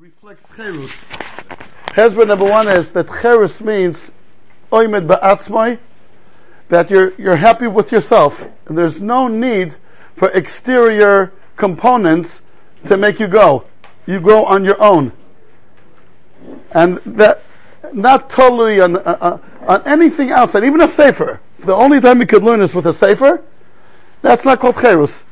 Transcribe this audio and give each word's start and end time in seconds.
reflects 0.00 0.48
cherus. 0.56 0.90
Hezbollah 1.92 2.28
number 2.28 2.46
one 2.46 2.68
is 2.68 2.90
that 2.92 3.06
cherus 3.20 3.60
means 3.60 4.10
oimed 4.72 5.06
ba'atzmai, 5.06 5.78
that 6.70 6.88
you're, 6.88 7.12
you're 7.20 7.36
happy 7.36 7.66
with 7.66 7.92
yourself. 7.92 8.40
And 8.66 8.78
there's 8.78 9.02
no 9.02 9.28
need 9.28 9.76
for 10.16 10.30
exterior 10.30 11.34
components 11.58 12.40
to 12.86 12.96
make 12.96 13.20
you 13.20 13.28
go. 13.28 13.66
You 14.06 14.20
go 14.20 14.46
on 14.46 14.64
your 14.64 14.80
own. 14.80 15.12
And 16.72 16.96
that, 17.04 17.42
not 17.92 18.30
totally 18.30 18.80
on, 18.80 18.96
uh, 18.96 19.00
uh 19.00 19.38
on 19.66 19.86
anything 19.86 20.30
outside, 20.30 20.64
even 20.64 20.80
a 20.80 20.88
sefer. 20.88 21.40
The 21.58 21.74
only 21.74 22.00
time 22.00 22.22
you 22.22 22.26
could 22.26 22.42
learn 22.42 22.62
is 22.62 22.72
with 22.72 22.86
a 22.86 22.94
sefer, 22.94 23.44
that's 24.22 24.46
not 24.46 24.60
called 24.60 24.80
cherus. 24.80 25.24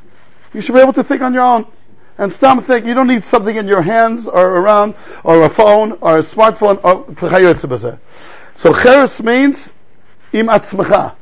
You 0.52 0.60
should 0.60 0.74
be 0.74 0.80
able 0.80 0.92
to 0.92 1.04
think 1.04 1.22
on 1.22 1.32
your 1.32 1.44
own. 1.44 1.66
And 2.18 2.32
stop 2.32 2.64
think 2.66 2.84
you 2.84 2.94
don't 2.94 3.06
need 3.06 3.24
something 3.24 3.56
in 3.56 3.68
your 3.68 3.82
hands 3.82 4.26
or 4.26 4.44
around, 4.44 4.94
or 5.22 5.44
a 5.44 5.48
phone, 5.48 5.92
or 6.00 6.18
a 6.18 6.22
smartphone, 6.22 6.80
or 6.82 7.06
So 8.56 8.74
cherus 8.74 9.22
means 9.22 9.70
im 10.32 10.48
atzmecha. 10.48 11.14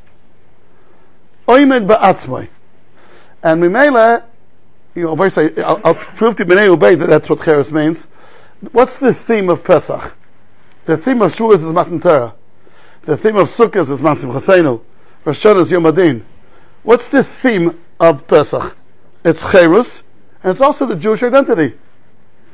Oimed 1.46 1.86
ba'atzmai. 1.86 2.48
And 3.42 3.62
mimele, 3.62 4.24
you 4.94 5.02
know, 5.02 5.16
I'll, 5.64 5.80
I'll 5.84 5.94
prove 5.94 6.36
to 6.36 6.44
you 6.44 6.50
B'nai 6.50 6.98
that 6.98 7.08
that's 7.10 7.28
what 7.28 7.44
cherus 7.44 7.70
means. 7.70 8.06
What's 8.72 8.96
the 8.96 9.12
theme 9.12 9.50
of 9.50 9.62
Pesach? 9.62 10.14
The 10.86 10.96
theme 10.96 11.20
of 11.20 11.34
Shavuos 11.34 11.56
is 11.56 11.62
Matan 11.62 12.00
Torah. 12.00 12.34
The 13.02 13.18
theme 13.18 13.36
of 13.36 13.50
Sukkot 13.50 13.90
is 13.90 14.00
Masim 14.00 14.32
Chaseinu. 14.32 14.80
Rosh 15.24 15.44
is 15.44 15.70
Yom 15.70 15.84
Adin. 15.84 16.24
What's 16.82 17.06
the 17.08 17.24
theme 17.24 17.78
of 18.00 18.26
Pesach? 18.26 18.76
It's 19.24 19.42
cherus, 19.42 20.02
and 20.45 20.51
it's 20.51 20.61
also 20.61 20.85
the 20.85 20.95
Jewish 20.95 21.23
identity. 21.23 21.77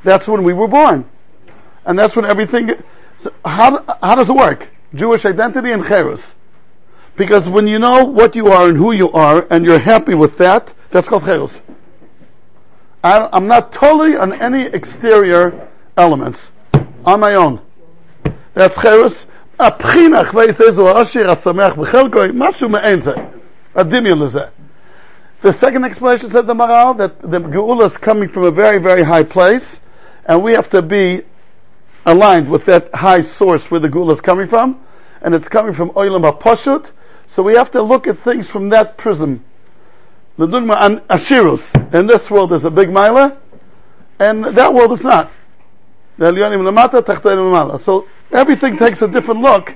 That's 0.04 0.28
when 0.28 0.44
we 0.44 0.54
were 0.54 0.68
born. 0.68 1.10
And 1.86 1.98
that's 1.98 2.16
when 2.16 2.26
everything, 2.26 2.72
so 3.20 3.32
how, 3.46 3.84
how 4.02 4.16
does 4.16 4.30
it 4.30 4.36
work? 4.36 4.68
Jewish 4.94 5.26
identity 5.26 5.72
and 5.72 5.86
cherus. 5.86 6.36
Because 7.16 7.48
when 7.50 7.68
you 7.68 7.80
know 7.80 8.06
what 8.06 8.36
you 8.36 8.48
are 8.48 8.68
and 8.68 8.78
who 8.78 8.92
you 8.92 9.12
are, 9.12 9.48
and 9.50 9.66
you're 9.66 9.80
happy 9.80 10.14
with 10.14 10.38
that, 10.38 10.72
that's 10.92 11.08
called 11.08 11.24
cherus. 11.24 11.60
I'm 13.04 13.48
not 13.48 13.72
totally 13.72 14.18
on 14.18 14.34
any 14.34 14.64
exterior 14.64 15.70
elements. 15.96 16.52
On 17.06 17.20
my 17.20 17.36
own. 17.36 17.62
That's 18.54 18.76
cherus. 18.76 19.26
הבחינה, 19.60 20.26
חווי 20.26 20.54
סייזו 20.54 20.90
העשיר 20.90 21.32
השמח 21.32 21.74
בחלקו, 21.74 22.20
משהו 22.34 22.70
מעין 22.70 23.02
זה. 23.02 23.14
הדמיון 23.76 24.20
לזה. 24.20 24.42
The 25.43 25.53
second 25.53 25.85
explanation 25.85 26.31
said 26.31 26.47
the 26.47 26.55
Maharal 26.55 26.97
that 26.99 27.21
the 27.21 27.41
Geula 27.41 27.87
is 27.87 27.97
coming 27.97 28.29
from 28.29 28.45
a 28.45 28.53
very, 28.53 28.81
very 28.81 29.03
high 29.03 29.25
place, 29.25 29.81
and 30.25 30.41
we 30.41 30.55
have 30.55 30.71
to 30.71 30.83
be 30.83 31.23
aligned 32.07 32.49
with 32.49 32.65
that 32.67 32.95
high 32.95 33.23
source 33.23 33.69
where 33.69 33.81
the 33.81 33.89
Geula 33.89 34.13
is 34.13 34.21
coming 34.21 34.47
from, 34.47 34.81
and 35.21 35.35
it's 35.35 35.49
coming 35.49 35.75
from 35.75 35.91
Oilam 35.91 36.23
HaPashut, 36.31 36.93
so 37.27 37.43
we 37.43 37.57
have 37.57 37.73
to 37.73 37.83
look 37.83 38.07
at 38.07 38.21
things 38.21 38.49
from 38.49 38.69
that 38.69 38.97
prism. 38.97 39.45
The 40.39 40.47
Dugma 40.47 40.77
and 40.81 40.99
Ashirus, 41.09 41.93
in 41.93 42.07
this 42.07 42.31
world 42.31 42.53
is 42.53 42.65
a 42.65 42.71
big 42.71 42.91
Mila, 42.91 43.37
and 44.21 44.45
that 44.45 44.73
world 44.73 44.93
is 44.93 45.03
not. 45.03 45.33
So 47.81 48.07
everything 48.31 48.77
takes 48.77 49.03
a 49.03 49.09
different 49.09 49.41
look, 49.41 49.75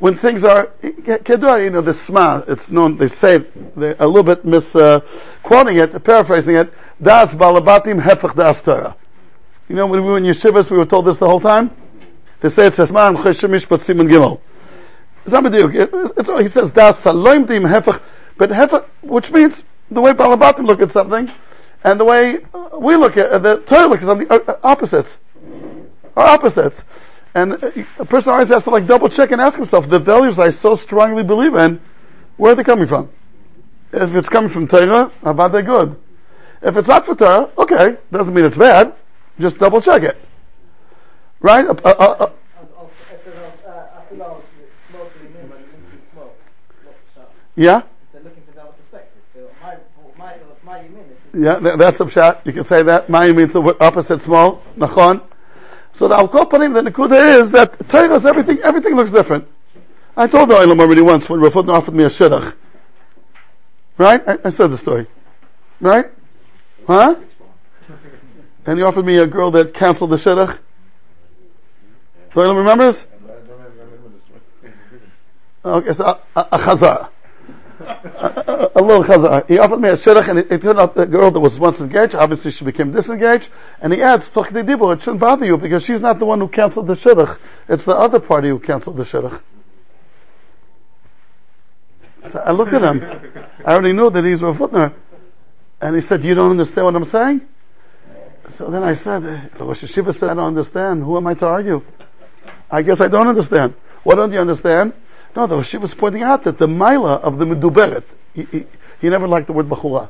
when 0.00 0.16
things 0.16 0.42
are, 0.44 0.72
you 0.82 1.70
know, 1.70 1.82
the 1.82 1.92
sma, 1.92 2.42
it's 2.48 2.70
known, 2.70 2.96
they 2.96 3.08
say, 3.08 3.38
they're 3.76 3.96
a 3.98 4.06
little 4.06 4.22
bit 4.22 4.46
misquoting 4.46 5.78
uh, 5.78 5.84
it, 5.84 6.04
paraphrasing 6.04 6.56
it, 6.56 6.72
das 7.00 7.30
balabatim 7.34 8.02
hefach 8.02 8.34
das 8.34 8.62
Torah. 8.62 8.96
You 9.68 9.76
know, 9.76 9.86
when 9.86 10.02
we 10.02 10.10
were 10.10 10.16
in 10.16 10.24
yeshivas, 10.24 10.70
we 10.70 10.78
were 10.78 10.86
told 10.86 11.04
this 11.04 11.18
the 11.18 11.28
whole 11.28 11.38
time? 11.38 11.70
They 12.40 12.48
say 12.48 12.68
it's 12.68 12.78
esman 12.78 13.18
cheshemish 13.18 13.68
but 13.68 13.82
siman 13.82 14.08
gimel. 14.08 14.40
It's, 15.26 16.28
he 16.28 16.48
says 16.48 16.72
das 16.72 16.96
saloim 17.00 17.46
dim 17.46 17.64
hefach, 17.64 18.00
but 18.38 18.48
hefach, 18.48 18.86
which 19.02 19.30
means 19.30 19.62
the 19.90 20.00
way 20.00 20.14
balabatim 20.14 20.66
look 20.66 20.80
at 20.80 20.92
something, 20.92 21.30
and 21.84 22.00
the 22.00 22.06
way 22.06 22.38
we 22.78 22.96
look 22.96 23.18
at, 23.18 23.42
the 23.42 23.58
Torah 23.66 23.86
looks 23.86 24.02
at 24.02 24.06
something, 24.06 24.30
are 24.30 24.60
opposites. 24.62 25.14
Are 26.16 26.26
opposites. 26.26 26.82
And 27.34 27.52
a 27.98 28.04
person 28.04 28.32
always 28.32 28.48
has 28.48 28.64
to 28.64 28.70
like 28.70 28.86
double 28.86 29.08
check 29.08 29.30
and 29.30 29.40
ask 29.40 29.56
himself, 29.56 29.88
the 29.88 29.98
values 29.98 30.38
I 30.38 30.50
so 30.50 30.74
strongly 30.74 31.22
believe 31.22 31.54
in, 31.54 31.80
where 32.36 32.52
are 32.52 32.54
they 32.56 32.64
coming 32.64 32.88
from? 32.88 33.08
If 33.92 34.14
it's 34.14 34.28
coming 34.28 34.50
from 34.50 34.66
Torah, 34.66 35.12
how 35.22 35.30
about 35.30 35.52
they 35.52 35.62
good? 35.62 35.96
If 36.62 36.76
it's 36.76 36.88
not 36.88 37.06
for 37.06 37.14
Torah, 37.14 37.50
okay, 37.56 37.96
doesn't 38.10 38.34
mean 38.34 38.44
it's 38.44 38.56
bad. 38.56 38.94
Just 39.38 39.58
double 39.58 39.80
check 39.80 40.02
it. 40.02 40.20
Right? 41.40 41.66
Uh, 41.66 41.74
uh, 41.84 41.88
uh, 41.88 42.30
yeah? 47.56 47.82
Yeah, 51.32 51.58
that's 51.76 52.00
a 52.00 52.10
shot. 52.10 52.42
You 52.44 52.52
can 52.52 52.64
say 52.64 52.82
that. 52.82 53.08
My 53.08 53.30
means 53.32 53.52
the 53.52 53.76
opposite 53.80 54.20
small. 54.22 54.62
Nachon. 54.76 55.22
So 55.94 56.08
the 56.08 56.16
al 56.16 56.28
panim, 56.28 56.74
the 56.74 56.90
nekuda 56.90 57.42
is 57.42 57.50
that 57.52 57.88
Torah 57.88 58.14
everything, 58.26 58.58
everything 58.62 58.94
looks 58.94 59.10
different. 59.10 59.46
I 60.16 60.26
told 60.26 60.50
the 60.50 60.54
Olam 60.54 60.80
already 60.80 61.00
once 61.00 61.28
when 61.28 61.40
Rafut 61.40 61.68
offered 61.68 61.94
me 61.94 62.04
a 62.04 62.08
shidduch. 62.08 62.54
Right? 63.96 64.22
I, 64.26 64.38
I, 64.44 64.50
said 64.50 64.68
the 64.68 64.78
story. 64.78 65.06
Right? 65.80 66.06
Huh? 66.86 67.16
And 68.66 68.78
he 68.78 68.84
offered 68.84 69.04
me 69.04 69.18
a 69.18 69.26
girl 69.26 69.50
that 69.52 69.74
canceled 69.74 70.10
the 70.10 70.16
shidduch. 70.16 70.58
The 72.34 72.40
Olam 72.40 72.56
remembers? 72.56 73.04
Okay, 75.64 75.92
so 75.92 76.04
uh, 76.04 76.20
uh, 76.36 76.44
a, 76.52 76.56
a, 76.56 76.60
a 76.60 76.64
chazar 76.64 77.08
a, 77.80 78.82
little 78.82 79.04
chazar. 79.04 79.48
He 79.48 79.58
offered 79.58 79.80
me 79.80 79.88
a 79.88 79.96
shidduch, 79.96 80.28
and 80.28 80.38
it, 80.38 80.52
it, 80.52 80.62
turned 80.62 80.78
out 80.78 80.94
the 80.94 81.06
girl 81.06 81.30
that 81.30 81.40
was 81.40 81.58
once 81.58 81.80
engaged, 81.80 82.14
obviously 82.14 82.50
she 82.50 82.64
became 82.64 82.92
disengaged, 82.92 83.48
and 83.80 83.92
he 83.92 84.02
adds, 84.02 84.28
Toch 84.28 84.48
dibur, 84.48 84.94
it 84.94 85.02
shouldn't 85.02 85.20
bother 85.20 85.46
you, 85.46 85.56
because 85.56 85.82
she's 85.82 86.00
not 86.00 86.18
the 86.18 86.26
one 86.26 86.40
who 86.40 86.48
canceled 86.48 86.86
the 86.86 86.94
shidduch. 86.94 87.38
It's 87.68 87.84
the 87.84 87.96
other 87.96 88.20
party 88.20 88.48
who 88.48 88.58
canceled 88.58 88.96
the 88.96 89.04
shidduch. 89.04 89.40
So 92.30 92.38
I 92.38 92.52
looked 92.52 92.74
at 92.74 92.82
him. 92.82 93.02
I 93.64 93.72
already 93.72 93.92
knew 93.92 94.10
that 94.10 94.24
he's 94.24 94.42
a 94.42 94.46
Footner. 94.46 94.94
And 95.80 95.94
he 95.94 96.02
said, 96.02 96.22
you 96.22 96.34
don't 96.34 96.50
understand 96.50 96.84
what 96.84 96.94
I'm 96.94 97.04
saying? 97.06 97.40
So 98.50 98.70
then 98.70 98.82
I 98.82 98.94
said, 98.94 99.22
the 99.22 99.64
Rosh 99.64 99.84
Hayeshiva 99.84 100.14
said, 100.14 100.30
I 100.30 100.34
don't 100.34 100.44
understand. 100.44 101.02
Who 101.02 101.16
am 101.16 101.26
I 101.26 101.34
to 101.34 101.46
argue? 101.46 101.82
I 102.70 102.82
guess 102.82 103.00
I 103.00 103.08
don't 103.08 103.26
understand. 103.26 103.74
What 104.02 104.16
don't 104.16 104.32
you 104.32 104.38
understand? 104.38 104.92
No, 105.36 105.46
the 105.46 105.56
Rashi 105.56 105.80
was 105.80 105.94
pointing 105.94 106.22
out 106.22 106.44
that 106.44 106.58
the 106.58 106.68
Mila 106.68 107.14
of 107.14 107.38
the 107.38 107.44
Meduberet, 107.44 108.04
he, 108.34 108.42
he, 108.44 108.66
he 109.00 109.08
never 109.08 109.28
liked 109.28 109.46
the 109.46 109.52
word 109.52 109.68
Bachura. 109.68 110.08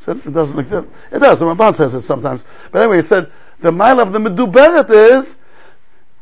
Said 0.00 0.18
it 0.18 0.32
doesn't 0.32 0.58
exist. 0.58 0.86
It 1.10 1.18
does, 1.18 1.38
the 1.38 1.44
Ramban 1.44 1.76
says 1.76 1.94
it 1.94 2.02
sometimes. 2.02 2.42
But 2.70 2.82
anyway, 2.82 3.02
he 3.02 3.08
said, 3.08 3.30
the 3.60 3.72
Mila 3.72 4.02
of 4.02 4.12
the 4.12 4.18
Meduberet 4.18 4.90
is 4.90 5.36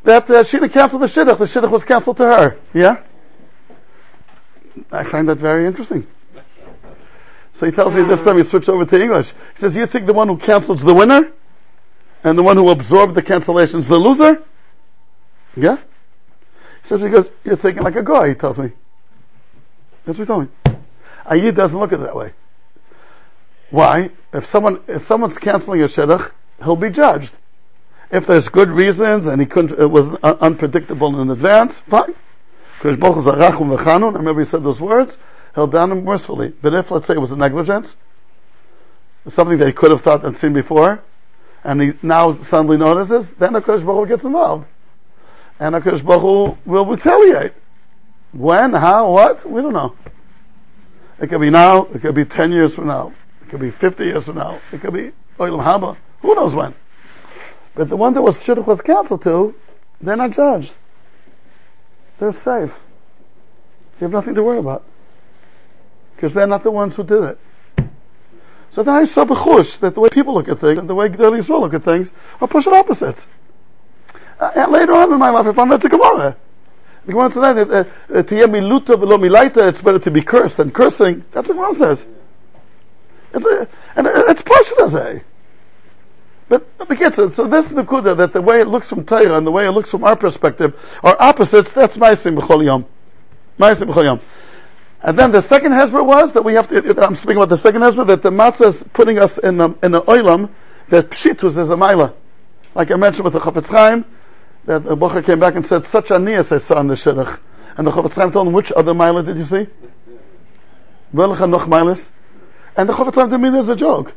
that 0.05 0.29
uh, 0.31 0.45
she 0.45 0.59
didn't 0.59 0.73
cancel 0.73 0.99
the 0.99 1.07
Shidduch, 1.07 1.39
the 1.39 1.45
Shidduch 1.45 1.71
was 1.71 1.85
canceled 1.85 2.17
to 2.19 2.25
her. 2.25 2.59
Yeah? 2.73 3.03
I 4.91 5.05
find 5.05 5.29
that 5.29 5.39
very 5.39 5.67
interesting. 5.67 6.07
So 7.55 7.67
he 7.67 7.73
tells 7.73 7.93
me 7.93 8.03
this 8.03 8.23
time 8.23 8.39
he 8.39 8.45
switched 8.45 8.69
over 8.71 8.87
to 8.87 9.03
English. 9.03 9.29
He 9.29 9.61
says, 9.61 9.77
you 9.77 9.87
think 9.87 10.07
the 10.07 10.15
one 10.15 10.29
who 10.29 10.39
cancels 10.39 10.83
the 10.83 10.95
winner? 10.95 11.33
And 12.25 12.37
the 12.37 12.43
one 12.43 12.57
who 12.57 12.69
absorbed 12.71 13.15
the 13.15 13.23
cancellations 13.23 13.87
the 13.87 13.99
loser? 13.99 14.43
Yeah? 15.57 15.79
Says 16.83 17.01
because 17.01 17.31
you're 17.45 17.57
thinking 17.57 17.83
like 17.83 17.97
a 17.97 18.03
guy, 18.03 18.29
he 18.29 18.35
tells 18.35 18.59
me. 18.59 18.73
That's 20.05 20.19
what 20.19 20.25
he 20.25 20.27
told 20.27 20.43
me. 20.45 20.77
A 21.27 21.53
doesn't 21.53 21.79
look 21.79 21.93
at 21.93 22.01
it 22.01 22.03
that 22.03 22.17
way. 22.17 22.33
Why? 23.71 24.11
If 24.33 24.47
someone, 24.47 24.81
if 24.89 25.07
someone's 25.07 25.39
canceling 25.39 25.83
a 25.83 25.89
shidduch, 25.89 26.33
he'll 26.63 26.77
be 26.77 26.91
judged. 26.91 27.33
If 28.11 28.27
there's 28.27 28.49
good 28.49 28.71
reasons 28.71 29.27
and 29.27 29.41
he 29.41 29.47
couldn't, 29.47 29.79
it 29.79 29.87
was 29.87 30.09
un- 30.09 30.39
unpredictable 30.41 31.21
in 31.21 31.31
advance, 31.31 31.79
fine. 31.89 32.15
Because 32.79 32.97
Baruch 32.97 33.27
I 33.27 33.97
remember 33.97 34.41
he 34.41 34.47
said 34.47 34.65
those 34.65 34.81
words, 34.81 35.19
he'll 35.55 35.67
down 35.67 35.93
him 35.93 36.05
mercifully. 36.05 36.49
But 36.61 36.75
if, 36.75 36.91
let's 36.91 37.07
say 37.07 37.15
it 37.15 37.21
was 37.21 37.31
a 37.31 37.37
negligence, 37.37 37.95
something 39.29 39.59
that 39.59 39.67
he 39.67 39.73
could 39.73 39.91
have 39.91 40.03
thought 40.03 40.25
and 40.25 40.37
seen 40.37 40.55
before, 40.55 41.05
and 41.63 41.81
he 41.81 41.93
now 42.03 42.35
suddenly 42.37 42.79
notices, 42.79 43.31
then 43.35 43.53
the 43.53 43.61
Kodesh 43.61 43.85
Baruch 43.85 44.09
gets 44.09 44.25
involved 44.25 44.67
and 45.61 45.75
HaKadosh 45.75 46.05
Baruch 46.05 46.23
Hu 46.23 46.59
will 46.65 46.87
retaliate. 46.87 47.53
When, 48.33 48.73
how, 48.73 49.13
what, 49.13 49.49
we 49.49 49.61
don't 49.61 49.75
know. 49.75 49.95
It 51.21 51.29
could 51.29 51.41
be 51.41 51.51
now, 51.51 51.85
it 51.85 52.01
could 52.01 52.15
be 52.15 52.25
10 52.25 52.51
years 52.51 52.75
from 52.75 52.87
now, 52.87 53.13
it 53.43 53.51
could 53.51 53.61
be 53.61 53.71
50 53.71 54.05
years 54.05 54.25
from 54.25 54.37
now, 54.37 54.59
it 54.73 54.81
could 54.81 54.95
be 54.95 55.13
Olam 55.39 55.63
Haba, 55.63 55.97
who 56.23 56.35
knows 56.35 56.55
when. 56.55 56.75
But 57.75 57.91
the 57.91 57.97
one 57.97 58.15
that 58.15 58.23
was 58.23 58.37
shidduch 58.39 58.67
was 58.67 58.81
canceled 58.81 59.23
to, 59.25 59.55
they're 60.01 60.17
not 60.17 60.31
judged. 60.31 60.73
They're 62.19 62.33
safe. 62.33 62.73
You 64.01 64.05
have 64.05 64.13
nothing 64.13 64.35
to 64.35 64.43
worry 64.43 64.59
about. 64.59 64.85
Because 66.17 66.33
they're 66.33 66.47
not 66.47 66.63
the 66.63 66.71
ones 66.71 66.97
who 66.97 67.05
did 67.05 67.23
it. 67.23 67.39
So 68.71 68.83
then 68.83 68.95
I 68.95 69.05
saw 69.05 69.25
bechush 69.25 69.79
that 69.81 69.95
the 69.95 70.01
way 70.01 70.09
people 70.11 70.33
look 70.35 70.49
at 70.49 70.61
things 70.61 70.79
and 70.79 70.89
the 70.89 70.95
way 70.95 71.09
Gedali 71.09 71.47
will 71.49 71.61
look 71.61 71.75
at 71.75 71.85
things 71.85 72.13
are 72.41 72.49
pushing 72.49 72.73
opposites. 72.73 73.27
Uh, 74.41 74.67
later 74.71 74.93
on 74.93 75.13
in 75.13 75.19
my 75.19 75.31
life, 75.31 75.47
I 75.47 75.53
found 75.53 75.71
that's 75.71 75.85
a 75.85 75.89
Gemara. 75.89 76.37
The 77.05 77.13
Gemara 77.13 77.31
tonight, 77.31 77.59
uh, 77.59 77.85
uh, 78.13 78.23
to 78.23 78.35
miluta 78.49 78.97
v'lo 78.97 79.19
milaita, 79.19 79.69
it's 79.69 79.83
better 79.83 79.99
to 79.99 80.11
be 80.11 80.23
cursed 80.23 80.57
than 80.57 80.71
cursing. 80.71 81.25
That's 81.33 81.49
what 81.49 81.55
Gemara 81.55 81.75
says. 81.75 82.07
It's 83.35 83.45
a, 83.45 83.69
and 83.97 84.07
it's 84.07 84.43
Pasha 84.43 85.23
but, 86.51 86.67
but 86.79 87.15
so, 87.15 87.31
so 87.31 87.47
this 87.47 87.67
is 87.67 87.73
the 87.73 87.85
kuda 87.85 88.17
that 88.17 88.33
the 88.33 88.43
way 88.43 88.61
it 88.61 88.67
looks 88.67 88.89
from 88.89 89.05
Torah 89.05 89.37
and 89.37 89.47
the 89.47 89.53
way 89.53 89.67
it 89.67 89.71
looks 89.71 89.89
from 89.89 90.03
our 90.03 90.17
perspective 90.17 90.77
are 91.05 91.17
opposites. 91.21 91.71
That's 91.71 91.97
Ma'asim 91.97 92.37
b'chol 92.37 92.65
yom. 92.65 92.87
Ma'asim 93.57 93.89
b'chol 93.89 94.05
yom. 94.05 94.21
And 95.01 95.17
then 95.17 95.31
the 95.31 95.43
second 95.43 95.71
hezbollah 95.71 96.05
was 96.05 96.33
that 96.33 96.43
we 96.43 96.55
have 96.55 96.67
to, 96.71 97.07
I'm 97.07 97.15
speaking 97.15 97.37
about 97.37 97.51
the 97.51 97.57
second 97.57 97.83
hezbollah, 97.83 98.09
that 98.09 98.23
the 98.23 98.31
matzah 98.31 98.75
is 98.75 98.85
putting 98.93 99.21
us 99.21 99.39
in 99.39 99.59
the, 99.59 99.77
in 99.85 99.93
the 99.93 100.03
oilam, 100.03 100.51
that 100.89 101.11
pshitus 101.11 101.57
is 101.57 101.71
a 101.71 101.77
mila. 101.77 102.15
Like 102.75 102.91
I 102.91 102.97
mentioned 102.97 103.27
with 103.27 103.35
the 103.35 103.41
Chafetz 103.41 103.69
Chaim, 103.69 104.05
that 104.67 104.85
the 104.85 104.97
Bocha 104.97 105.25
came 105.25 105.41
back 105.41 105.55
and 105.55 105.67
said, 105.67 105.87
such 105.87 106.11
a 106.11 106.15
nias 106.15 106.53
I 106.53 106.59
saw 106.59 106.81
in 106.81 106.87
the 106.87 106.95
shidduch. 106.95 107.39
And 107.77 107.87
the 107.87 107.91
Chafetz 107.91 108.15
Chaim 108.15 108.33
told 108.33 108.49
him, 108.49 108.53
which 108.53 108.73
other 108.73 108.95
mila 108.95 109.23
did 109.23 109.37
you 109.37 109.45
see? 109.45 109.67
Welch 111.13 111.41
noch 111.41 111.67
milas? 111.67 112.09
And 112.77 112.89
the 112.89 112.93
Chafetz 112.93 113.15
Chaim 113.15 113.31
didn't 113.31 113.43
mean 113.43 113.55
as 113.55 113.69
a 113.69 113.77
joke 113.77 114.15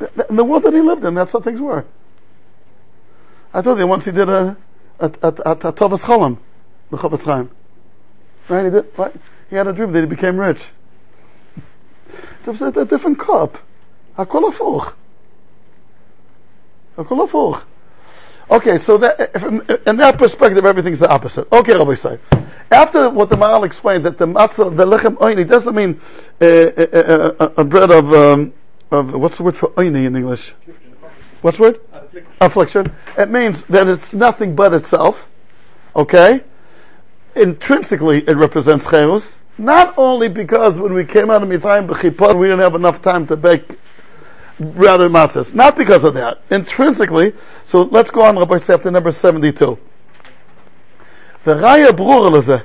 in 0.00 0.36
the 0.36 0.44
world 0.44 0.62
that 0.62 0.72
he 0.72 0.80
lived 0.80 1.04
in, 1.04 1.14
that's 1.14 1.32
how 1.32 1.40
things 1.40 1.60
were. 1.60 1.84
I 3.52 3.62
told 3.62 3.78
you 3.78 3.86
once 3.86 4.04
he 4.04 4.12
did 4.12 4.28
a 4.28 4.56
a 5.00 5.06
a, 5.22 5.28
a, 5.28 5.52
a 5.52 5.72
Cholam, 5.72 6.38
the 6.90 6.96
Chofetz 6.96 7.24
Chaim. 7.24 7.50
Right? 8.48 8.64
He 8.66 8.70
did. 8.70 8.86
Right? 8.96 9.14
He 9.50 9.56
had 9.56 9.66
a 9.66 9.72
dream 9.72 9.92
that 9.92 10.00
he 10.00 10.06
became 10.06 10.38
rich. 10.38 10.64
It's 12.46 12.62
a, 12.62 12.66
a 12.68 12.84
different 12.86 13.18
cup. 13.18 13.58
Hakol 14.16 14.50
afuch. 14.50 14.94
Hakol 16.96 17.28
afuch. 17.28 17.64
Okay, 18.50 18.78
so 18.78 18.96
that, 18.98 19.36
in 19.86 19.96
that 19.96 20.16
perspective, 20.16 20.64
everything's 20.64 21.00
the 21.00 21.08
opposite. 21.08 21.50
Okay, 21.52 21.74
Rabbi 21.74 21.94
say. 21.94 22.18
After 22.70 23.10
what 23.10 23.28
the 23.28 23.36
Maharal 23.36 23.64
explained, 23.64 24.04
that 24.06 24.18
the 24.18 24.26
matzah, 24.26 24.74
the 24.74 24.84
lechem 24.84 25.16
oini, 25.16 25.46
doesn't 25.46 25.74
mean 25.74 26.00
uh, 26.40 26.46
a, 26.46 27.44
a, 27.44 27.52
a, 27.58 27.64
bread 27.64 27.90
of 27.90 28.12
um, 28.12 28.52
of 28.90 29.12
what's 29.14 29.36
the 29.38 29.42
word 29.42 29.56
for 29.56 29.68
oini 29.70 30.06
in 30.06 30.16
English? 30.16 30.54
What's 31.42 31.58
the 31.58 31.62
word? 31.62 31.80
Affliction. 31.92 32.32
Affliction. 32.40 32.92
It 33.16 33.30
means 33.30 33.64
that 33.64 33.86
it's 33.86 34.12
nothing 34.12 34.54
but 34.54 34.72
itself. 34.72 35.28
Okay? 35.94 36.42
Intrinsically, 37.34 38.24
it 38.26 38.36
represents 38.36 38.86
cherus. 38.86 39.36
Not 39.58 39.94
only 39.96 40.28
because 40.28 40.78
when 40.78 40.94
we 40.94 41.04
came 41.04 41.30
out 41.30 41.42
of 41.42 41.48
Mitzrayim 41.48 41.88
b'chipot, 41.88 42.38
we 42.38 42.46
didn't 42.46 42.60
have 42.60 42.74
enough 42.74 43.02
time 43.02 43.26
to 43.26 43.36
bake 43.36 43.78
rather 44.59 45.09
matzahs. 45.09 45.53
Not 45.53 45.77
because 45.77 46.03
of 46.03 46.13
that. 46.15 46.41
Intrinsically, 46.49 47.33
so 47.65 47.83
let's 47.83 48.11
go 48.11 48.21
on, 48.23 48.37
Rabbi 48.37 48.57
Sefter, 48.57 48.91
number 48.91 49.11
72. 49.11 49.77
וראיה 51.47 51.91
ברורה 51.91 52.29
לזה, 52.29 52.57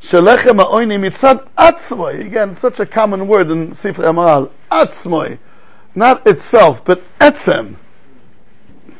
שלחם 0.00 0.60
העוני 0.60 0.96
מצד 0.96 1.36
עצמוי, 1.56 2.30
again, 2.30 2.56
such 2.56 2.80
a 2.80 2.86
common 2.86 3.26
word 3.26 3.50
in 3.50 3.74
ספרי 3.74 4.06
המר"ל, 4.06 4.46
עצמוי, 4.70 5.36
not 5.96 6.26
itself, 6.26 6.84
but 6.84 7.00
etzem, 7.20 7.76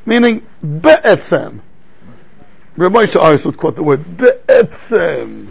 meaning 0.07 0.43
be'etzem. 0.63 1.61
Rabbi 2.77 2.99
Moshe 2.99 3.17
Aris 3.17 3.45
would 3.45 3.57
quote 3.57 3.77
the 3.77 3.83
word 3.83 4.17
be'etzem. 4.17 5.49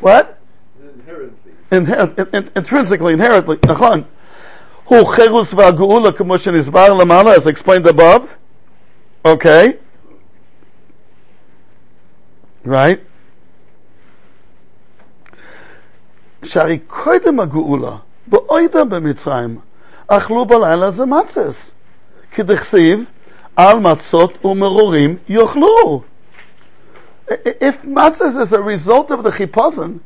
What? 0.00 0.38
Inherently. 0.80 1.52
Inher- 1.70 2.18
in, 2.18 2.44
in, 2.44 2.50
intrinsically, 2.56 3.12
inherently, 3.12 3.58
Hu 4.91 5.05
Cherus 5.05 5.53
va'guula 5.53 6.13
Kamo 6.13 6.35
Shenizbar 6.35 6.89
Lamala, 6.89 7.37
as 7.37 7.47
explained 7.47 7.87
above. 7.87 8.29
Okay. 9.23 9.77
Right? 12.65 12.99
Shari 16.43 16.79
קודם 16.87 17.39
הגאולה, 17.39 17.95
באוידה 18.27 18.83
במצרים, 18.83 19.59
achlu 20.11 20.45
b'alayla 20.45 20.89
זה 20.89 21.05
מצס. 21.05 21.71
כדכסיב, 22.31 23.03
על 23.55 23.79
מצות 23.79 24.45
ומרורים 24.45 25.17
יאכלו. 25.29 26.01
If 27.29 27.85
matzes 27.85 28.37
is 28.37 28.51
a 28.51 28.61
result 28.61 29.09
of 29.09 29.23
the 29.23 29.31
chipazon, 29.31 29.99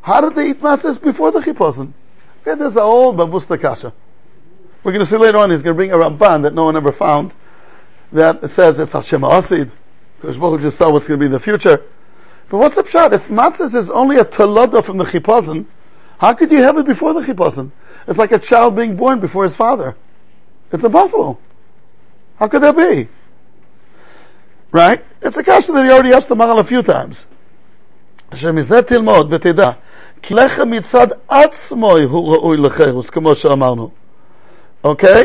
how 0.00 0.22
did 0.22 0.34
they 0.34 0.50
eat 0.50 0.62
matzes 0.62 0.98
before 0.98 1.30
the 1.30 1.40
chipazon? 1.40 1.92
Okay, 2.40 2.58
there's 2.58 2.76
a 2.76 2.80
whole 2.80 3.12
babustakasha. 3.12 3.92
We're 4.82 4.92
going 4.92 5.04
to 5.04 5.10
see 5.10 5.16
later 5.16 5.38
on, 5.38 5.50
he's 5.50 5.62
going 5.62 5.74
to 5.74 5.76
bring 5.76 5.92
a 5.92 5.96
Ramban 5.96 6.42
that 6.42 6.54
no 6.54 6.64
one 6.64 6.76
ever 6.76 6.92
found, 6.92 7.32
that 8.12 8.48
says 8.50 8.78
it's 8.78 8.92
Hashem 8.92 9.22
Asid, 9.22 9.70
because 10.20 10.36
Baruch 10.36 10.62
just 10.62 10.78
saw 10.78 10.90
what's 10.90 11.06
going 11.06 11.18
to 11.18 11.22
be 11.22 11.26
in 11.26 11.32
the 11.32 11.40
future. 11.40 11.84
But 12.48 12.58
what's 12.58 12.76
up 12.78 12.88
shot? 12.88 13.14
If 13.14 13.28
matzah 13.28 13.74
is 13.74 13.90
only 13.90 14.16
a 14.16 14.24
talodah 14.24 14.84
from 14.84 14.98
the 14.98 15.04
chipazon, 15.04 15.66
how 16.18 16.34
could 16.34 16.50
you 16.50 16.62
have 16.62 16.76
it 16.78 16.86
before 16.86 17.14
the 17.14 17.20
chipazon? 17.20 17.70
It's 18.08 18.18
like 18.18 18.32
a 18.32 18.38
child 18.38 18.74
being 18.74 18.96
born 18.96 19.20
before 19.20 19.44
his 19.44 19.54
father. 19.54 19.96
It's 20.72 20.82
impossible. 20.82 21.40
How 22.36 22.48
could 22.48 22.62
that 22.62 22.76
be? 22.76 23.08
Right? 24.72 25.04
It's 25.20 25.36
a 25.36 25.44
question 25.44 25.74
that 25.74 25.84
he 25.84 25.90
already 25.90 26.12
asked 26.12 26.28
the 26.28 26.34
Maharal 26.34 26.60
a 26.60 26.64
few 26.64 26.82
times. 26.82 27.26
שמזה 28.34 28.82
תלמוד 28.82 29.32
ותדע, 29.32 29.70
כי 30.22 30.34
לחם 30.34 30.70
מצד 30.70 31.06
עצמו 31.28 31.96
הוא 31.96 32.34
ראוי 32.34 32.56
לחירוס, 32.56 33.10
כמו 33.10 33.34
שאמרנו. 33.34 33.90
אוקיי? 34.83 35.23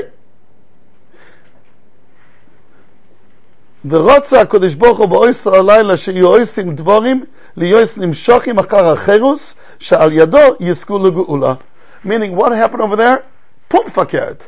ורוצה 3.89 4.41
הקדוש 4.41 4.75
ברוך 4.75 4.99
הוא 4.99 5.09
באויסר 5.09 5.55
הלילה 5.55 5.97
שיהיו 5.97 6.37
עושים 6.37 6.75
דבורים, 6.75 7.25
להיות 7.57 7.99
נמשוכים 7.99 8.59
אחר 8.59 8.93
החירוס, 8.93 9.55
Sha'al 9.81 10.13
Yado 10.13 10.59
Yisku 10.59 11.01
Legu'ula. 11.01 11.61
Meaning, 12.05 12.37
what 12.37 12.53
happened 12.53 12.83
over 12.83 12.97
there? 12.97 13.25
Pum 13.69 13.87
fakert. 13.87 14.41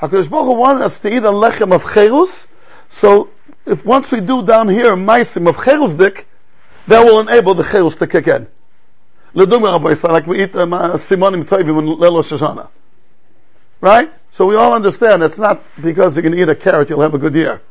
HaKadosh 0.00 0.30
Baruch 0.30 0.46
Hu 0.46 0.52
wanted 0.54 0.82
us 0.82 0.98
to 1.00 1.08
eat 1.08 1.24
a 1.24 1.30
lechem 1.30 1.74
of 1.74 1.82
cherus, 1.92 2.46
so 2.88 3.28
if 3.66 3.84
once 3.84 4.10
we 4.10 4.20
do 4.20 4.44
down 4.44 4.68
here 4.68 4.96
maisim 4.96 5.48
of 5.48 5.56
cherus 5.56 5.94
dik, 5.94 6.26
that 6.86 7.04
will 7.04 7.20
enable 7.20 7.54
the 7.54 7.64
cherus 7.64 7.96
to 7.96 8.06
kick 8.06 8.26
in. 8.28 8.46
Ledugma 9.34 9.78
Rabbi 9.78 10.08
like 10.10 10.26
we 10.26 10.42
eat 10.42 10.56
um, 10.56 10.70
simonim 10.70 11.44
tovim 11.44 11.78
in 11.78 11.98
Lelo 11.98 12.22
Shoshana. 12.22 12.68
Right? 13.80 14.10
So 14.33 14.47
we 14.47 14.55
all 14.55 14.73
understand 14.73 15.21
it's 15.21 15.37
not 15.37 15.61
because 15.79 16.17
you 16.17 16.23
can 16.23 16.33
eat 16.33 16.49
a 16.49 16.55
carrot 16.55 16.89
you'll 16.89 17.01
have 17.01 17.13
a 17.13 17.19
good 17.19 17.35
year. 17.35 17.61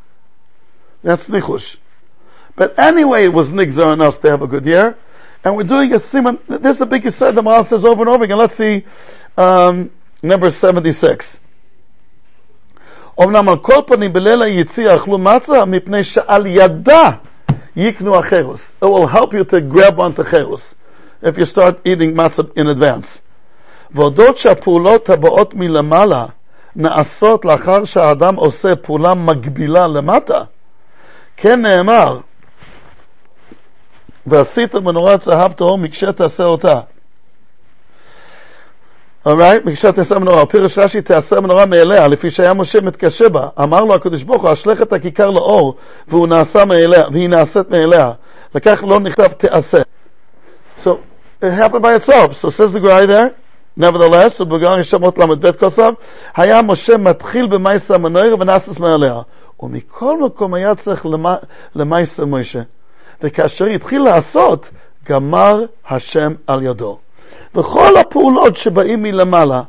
That's 1.03 1.27
nichush. 1.29 1.75
But 2.55 2.79
anyway, 2.79 3.25
it 3.25 3.33
was 3.33 3.49
nigzer 3.49 3.85
on 3.85 4.01
us 4.01 4.17
to 4.21 4.31
have 4.31 4.43
a 4.43 4.47
good 4.47 4.65
year. 4.65 4.97
And 5.43 5.57
we're 5.57 5.65
doing 5.65 5.93
a 5.93 5.99
simon. 5.99 6.39
This 6.47 6.77
is 6.77 6.81
a 6.81 6.87
big 6.87 7.11
said 7.11 7.35
the 7.35 7.43
Maharal 7.43 7.67
says 7.67 7.85
over 7.85 8.03
and 8.03 8.11
over 8.15 8.23
again. 8.23 8.39
Let's 8.39 8.55
see, 8.55 8.87
um, 9.37 9.91
number 10.23 10.53
76. 10.53 11.39
אמנם 13.21 13.49
על 13.49 13.57
כל 13.57 13.83
פנים 13.87 14.13
אכלו 14.97 15.19
מצה 15.19 15.65
מפני 15.65 16.05
שעל 16.05 16.47
ידה 16.47 17.11
יקנו 17.77 18.23
It 18.23 18.65
will 18.81 19.07
help 19.09 19.35
you 19.35 19.45
to 19.45 19.61
grab 19.61 19.99
onto 19.99 20.23
חרוס 20.23 20.75
if 21.23 21.37
you 21.37 21.45
start 21.45 21.81
eating 21.85 22.15
matzah 22.15 22.57
in 22.57 22.69
advance. 22.69 23.21
והודות 23.91 24.39
שהפעולות 24.39 25.11
הבאות 25.11 25.55
מלמעלה 25.55 26.27
נעשות 26.77 27.45
לאחר 27.45 27.85
שהאדם 27.85 28.35
עושה 28.35 28.77
פעולה 28.77 29.15
מקבילה 29.15 29.87
למטה, 29.87 30.43
כן 31.37 31.63
נאמר 31.63 32.21
ועשית 34.27 34.75
מנורת 34.75 35.23
זהב 35.23 35.53
טהור 35.53 35.79
מקשה 35.79 36.13
תעשה 36.13 36.45
אותה. 36.45 36.81
אורייט, 39.27 39.65
מקשה 39.65 39.93
תעשה 39.93 40.19
מנורה, 40.19 40.47
פירוש 40.47 40.79
רש"י 40.79 41.03
תעשה 41.03 41.41
מנורה 41.41 41.67
מאליה, 41.67 42.09
לפי 42.09 42.31
שהיה 42.31 42.55
משה 42.55 42.81
מתקשה 42.81 43.29
בה. 43.29 43.49
אמר 43.63 43.85
לו 43.85 43.95
הקדוש 43.95 44.23
ברוך 44.23 44.43
הוא, 44.43 44.53
אשלך 44.53 44.83
את 44.83 44.93
הכיכר 44.93 45.31
לאור, 45.31 45.77
והוא 46.09 46.29
נעשה 46.29 46.65
מאליה, 46.65 47.05
והיא 47.13 47.29
נעשית 47.29 47.71
מאליה. 47.71 48.13
לכך 48.55 48.85
לא 48.89 49.01
נכתב 49.01 49.27
תעשה. 49.27 49.83
So, 50.85 50.89
it 51.43 51.53
happened 51.53 51.83
by 51.83 51.95
itself. 51.95 52.37
So 52.37 52.51
says 52.51 52.73
the 52.73 52.81
guy 52.81 53.07
there, 53.07 53.31
nevertheless, 53.81 54.41
ובגלל 54.41 54.81
ישמות 54.81 55.19
ל"ב 55.19 55.53
כוסף, 55.53 55.91
היה 56.37 56.63
משה 56.63 56.97
מתחיל 56.97 57.47
במייסה 57.47 57.99
מנויר 57.99 58.37
ונעשס 58.41 58.79
מאליה. 58.79 59.21
ומכל 59.61 60.21
מקום 60.21 60.55
היה 60.55 60.75
צריך 60.75 61.07
למייסה 61.75 62.25
משה. 62.25 62.61
וכאשר 63.23 63.65
התחיל 63.65 64.03
לעשות, 64.03 64.69
גמר 65.09 65.65
השם 65.89 66.33
על 66.47 66.63
ידו. 66.63 66.99
וכל 67.55 67.97
הפעולות 67.97 68.57
שבאים 68.57 69.03
מלמעלה, 69.03 69.63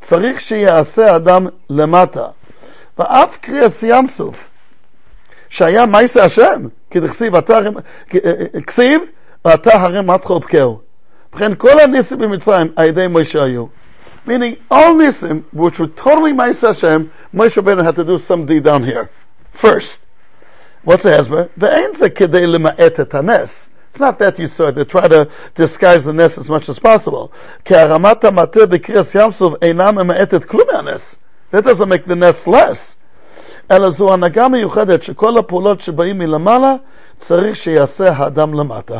צריך 0.00 0.40
שיעשה 0.40 1.16
אדם 1.16 1.46
למטה. 1.70 2.26
ואף 2.98 3.38
קריאס 3.40 3.82
ים 3.82 4.06
סוף, 4.08 4.48
שהיה 5.48 5.86
מייסה 5.86 6.24
השם, 6.24 6.62
כי 6.90 7.00
דכסיב, 7.00 7.32
כסיב, 8.66 9.00
ואתה 9.44 9.80
הרי 9.80 10.00
מתחו 10.00 10.40
פקהו. 10.40 10.80
ובכן 11.33 11.55
כל 11.55 11.79
הניסים 11.79 12.17
במצרים 12.17 12.71
על 12.75 12.85
ידי 12.85 13.07
משה 13.09 13.43
היו. 13.43 13.65
Meaning 14.27 14.57
all 14.69 14.93
nisim, 14.95 15.43
which 15.53 15.79
were 15.79 15.87
totally 15.87 16.33
Ma'aseh 16.33 16.67
Hashem, 16.67 17.11
Moshe 17.33 17.55
Rabbeinu 17.61 17.83
had 17.83 17.95
to 17.95 18.03
do 18.03 18.17
some 18.17 18.45
deed 18.45 18.63
down 18.63 18.83
here. 18.83 19.09
First. 19.53 19.99
What's 20.83 21.03
the 21.03 21.09
hesber? 21.09 21.49
Ve'en 21.57 21.95
ze 21.95 22.09
kedei 22.09 22.45
lema'et 22.45 22.99
et 22.99 23.11
hanes. 23.11 23.69
It's 23.91 23.99
not 23.99 24.19
that 24.19 24.37
you 24.37 24.47
saw 24.47 24.67
it. 24.67 24.75
They 24.75 24.83
try 24.83 25.07
to 25.07 25.29
disguise 25.55 26.05
the 26.05 26.13
nest 26.13 26.37
as 26.37 26.49
much 26.49 26.69
as 26.69 26.79
possible. 26.79 27.31
כי 27.65 27.75
הרמת 27.75 28.23
המטה 28.23 28.65
בקריאס 28.65 29.15
ים 29.15 29.31
סוף 29.31 29.53
אינה 29.61 29.91
ממעטת 29.91 30.43
כלום 30.43 30.67
מהנס. 30.73 31.15
That 31.51 31.63
doesn't 31.63 31.89
make 31.89 32.05
the 32.05 32.15
nest 32.15 32.47
less. 32.47 32.95
אלא 33.71 33.89
זו 33.89 34.13
הנהגה 34.13 34.47
מיוחדת 34.47 35.03
שכל 35.03 35.37
הפעולות 35.37 35.81
שבאים 35.81 36.17
מלמעלה 36.17 36.75
צריך 37.19 37.55
שיעשה 37.55 38.11
האדם 38.11 38.53
למטה. 38.53 38.99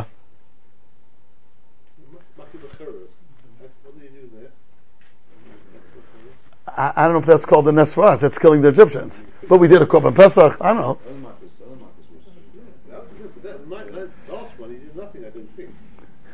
I, 6.77 6.93
I 6.95 7.03
don't 7.05 7.13
know 7.13 7.19
if 7.19 7.25
that's 7.25 7.45
called 7.45 7.65
the 7.65 7.71
nest 7.71 7.93
for 7.93 8.03
us. 8.03 8.19
That's 8.21 8.37
killing 8.37 8.61
the 8.61 8.69
Egyptians. 8.69 9.23
But 9.47 9.59
we 9.59 9.67
did 9.67 9.81
a 9.81 9.85
Korban 9.85 10.15
Pesach. 10.15 10.57
I 10.59 10.73
don't 10.73 10.81
know. 10.81 10.99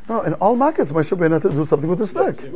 No, 0.09 0.21
in 0.23 0.33
all 0.35 0.57
Makkahs, 0.57 0.91
Moshe 0.91 1.15
Rabbeinu 1.15 1.33
had 1.33 1.41
to 1.43 1.49
do 1.51 1.65
something 1.65 1.89
with 1.89 1.99
the 1.99 2.07
stick. 2.07 2.51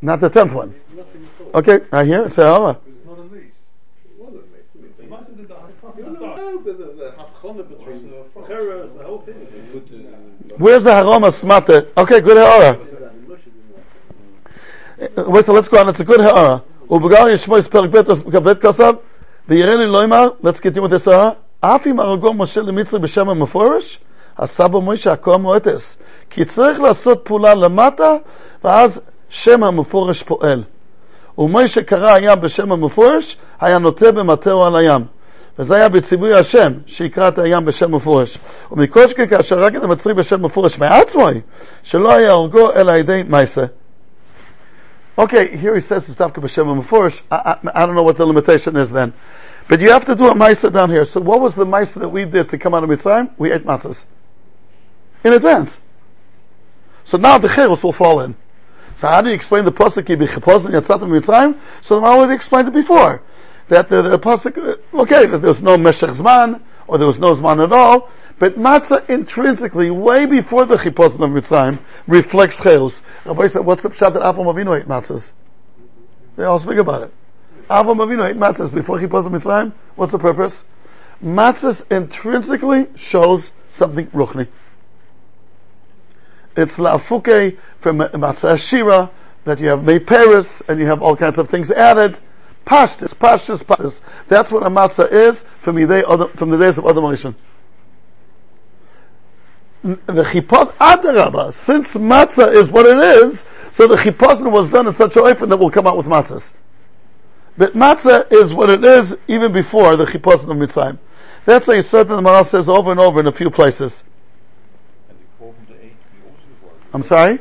Not 0.00 0.20
the 0.20 0.28
tenth 0.28 0.52
one. 0.52 0.74
Okay, 1.54 1.80
I 1.90 2.04
hear 2.04 2.26
it. 2.26 2.34
Say, 2.34 2.42
oh. 2.44 2.78
Where's 10.58 10.84
the 10.84 10.90
haroma 10.90 11.32
smata? 11.32 11.88
Okay, 11.96 12.20
good 12.20 12.36
ha'ara. 12.36 12.97
Wait, 14.98 15.44
so 15.44 15.52
let's 15.52 15.68
go 15.68 15.78
on. 15.78 15.88
It's. 15.88 16.02
ובגלל 16.90 17.30
ישמעוס 17.30 17.66
פרק 17.66 17.90
ב' 17.90 18.12
כ"ב 18.36 18.54
כסף, 18.54 18.92
ויראני 19.48 19.86
לא 19.86 20.04
אמר, 20.04 20.28
continue 20.42 20.82
with 20.82 20.90
this 20.90 21.06
ha'ara, 21.06 21.30
אף 21.60 21.86
אם 21.86 22.00
הרגו 22.00 22.34
משה 22.34 22.60
למצרי 22.60 23.00
בשם 23.00 23.28
המפורש, 23.28 24.00
עשה 24.36 24.68
בו 24.68 24.80
מוישה 24.80 25.12
הכה 25.12 25.36
מועטס. 25.36 25.98
כי 26.30 26.44
צריך 26.44 26.80
לעשות 26.80 27.20
פעולה 27.24 27.54
למטה, 27.54 28.14
ואז 28.64 29.00
שם 29.28 29.64
המפורש 29.64 30.22
פועל. 30.22 30.62
ומוישה 31.38 31.82
קרא 31.82 32.14
הים 32.14 32.40
בשם 32.40 32.72
המפורש, 32.72 33.36
היה 33.60 33.78
נוטה 33.78 34.12
במטהו 34.12 34.64
על 34.64 34.76
הים. 34.76 35.04
וזה 35.58 35.76
היה 35.76 35.88
בציווי 35.88 36.38
השם, 36.38 36.72
שיקרא 36.86 37.28
את 37.28 37.38
הים 37.38 37.64
בשם 37.64 37.94
מפורש. 37.94 38.38
ומקושקי 38.72 39.28
כאשר 39.28 39.58
רק 39.58 39.76
את 39.76 39.82
המצרי 39.82 40.14
בשם 40.14 40.44
מפורש 40.44 40.78
מעצמוי, 40.78 41.40
שלא 41.82 42.12
היה 42.12 42.32
הורגו 42.32 42.72
אלא 42.72 42.92
על 42.92 42.98
ידי 42.98 43.22
מייסה. 43.28 43.64
Okay, 45.18 45.56
here 45.56 45.74
he 45.74 45.80
says 45.80 46.08
it's 46.08 46.16
Dafka 46.16 46.34
B'Shem 46.34 46.80
Meforish. 46.80 47.20
I, 47.28 47.58
I, 47.64 47.82
I 47.82 47.86
don't 47.86 47.96
know 47.96 48.04
what 48.04 48.16
the 48.16 48.24
limitation 48.24 48.76
is 48.76 48.88
then. 48.92 49.12
But 49.66 49.80
you 49.80 49.90
have 49.90 50.04
to 50.06 50.14
do 50.14 50.28
a 50.28 50.34
Maisa 50.34 50.72
down 50.72 50.90
here. 50.90 51.04
So 51.04 51.20
what 51.20 51.40
was 51.40 51.56
the 51.56 51.66
Maisa 51.66 51.94
that 51.94 52.08
we 52.08 52.24
did 52.24 52.48
to 52.50 52.58
come 52.58 52.72
out 52.72 52.84
of 52.84 52.88
Mitzrayim? 52.88 53.34
We 53.36 53.50
ate 53.50 53.64
matzahs. 53.64 54.04
In 55.24 55.32
advance. 55.32 55.76
So 57.04 57.18
now 57.18 57.36
the 57.36 57.48
Cheros 57.48 57.82
will 57.82 57.92
fall 57.92 58.20
in. 58.20 58.36
So 59.00 59.08
how 59.08 59.20
do 59.20 59.30
you 59.30 59.34
explain 59.34 59.64
the 59.64 59.72
Pasuk, 59.72 60.04
Yibichapos 60.04 60.66
and 60.66 60.74
Yatzatim 60.74 61.20
Mitzrayim? 61.20 61.58
So 61.82 62.02
I 62.04 62.10
already 62.10 62.34
explained 62.34 62.68
it 62.68 62.74
before. 62.74 63.20
That 63.68 63.88
the, 63.88 64.02
the 64.02 64.18
Pasuk, 64.20 64.56
uh, 64.56 65.00
okay, 65.00 65.26
that 65.26 65.38
there 65.38 65.48
was 65.48 65.60
no 65.60 65.76
Meshach 65.76 66.10
Zman, 66.10 66.62
or 66.86 66.96
there 66.96 67.08
was 67.08 67.18
no 67.18 67.34
Zman 67.34 67.64
at 67.64 67.72
all, 67.72 68.08
but 68.38 68.56
matzah 68.56 69.08
intrinsically, 69.10 69.90
way 69.90 70.24
before 70.24 70.64
the 70.64 70.76
Chipos 70.76 71.14
of 71.14 71.20
Mitzrayim, 71.20 71.80
reflects 72.06 72.60
Cheros. 72.60 73.00
Rabbi 73.24 73.48
said, 73.48 73.64
what's 73.64 73.82
the 73.82 73.90
pshat 73.90 74.14
that 74.14 74.22
Avram 74.22 74.46
Avinu 74.46 74.78
ate 74.78 74.86
matzahs? 74.86 75.32
They 76.36 76.44
all 76.44 76.60
speak 76.60 76.76
about 76.76 77.02
it. 77.02 77.14
Avram 77.68 77.96
Avinu 77.96 78.28
ate 78.28 78.36
matzahs 78.36 78.72
before 78.72 78.98
Chipos 78.98 79.26
of 79.26 79.32
Mitzrayim. 79.32 79.72
What's 79.96 80.12
the 80.12 80.20
purpose? 80.20 80.64
Matzahs 81.22 81.84
intrinsically 81.90 82.86
shows 82.94 83.50
something 83.72 84.06
ruchni. 84.08 84.46
It's 86.56 86.76
la'afuke 86.76 87.58
from 87.80 87.98
matzah 87.98 88.56
shira, 88.56 89.10
that 89.44 89.58
you 89.58 89.68
have 89.68 90.06
Paris, 90.06 90.62
and 90.68 90.78
you 90.78 90.86
have 90.86 91.02
all 91.02 91.16
kinds 91.16 91.38
of 91.38 91.48
things 91.48 91.72
added. 91.72 92.16
Pashtus, 92.64 93.14
pashtus, 93.14 93.64
pashtus. 93.64 94.00
That's 94.28 94.50
what 94.52 94.64
a 94.64 94.70
matzah 94.70 95.10
is 95.10 95.44
from 95.60 95.74
the, 95.74 95.86
the 95.86 96.58
days 96.58 96.78
of 96.78 96.84
Adam 96.86 97.04
Rishon 97.04 97.34
the 99.82 100.24
chipos 100.24 100.72
adarabah, 100.74 101.52
since 101.52 101.88
matzah 101.92 102.52
is 102.52 102.70
what 102.70 102.86
it 102.86 102.98
is, 102.98 103.44
so 103.72 103.86
the 103.86 103.96
chipos 103.96 104.40
was 104.50 104.68
done 104.68 104.88
in 104.88 104.94
such 104.94 105.16
a 105.16 105.22
way 105.22 105.32
that 105.32 105.56
will 105.56 105.70
come 105.70 105.86
out 105.86 105.96
with 105.96 106.06
matzahs. 106.06 106.52
But 107.56 107.74
matzah 107.74 108.32
is 108.32 108.54
what 108.54 108.70
it 108.70 108.84
is 108.84 109.16
even 109.26 109.52
before 109.52 109.96
the 109.96 110.06
chipos 110.06 110.42
of 110.42 110.48
Mitzrayim. 110.48 110.98
That's 111.44 111.66
why 111.66 111.80
certain 111.80 112.16
the 112.16 112.22
Maharal 112.22 112.46
says 112.46 112.68
over 112.68 112.90
and 112.90 113.00
over 113.00 113.20
in 113.20 113.26
a 113.26 113.32
few 113.32 113.50
places. 113.50 114.04
I'm 116.92 117.02
sorry? 117.02 117.38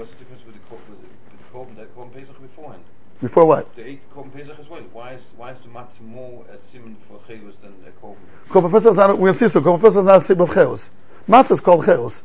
Before 3.21 3.45
what? 3.45 3.75
The 3.75 3.87
eight 3.87 4.01
Korban 4.13 4.31
Pesach 4.31 4.59
as 4.59 4.69
well. 4.69 4.81
Why 4.93 5.13
is 5.13 5.21
why 5.35 5.51
is 5.51 5.57
the 5.59 5.69
matzah 5.69 6.01
more 6.01 6.45
a 6.51 6.61
simon 6.61 6.97
for 7.07 7.17
Chayus 7.27 7.59
than 7.61 7.73
a 7.87 8.05
Korban? 8.05 8.17
Korban 8.47 8.71
Pesach 8.71 8.91
is 8.91 8.97
not, 8.97 9.17
we'll 9.17 9.33
see 9.33 9.47
so, 9.47 9.59
Korban 9.59 9.81
Pesach 9.81 9.99
is 9.99 10.05
not 10.05 10.21
a 10.21 10.25
simon 10.25 10.43
of 10.43 10.49
Chayus. 10.49 10.89
Matzah 11.27 11.51
is 11.51 11.59
called 11.59 11.85
Chayus. 11.85 12.21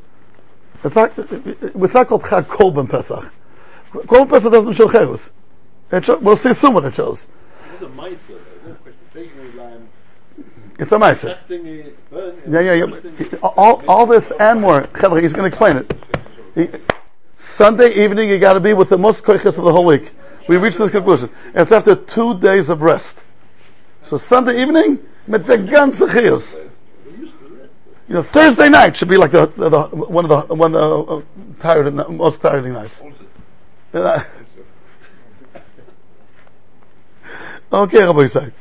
It's 0.84 0.96
not, 0.96 1.12
it's 1.16 1.94
not 1.94 2.08
called 2.08 2.22
Chag 2.22 2.44
Korban 2.46 2.88
Pesach. 2.88 3.32
Korban 3.92 4.28
Pesach 4.28 4.52
doesn't 4.52 4.72
show 4.72 4.88
Cherus. 4.88 5.30
It 5.92 6.04
show, 6.04 6.18
we'll 6.18 6.36
see 6.36 6.54
soon 6.54 6.74
what 6.74 6.84
it 6.84 6.94
shows. 6.94 7.26
It's 7.72 7.82
a 7.82 7.88
taking 9.12 9.88
It's 10.78 10.92
a 10.92 10.98
mice. 10.98 11.22
accepting 11.22 11.66
it, 11.66 12.10
burning 12.10 12.38
it, 12.38 12.64
Yeah, 12.64 12.74
yeah, 12.74 13.26
yeah. 13.30 13.38
All, 13.42 13.82
all 13.86 14.06
this 14.06 14.32
and 14.40 14.60
more. 14.60 14.88
He's 14.94 15.32
going 15.32 15.42
to 15.42 15.44
explain 15.46 15.76
it. 15.76 15.92
He, 16.54 16.68
Sunday 17.36 18.02
evening, 18.02 18.30
you 18.30 18.38
got 18.38 18.54
to 18.54 18.60
be 18.60 18.72
with 18.72 18.88
the 18.88 18.96
most 18.96 19.22
koiches 19.22 19.58
of 19.58 19.64
the 19.64 19.72
whole 19.72 19.84
week. 19.84 20.12
We 20.48 20.56
reached 20.56 20.78
this 20.78 20.90
conclusion. 20.90 21.30
It's 21.54 21.70
after 21.70 21.94
two 21.94 22.38
days 22.38 22.70
of 22.70 22.80
rest. 22.80 23.18
So 24.04 24.16
Sunday 24.16 24.62
evening, 24.62 25.06
mit 25.26 25.46
the 25.46 25.58
ganze 25.58 26.08
chiyus. 26.08 26.71
You 28.08 28.14
know, 28.16 28.22
Thursday 28.22 28.68
night 28.68 28.96
should 28.96 29.08
be 29.08 29.16
like 29.16 29.30
the, 29.30 29.46
the, 29.56 29.68
the 29.68 29.82
one 29.88 30.24
of 30.24 30.48
the 30.48 30.54
one 30.54 30.74
of 30.74 31.06
the 31.06 31.12
uh, 31.14 31.22
tired 31.62 31.94
most 32.10 32.40
tiring 32.40 32.74
nights. 32.74 33.00
Uh, 33.94 34.24
Okay, 37.72 38.04
Rabbi 38.04 38.24
Isaac. 38.24 38.52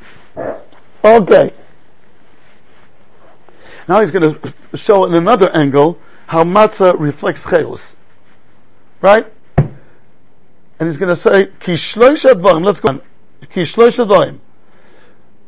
Okay. 1.04 1.52
Now 3.86 4.00
he's 4.00 4.10
going 4.10 4.34
to 4.34 4.54
show 4.74 5.04
in 5.04 5.14
another 5.14 5.50
angle 5.54 5.98
how 6.26 6.44
matzah 6.44 6.98
reflects 6.98 7.42
chayos. 7.42 7.94
Right? 9.02 9.30
And 9.56 10.88
he's 10.88 10.96
going 10.96 11.10
to 11.10 11.16
say, 11.16 11.48
ki 11.60 11.74
shloisha 11.74 12.64
let's 12.64 12.80
go 12.80 12.94
on. 12.94 13.02
Ki 13.50 13.60
shloisha. 13.60 14.40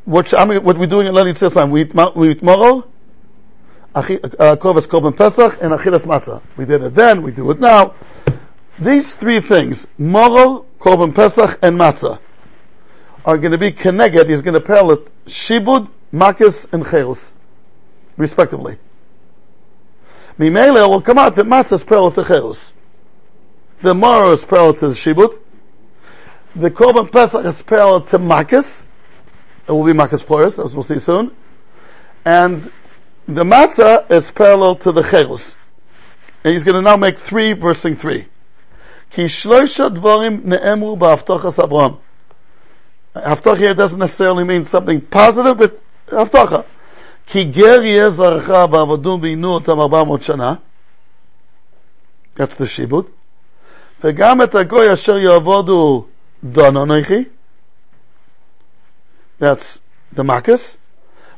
Which, 0.04 0.34
I 0.34 0.44
mean, 0.44 0.62
what 0.62 0.76
we're 0.76 0.86
doing 0.86 1.06
in 1.06 1.14
Lenny 1.14 1.32
Tzislam, 1.32 1.70
we 1.70 1.82
eat, 1.82 1.94
we 2.14 2.32
eat 2.32 2.42
uh, 2.42 2.82
Uh, 3.94 4.02
korvas 4.56 4.88
korban 4.88 5.16
pesach, 5.16 5.58
and 5.62 5.72
achilas 5.72 6.04
matzah. 6.04 6.42
We 6.56 6.64
did 6.64 6.82
it 6.82 6.94
then, 6.96 7.22
we 7.22 7.30
do 7.30 7.48
it 7.52 7.60
now. 7.60 7.94
These 8.78 9.14
three 9.14 9.40
things, 9.40 9.86
moro, 9.98 10.66
korban 10.80 11.14
pesach, 11.14 11.60
and 11.62 11.78
matzah, 11.78 12.18
are 13.24 13.38
going 13.38 13.52
to 13.52 13.58
be 13.58 13.70
connected, 13.70 14.28
he's 14.28 14.42
going 14.42 14.54
to 14.54 14.60
parallel 14.60 14.98
it, 14.98 15.26
shibud, 15.26 15.88
makis, 16.12 16.66
and 16.72 16.84
cheros, 16.84 17.30
respectively. 18.16 18.78
Mimele 20.40 20.88
will 20.88 21.00
come 21.00 21.18
out 21.18 21.36
that 21.36 21.46
matzah 21.46 21.74
is 21.74 21.84
parallel 21.84 22.10
to 22.12 22.22
cheros. 22.22 22.72
The 23.82 23.94
moro 23.94 24.32
is 24.32 24.44
parallel 24.44 24.74
to 24.74 24.88
the 24.88 24.94
shibud. 24.94 25.38
The 26.56 26.70
korban 26.70 27.12
pesach 27.12 27.44
is 27.44 27.62
parallel 27.62 28.00
to 28.06 28.18
makis. 28.18 28.82
It 29.68 29.72
will 29.72 29.84
be 29.84 29.92
makis 29.92 30.24
pluris, 30.24 30.64
as 30.64 30.74
we'll 30.74 30.82
see 30.82 30.98
soon. 30.98 31.30
And 32.24 32.72
the 33.27 33.43
matzah 33.43 34.09
is 34.11 34.29
parallel 34.31 34.75
to 34.77 34.91
the 34.91 35.01
cheros. 35.01 35.55
And 36.43 36.53
he's 36.53 36.63
going 36.63 36.75
to 36.75 36.81
now 36.81 36.97
make 36.97 37.19
three, 37.19 37.53
versing 37.53 37.95
three. 37.95 38.27
Ki 39.11 39.23
shloisha 39.25 39.93
dvorim 39.95 40.43
ne'emru 40.43 40.97
ba'avtochas 40.97 41.63
Abraham. 41.63 41.97
Haftocha 43.15 43.57
here 43.57 43.73
doesn't 43.73 43.99
necessarily 43.99 44.43
mean 44.43 44.65
something 44.65 45.01
positive, 45.01 45.57
but 45.57 45.81
haftocha. 46.07 46.65
כי 47.27 47.43
גר 47.43 47.83
יהיה 47.83 48.09
זרעך 48.09 48.49
ועבדו 48.71 49.19
ועינו 49.21 49.53
אותם 49.53 49.79
ארבע 49.79 50.03
מאות 50.03 50.23
שנה. 50.23 50.53
That's 52.37 52.55
the 52.55 52.65
שיבוד. 52.65 53.05
וגם 54.03 54.41
את 54.41 54.55
הגוי 54.55 54.93
אשר 54.93 55.17
יעבודו 55.17 56.05
דון 56.43 56.77
אנכי. 56.77 57.23
That's 59.39 59.79
the 60.15 60.23
makis. 60.23 60.75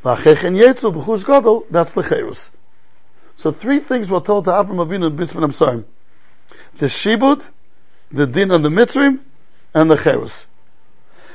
Vachechen 0.07 0.55
Yetzu 0.57 0.95
b'chush 0.95 1.27
gadol, 1.27 1.67
that's. 1.69 2.51
So 3.39 3.51
three 3.51 3.81
things 3.81 4.09
were 4.09 4.21
told 4.21 4.45
to 4.45 4.53
Avram 4.53 4.77
Avinu 4.77 5.07
and 5.09 5.19
Bisman 5.19 5.51
Amsarim. 5.51 5.85
The 6.79 6.87
Shibud, 6.87 7.43
the 8.13 8.25
Din 8.25 8.53
and 8.53 8.65
the 8.65 8.69
Mitzrim, 8.69 9.19
and 9.75 9.91
the 9.91 9.97
Cherus. 9.97 10.47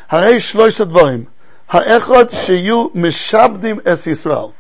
Harei 0.10 0.36
shloish 0.36 0.80
advarim. 0.86 1.28
Ha'echad 1.68 2.30
sheyu 2.46 2.94
mishabdim 2.94 3.86
es 3.86 4.06
Yisrael. 4.06 4.54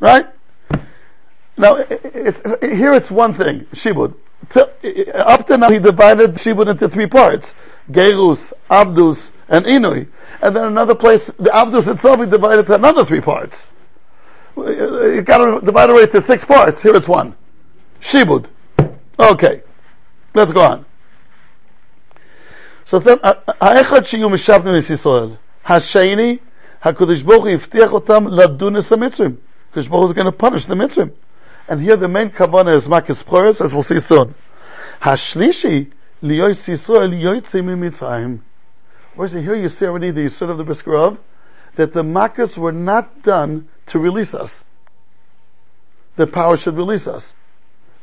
Right? 0.00 0.26
Now, 1.58 1.76
it's, 1.76 2.40
here 2.62 2.94
it's 2.94 3.10
one 3.10 3.34
thing, 3.34 3.66
Shibud. 3.74 4.14
Up 5.14 5.46
to 5.48 5.58
now 5.58 5.68
he 5.68 5.78
divided 5.78 6.36
Shibud 6.36 6.70
into 6.70 6.88
three 6.88 7.06
parts. 7.06 7.54
Gerus, 7.90 8.54
Abdus, 8.70 9.30
and 9.46 9.66
Inui 9.66 10.08
And 10.41 10.55
then 10.55 10.65
another 10.65 10.95
place, 10.95 11.25
the 11.25 11.49
Abdus 11.49 11.91
itself 11.91 12.19
he 12.19 12.25
divided 12.25 12.59
into 12.61 12.75
another 12.75 13.05
three 13.05 13.21
parts. 13.21 13.67
It 14.57 15.25
got 15.25 15.63
divided 15.63 15.93
away 15.93 16.07
to 16.07 16.21
six 16.21 16.45
parts. 16.45 16.81
Here 16.81 16.95
it's 16.95 17.07
one. 17.07 17.35
Shibud. 18.01 18.45
Okay. 19.19 19.61
Let's 20.33 20.51
go 20.51 20.61
on. 20.61 20.85
So 22.85 22.99
then, 22.99 23.19
האחד 23.61 24.05
שיהיו 24.05 24.29
משבנים 24.29 24.75
את 24.75 24.89
ישראל. 24.89 25.29
השני, 25.65 26.37
הקדוש 26.83 27.21
ברוך 27.21 27.43
הוא 27.43 27.51
הבטיח 27.53 27.91
אותם 27.91 28.27
לדונס 28.27 28.93
המצרים. 28.93 29.35
Because 29.71 29.87
Baruch 29.87 30.09
is 30.09 30.13
going 30.13 30.25
to 30.25 30.31
punish 30.31 30.65
the 30.65 30.73
Mitzrim. 30.73 31.11
And 31.67 31.81
here 31.81 31.95
the 31.95 32.07
main 32.07 32.31
kavanah 32.31 32.75
is 32.75 32.87
Makis 32.87 33.23
Proris, 33.23 33.63
as 33.63 33.71
we'll 33.71 33.83
see 33.83 33.99
soon. 33.99 34.33
Hashlishi, 35.01 35.91
liyois 36.23 36.67
Yisrael 36.67 37.13
yoytze 37.13 37.61
mitzrayim. 37.61 38.39
Whereas 39.14 39.32
here 39.32 39.54
you 39.54 39.68
see 39.68 39.86
already 39.86 40.10
the 40.10 40.22
Yisod 40.22 40.50
of 40.50 40.58
the 40.58 40.64
Brisker 40.64 40.90
Rov, 40.90 41.18
that 41.76 41.92
the 41.92 42.02
Makkahs 42.02 42.56
were 42.56 42.72
not 42.72 43.22
done 43.22 43.68
to 43.86 43.98
release 43.98 44.34
us. 44.34 44.64
The 46.16 46.26
power 46.26 46.56
should 46.56 46.76
release 46.76 47.06
us. 47.06 47.34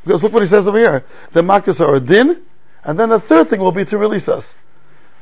Because 0.04 0.22
look 0.22 0.32
what 0.32 0.42
he 0.42 0.48
says 0.48 0.66
over 0.68 0.78
here. 0.78 1.06
The 1.32 1.42
Makkahs 1.42 1.80
are 1.80 1.94
a 1.94 2.00
din, 2.00 2.42
and 2.84 2.98
then 2.98 3.10
the 3.10 3.20
third 3.20 3.50
thing 3.50 3.60
will 3.60 3.72
be 3.72 3.84
to 3.84 3.98
release 3.98 4.28
us. 4.28 4.54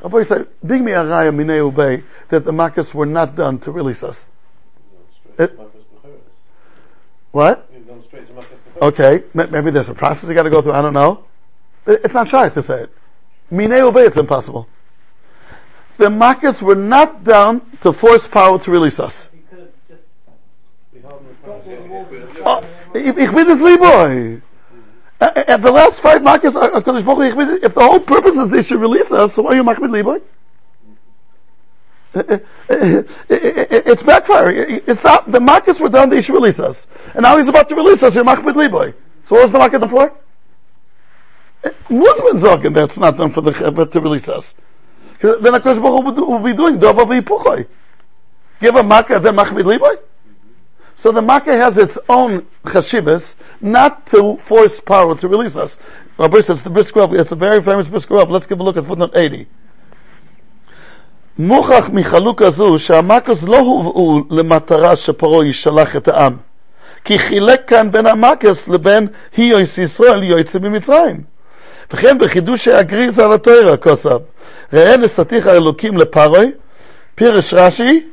Rabbi 0.02 0.22
said, 0.22 0.48
Big 0.64 0.82
mi 0.82 0.92
araya 0.92 1.34
minei 1.34 1.70
ubei, 1.70 2.04
that 2.30 2.44
the 2.44 2.52
Makkahs 2.52 2.94
were 2.94 3.06
not 3.06 3.36
done 3.36 3.58
to 3.60 3.70
release 3.70 4.02
us. 4.02 4.26
It- 5.38 5.58
What? 7.32 7.68
You've 7.72 7.86
gone 7.86 8.02
straight 8.02 8.26
to 8.26 8.34
Makkah. 8.34 8.56
Okay, 8.82 9.24
maybe 9.34 9.70
there's 9.70 9.88
a 9.88 9.94
process 9.94 10.28
you 10.28 10.34
got 10.34 10.44
to 10.44 10.50
go 10.50 10.62
through. 10.62 10.72
I 10.72 10.82
don't 10.82 10.94
know. 10.94 11.24
It's 11.86 12.14
not 12.14 12.28
shy 12.28 12.48
to 12.48 12.62
say 12.62 12.84
it. 12.84 12.92
Mine 13.50 13.72
obey, 13.72 14.02
it's 14.06 14.16
impossible. 14.16 14.66
The 16.00 16.08
Makkahs 16.08 16.62
were 16.62 16.74
not 16.74 17.24
down 17.24 17.60
to 17.82 17.92
force 17.92 18.26
power 18.26 18.58
to 18.58 18.70
release 18.70 18.98
us. 18.98 19.28
Oh, 22.42 22.62
ich 22.94 23.14
bin 23.14 23.46
das 23.46 23.60
Lieboy. 23.60 24.40
At 25.20 25.36
uh, 25.36 25.52
uh, 25.52 25.56
the 25.58 25.70
last 25.70 26.00
five 26.00 26.22
Makkahs, 26.22 26.56
uh, 26.56 26.60
uh, 26.60 26.80
Baruch 26.80 27.04
Hu, 27.04 27.22
ich 27.22 27.36
bin- 27.36 27.62
if 27.62 27.74
the 27.74 27.82
whole 27.82 28.00
purpose 28.00 28.34
is 28.36 28.48
they 28.48 28.62
should 28.62 28.80
release 28.80 29.12
us, 29.12 29.34
so 29.34 29.42
why 29.42 29.50
are 29.50 29.56
you 29.56 29.62
Machmid 29.62 29.90
Lieboy? 29.90 30.22
It's 32.70 34.02
backfiring. 34.02 34.82
It's 34.88 35.04
not, 35.04 35.30
the 35.30 35.38
Makkahs 35.38 35.78
were 35.78 35.90
done, 35.90 36.08
they 36.08 36.22
should 36.22 36.34
release 36.34 36.58
us. 36.58 36.86
And 37.12 37.24
now 37.24 37.36
he's 37.36 37.48
about 37.48 37.68
to 37.68 37.74
release 37.74 38.02
us, 38.02 38.14
you're 38.14 38.24
Machmid 38.24 38.54
Liboy. 38.54 38.94
So 39.24 39.34
what 39.36 39.42
was 39.42 39.52
the 39.52 39.58
Makkah 39.58 39.78
done 39.80 39.90
for? 39.90 40.14
Muslims 41.90 42.40
talking 42.40 42.72
that's 42.72 42.96
not 42.96 43.18
done 43.18 43.34
for 43.34 43.42
the, 43.42 43.52
to 43.52 44.00
release 44.00 44.30
us. 44.30 44.54
'Cause 45.19 45.41
Then 45.41 45.53
HaKadosh 45.53 45.81
Baruch 45.81 45.83
Hu 45.83 46.01
will 46.01 46.11
do- 46.11 46.25
will 46.25 46.39
be 46.39 46.53
doing 46.53 46.79
Dova 46.79 47.05
v'Yipuchoi. 47.05 47.65
Give 48.61 48.75
a 48.75 48.83
Makkah, 48.83 49.19
then 49.19 49.35
Machmid 49.35 49.63
Liboy? 49.63 49.97
So 50.97 51.11
the 51.11 51.21
Makkah 51.21 51.57
has 51.57 51.77
its 51.77 51.97
own 52.07 52.45
chashibas, 52.63 53.35
not 53.61 54.05
to 54.07 54.37
force 54.47 54.79
power 54.79 55.15
to 55.15 55.27
release 55.27 55.55
us. 55.55 55.77
Rabbi 56.17 56.39
says 56.41 56.61
the 56.61 56.69
Briskerov, 56.69 57.13
it's 57.13 57.31
a 57.31 57.35
very 57.35 57.61
famous 57.61 57.87
Briskerov. 57.87 58.29
Let's 58.29 58.47
give 58.47 58.59
a 58.59 58.63
look 58.63 58.77
at 58.77 58.85
footnote 58.85 59.13
80. 59.13 59.45
מוכח 61.39 61.89
מחלוקה 61.93 62.49
זו 62.49 62.79
שהמכות 62.79 63.43
לא 63.43 63.57
הובאו 63.57 64.19
למטרה 64.29 64.95
שפרעה 64.95 65.47
ישלח 65.47 65.95
את 65.95 66.07
העם. 66.07 66.37
כי 67.03 67.19
חילק 67.19 67.67
כאן 67.67 67.91
בין 67.91 68.05
המכס 68.05 68.67
לבין 68.67 69.07
היויס 69.37 69.77
ישראל 69.77 70.23
יועצה 70.23 70.59
ממצרים. 70.59 71.23
וכן 71.92 72.18
בחידוש 72.18 72.68
הגריז 72.68 73.18
על 73.18 73.32
התוירה 73.32 73.76
כוסף. 73.76 74.18
ראה 74.72 74.96
נשאתיך 74.96 75.46
האלוקים 75.46 75.96
לפרוי, 75.96 76.52
פירש 77.14 77.54
רש"י, 77.54 78.06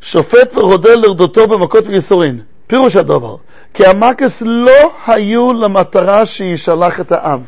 שופט 0.00 0.56
ורודה 0.56 0.94
לרדותו 0.94 1.48
במכות 1.48 1.86
וייסורין. 1.86 2.40
פירוש 2.66 2.96
הדבר, 2.96 3.36
כי 3.74 3.86
המכס 3.86 4.42
לא 4.46 4.92
היו 5.06 5.52
למטרה 5.52 6.26
שישלח 6.26 7.00
את 7.00 7.12
העם. 7.12 7.40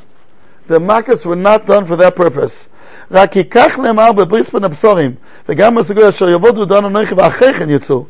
The 0.71 0.79
Makkahs 0.89 1.25
were 1.25 1.45
not 1.45 1.67
done 1.69 1.87
for 1.87 1.97
that 1.97 2.17
purpose. 2.21 2.69
רק 3.11 3.33
כי 3.33 3.45
כך 3.45 3.79
נאמר 3.79 4.13
בבריס 4.13 4.51
בין 4.53 4.65
הבשורים, 4.65 5.15
וגם 5.49 5.75
בסגוי 5.75 6.09
אשר 6.09 6.29
יבודו 6.29 6.65
דון 6.65 6.97
אנכי 6.97 7.15
ואחרי 7.15 7.55
כן 7.55 7.71
יצאו. 7.71 8.05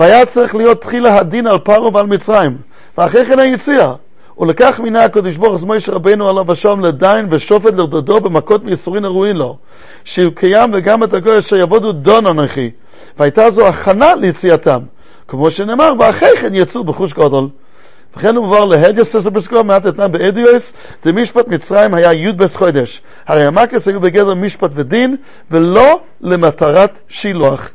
והיה 0.00 0.26
צריך 0.26 0.54
להיות 0.54 0.80
תחילה 0.80 1.18
הדין 1.18 1.46
על 1.46 1.58
פרעה 1.58 1.94
ועל 1.94 2.06
מצרים, 2.06 2.56
ואחרי 2.98 3.26
כן 3.26 3.38
היציאה. 3.38 3.92
ולקח 4.38 4.80
מינה 4.82 5.04
הקדוש 5.04 5.36
ברוך 5.36 5.60
הוא 5.60 5.68
משה 5.68 5.92
רבנו 5.92 6.28
עליו 6.28 6.52
השלום 6.52 6.80
לדיין 6.80 7.26
ושופט 7.30 7.74
לרדודו 7.74 8.20
במכות 8.20 8.64
וייסורין 8.64 9.04
הראויים 9.04 9.36
לו. 9.36 9.56
שהוא 10.04 10.32
קיים 10.34 10.70
וגם 10.74 11.04
את 11.04 11.14
הגוי 11.14 11.38
אשר 11.38 11.56
יבודו 11.56 11.92
דון 11.92 12.26
אנכי. 12.26 12.70
והייתה 13.18 13.50
זו 13.50 13.68
הכנה 13.68 14.14
ליציאתם. 14.14 14.80
כמו 15.28 15.50
שנאמר, 15.50 15.92
ואחרי 15.98 16.36
כן 16.36 16.54
יצאו 16.54 16.84
בחוש 16.84 17.12
גדול. 17.12 17.48
וכן 18.16 18.36
הוא 18.36 18.46
מובא 18.46 18.76
להדיוס 18.76 19.16
אסר 19.16 19.30
בסקור 19.30 19.62
מעט 19.62 19.86
אתנן 19.86 20.12
באדיוס, 20.12 20.72
דמשפט 21.04 21.48
מצרים 21.48 21.94
היה 21.94 22.12
י' 22.12 22.32
בס 22.32 22.56
חודש. 22.56 23.02
הרי 23.26 23.44
המקס 23.44 23.88
היו 23.88 24.00
בגדר 24.00 24.34
משפט 24.34 24.70
ודין, 24.74 25.16
ולא 25.50 26.00
למטרת 26.20 26.98
שילוח. 27.08 27.70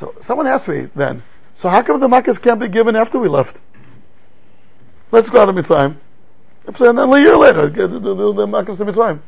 So, 0.00 0.14
someone 0.22 0.46
asked 0.46 0.66
me 0.66 0.88
then, 0.96 1.22
so 1.54 1.68
how 1.68 1.82
come 1.82 2.00
the 2.00 2.08
Makkahs 2.08 2.40
can't 2.40 2.58
be 2.58 2.68
given 2.68 2.96
after 2.96 3.18
we 3.18 3.28
left? 3.28 3.58
Let's 5.12 5.28
go 5.28 5.40
out 5.40 5.50
of 5.50 5.54
Mitzrayim. 5.54 5.94
And 6.66 6.76
then 6.76 6.98
a 6.98 7.18
year 7.18 7.36
later, 7.36 7.68
the, 7.68 7.86
the, 7.86 7.98
the 7.98 8.46
Makkahs 8.46 8.78
to 8.78 8.86
Mitzrayim. 8.86 9.20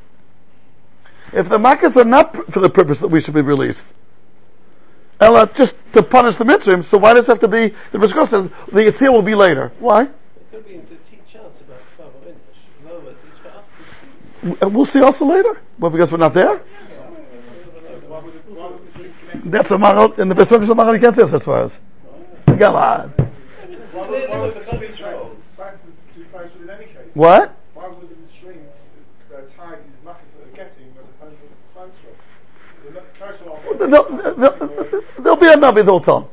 If 1.30 1.50
the 1.50 1.58
Makkahs 1.58 1.96
are 1.96 2.06
not 2.08 2.50
for 2.50 2.61
the 2.61 2.70
purpose 2.70 3.00
that 3.00 3.08
we 3.08 3.20
should 3.20 3.35
be 3.35 3.42
released, 3.42 3.87
Ella, 5.20 5.50
just 5.52 5.76
to 5.92 6.02
punish 6.02 6.38
the 6.38 6.44
Mitzrayim, 6.44 6.87
so 6.87 6.96
why 6.96 7.12
does 7.12 7.28
it 7.28 7.32
have 7.32 7.40
to 7.40 7.48
be, 7.48 7.74
the 7.90 7.98
Bishkov 7.98 8.30
says, 8.30 8.48
the 8.68 8.80
Yitzhak 8.80 9.12
will 9.12 9.20
be 9.20 9.35
later. 9.35 9.72
Why? 9.78 10.04
It 10.04 10.11
could 10.50 10.66
be 10.66 10.76
to 10.76 10.96
teach 11.11 11.37
us 11.37 11.52
about 11.61 11.82
Sfava 11.98 12.16
English. 12.26 12.38
In 12.80 12.88
other 12.88 13.00
words, 13.00 13.18
it's 13.28 13.38
for 13.40 13.48
us 13.48 14.56
to 14.56 14.64
see. 14.64 14.74
We'll 14.74 14.87
see 14.87 15.02
also 15.02 15.26
later. 15.26 15.61
Well, 15.78 15.90
because 15.90 16.11
we're 16.11 16.16
not 16.16 16.32
there? 16.32 16.64
That's 19.34 19.70
a 19.70 19.76
maral, 19.76 20.18
in 20.18 20.28
the 20.28 20.34
best 20.34 20.50
way 20.50 20.58
of 20.58 20.62
maral, 20.62 20.94
you 20.94 21.00
can't 21.00 21.14
say 21.14 21.22
far 21.44 21.64
as. 21.64 21.78
Come 22.46 22.76
on. 22.76 23.10
What? 27.14 27.56
Why 27.74 27.88
would 27.88 28.08
the 28.08 28.32
strings 28.32 28.68
tie 29.56 29.76
these 29.76 30.04
that 30.04 30.20
they're 30.54 30.64
getting 30.64 30.92
There'll, 35.18 35.36
be 35.36 35.46
a 35.46 35.56
Navi, 35.56 35.84
they'll 35.84 36.00
tell. 36.00 36.30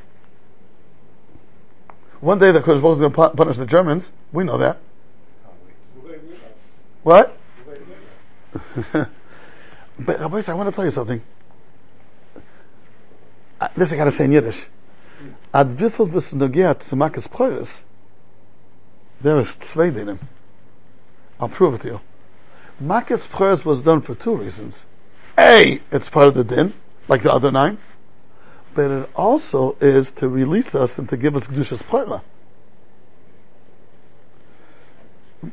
One 2.22 2.40
day 2.40 2.52
the 2.52 2.62
Baruch 2.62 2.94
is 2.94 3.00
going 3.00 3.14
to 3.14 3.30
punish 3.30 3.58
the 3.58 3.66
Germans. 3.66 4.10
We 4.34 4.44
know 4.44 4.58
that. 4.58 4.80
What? 7.04 7.38
But 10.00 10.22
Rabbi, 10.22 10.42
I 10.48 10.54
want 10.54 10.70
to 10.70 10.76
tell 10.76 10.86
you 10.86 10.92
something. 10.92 11.22
This 13.76 13.92
I 13.92 13.98
gotta 13.98 14.12
say 14.12 14.26
in 14.26 14.32
Yiddish. 14.32 14.66
Ad 15.54 15.78
wiffel 15.78 16.10
vis 16.10 16.32
nogia 16.32 16.82
zu 16.82 17.30
Preures, 17.30 17.82
there 19.22 19.38
is 19.40 19.50
zwei 19.56 19.90
dinim. 19.90 20.20
I'll 21.40 21.50
prove 21.50 21.74
it 21.74 21.82
to 21.82 21.88
you. 21.88 22.02
Makkes 22.80 23.28
Preures 23.28 23.66
was 23.66 23.82
done 23.82 24.02
for 24.02 24.16
two 24.16 24.36
reasons. 24.36 24.84
A, 25.38 25.82
it's 25.92 26.10
part 26.10 26.28
of 26.28 26.36
the 26.36 26.44
din, 26.44 26.74
like 27.10 27.24
the 27.24 27.32
other 27.32 27.52
nine. 27.52 27.78
But 28.74 28.92
it 28.92 29.10
also 29.16 29.76
is 29.82 30.12
to 30.14 30.30
release 30.30 30.74
us 30.76 30.98
and 30.98 31.10
to 31.10 31.18
give 31.18 31.36
us 31.36 31.48
Kedushas 31.48 31.84
Preura. 31.84 32.22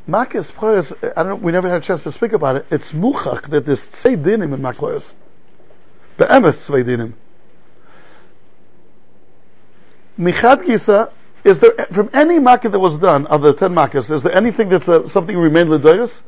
Makkes 0.07 0.51
Preures, 0.53 0.93
I 1.17 1.23
don't 1.25 1.43
we 1.43 1.51
never 1.51 1.69
had 1.69 1.83
a 1.83 1.85
chance 1.85 2.05
to 2.05 2.13
speak 2.13 2.33
about 2.33 2.57
it. 2.57 2.67
It's 2.71 2.93
muchach 2.93 3.49
that 3.51 3.67
there's 3.67 3.83
zwei 3.83 4.15
dinim 4.15 4.55
in 4.55 4.75
Preures. 4.77 5.15
Be'emes 6.19 6.55
zwei 6.59 6.83
dinim. 6.83 7.15
Michad 10.19 10.65
Gisa, 10.65 11.13
is 11.45 11.59
there, 11.61 11.73
from 11.93 12.11
any 12.13 12.39
makkah 12.39 12.69
that 12.69 12.79
was 12.79 12.99
done, 12.99 13.27
of 13.27 13.43
the 13.43 13.53
ten 13.53 13.73
makkahs, 13.75 14.11
is 14.11 14.23
there 14.23 14.35
anything 14.35 14.69
that's 14.69 14.89
uh, 14.89 15.07
something 15.09 15.37
remained 15.37 15.69
ledoyus? 15.69 16.23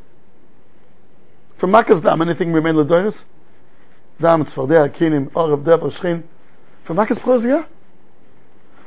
From 1.57 1.70
makkah's 1.72 2.01
dam, 2.01 2.22
anything 2.22 2.53
remained 2.53 2.77
ledoyus? 2.77 3.24
Dam, 4.20 4.44
tzvardea, 4.44 4.90
kinim, 4.90 5.31
orav, 5.31 5.64
dev, 5.64 5.81
shchin. 5.81 6.22
From 6.85 6.96
makkah's 6.96 7.18
pros, 7.18 7.44
yeah? 7.44 7.64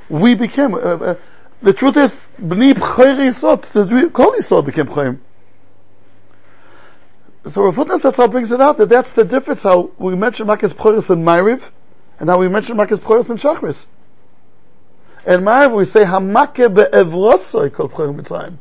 We 0.10 0.36
became, 0.36 0.76
uh, 0.76 0.78
uh, 0.78 1.16
the 1.62 1.74
truth 1.74 1.98
is, 1.98 2.22
b'ni 2.40 2.74
b'choyri 2.74 3.32
yisod, 3.32 3.72
the 3.74 4.10
kol 4.10 4.34
yisod 4.34 4.66
became 4.66 4.88
b'choyim. 4.88 5.20
so 7.48 7.64
Rav 7.64 7.76
Hutner 7.76 8.00
Zatzal 8.00 8.30
brings 8.30 8.52
it 8.52 8.62
out 8.62 8.78
that 8.78 8.90
that's 8.90 9.12
the 9.14 9.24
difference 9.24 9.64
how 9.64 9.92
we 9.98 10.16
mention 10.16 10.48
Makis 10.48 10.74
Proris 10.74 11.10
and 11.10 11.26
Ma'ariv 11.26 11.70
and 12.20 12.30
how 12.30 12.38
we 12.38 12.48
mention 12.48 12.78
Makis 12.78 13.00
Proris 13.00 13.30
and 13.30 13.40
Shachris. 13.40 13.86
In 15.26 15.42
Ma'ariv 15.42 15.76
we 15.76 15.86
say 15.86 16.04
Hamake 16.04 16.74
be'evrosoi 16.74 17.72
kol 17.72 17.90
Mitzrayim. 17.90 18.58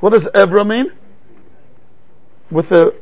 What 0.00 0.12
does 0.12 0.24
Evra 0.26 0.66
mean? 0.66 0.92
With 2.50 2.68
the 2.68 2.94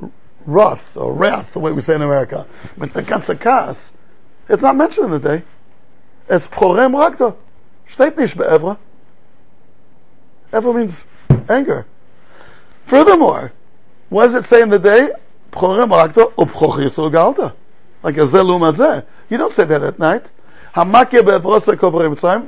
wrath 0.46 0.96
or 0.96 1.12
wrath, 1.12 1.52
the 1.52 1.58
way 1.58 1.72
we 1.72 1.82
say 1.82 1.94
in 1.94 2.02
America. 2.02 2.46
With 2.76 2.92
the 2.92 3.02
ganze 3.02 3.38
Kas. 3.38 3.92
It's 4.48 4.62
not 4.62 4.76
mentioned 4.76 5.06
in 5.06 5.12
the 5.12 5.18
day. 5.18 5.42
Es 6.28 6.46
Prorem 6.46 6.92
Rakto. 6.92 7.36
Steht 7.88 8.16
nicht 8.16 8.36
be'evra. 8.36 8.78
Evra 10.52 10.74
means 10.74 10.96
anger. 11.48 11.86
Furthermore, 12.86 13.52
what 14.08 14.28
does 14.28 14.44
it 14.44 14.48
say 14.48 14.62
in 14.62 14.70
the 14.70 14.78
day? 14.78 15.10
Like 15.52 16.16
a 18.16 18.26
zelum. 18.26 19.04
You 19.30 19.36
don't 19.36 19.52
say 19.52 19.64
that 19.64 19.82
at 19.82 19.98
night. 19.98 20.26
Hamakya 20.74 21.24
be'evrosoi 21.24 21.78
kol 21.78 21.92
Mitzrayim. 21.92 22.46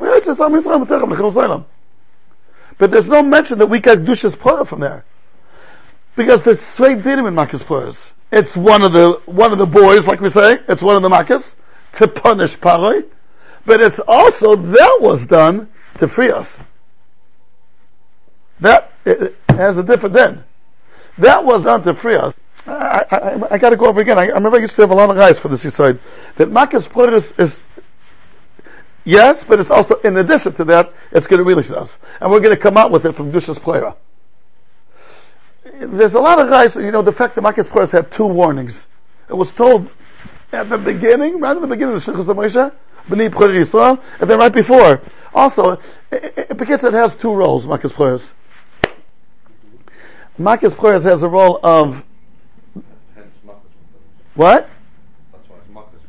Zaylam. 1.33 1.65
But 2.79 2.91
there's 2.91 3.07
no 3.07 3.23
mention 3.23 3.59
that 3.59 3.67
we 3.67 3.79
got 3.79 4.05
Dushas 4.05 4.35
Pora 4.35 4.67
from 4.67 4.81
there. 4.81 5.05
Because 6.17 6.43
there's 6.43 6.61
straight 6.61 6.99
dinim 6.99 7.29
in 7.29 7.35
Makkah's 7.35 7.63
Poras. 7.63 8.11
It's 8.33 8.57
one 8.57 8.83
of 8.83 8.93
the, 8.93 9.21
one 9.27 9.53
of 9.53 9.59
the 9.59 9.67
boys, 9.67 10.07
like 10.07 10.21
we 10.21 10.31
say, 10.31 10.59
it's 10.69 10.83
one 10.83 10.97
of 10.97 11.03
the 11.03 11.09
Makkahs, 11.09 11.55
to 11.95 12.09
punish 12.09 12.59
Paroi. 12.59 13.05
But 13.65 13.81
it's 13.81 14.01
also, 14.01 14.57
that 14.57 14.99
was 15.01 15.27
done 15.27 15.69
to 15.99 16.09
free 16.09 16.31
us. 16.31 16.59
That 18.61 18.93
it, 19.05 19.37
has 19.49 19.77
a 19.77 19.83
different 19.83 20.15
din. 20.15 20.45
That 21.19 21.45
was 21.45 21.65
done 21.65 21.83
to 21.85 21.95
free 21.95 22.17
us. 22.17 22.35
I, 22.67 23.05
I, 23.11 23.55
I 23.55 23.59
gotta 23.59 23.77
go 23.77 23.87
over 23.87 24.01
again. 24.01 24.19
I, 24.19 24.25
I 24.25 24.35
remember 24.35 24.59
I 24.59 24.61
used 24.61 24.75
to 24.75 24.83
have 24.83 24.91
a 24.91 24.95
lot 24.95 25.09
of 25.11 25.17
guys 25.17 25.39
for 25.39 25.49
the 25.49 25.57
seaside. 25.57 26.01
That 26.37 26.51
Makkah's 26.51 26.87
Poras 26.87 27.39
is, 27.39 27.63
Yes, 29.07 29.45
but 29.47 29.61
it's 29.61 29.71
also, 29.71 29.95
in 30.01 30.17
addition 30.17 30.53
to 30.55 30.65
that, 30.65 30.93
it's 31.13 31.29
going 31.29 31.39
to 31.39 31.45
release 31.45 31.71
us. 31.71 31.97
And 32.21 32.29
we're 32.29 32.41
going 32.41 32.57
to 32.57 32.61
come 32.61 32.77
out 32.77 32.91
with 32.91 33.07
it 33.07 33.15
from 33.15 33.31
Dushas 33.31 33.57
Plera. 33.57 33.95
There's 35.65 36.15
a 36.15 36.19
lot 36.19 36.41
of 36.41 36.51
guys, 36.51 36.75
you 36.75 36.91
know, 36.91 37.03
the 37.03 37.13
fact 37.13 37.37
that 37.37 37.45
Makis 37.45 37.69
Plera 37.69 37.89
had 37.89 38.11
two 38.11 38.27
warnings. 38.27 38.85
It 39.29 39.35
was 39.35 39.53
told 39.53 39.89
at 40.51 40.69
the 40.69 40.77
beginning, 40.77 41.39
right 41.39 41.55
at 41.55 41.61
the 41.61 41.69
beginning 41.69 41.95
of 41.95 42.05
the 42.05 42.13
Shechus 42.13 42.25
Moshe, 42.25 42.73
Plera 43.09 44.03
and 44.21 44.29
then 44.29 44.39
right 44.41 44.53
before. 44.53 45.01
Also, 45.33 45.81
it, 46.11 46.57
because 46.57 46.83
it 46.83 46.93
has 46.93 47.15
two 47.15 47.33
roles, 47.33 47.65
Makis 47.65 47.93
Plera. 47.93 48.33
Makis 50.37 50.73
Plera 50.73 51.01
has 51.05 51.23
a 51.23 51.29
role 51.29 51.61
of, 51.63 52.03
what? 54.35 54.69
That's 55.33 55.49
why 55.49 55.57
it's 55.59 55.69
Marcus. 55.73 56.01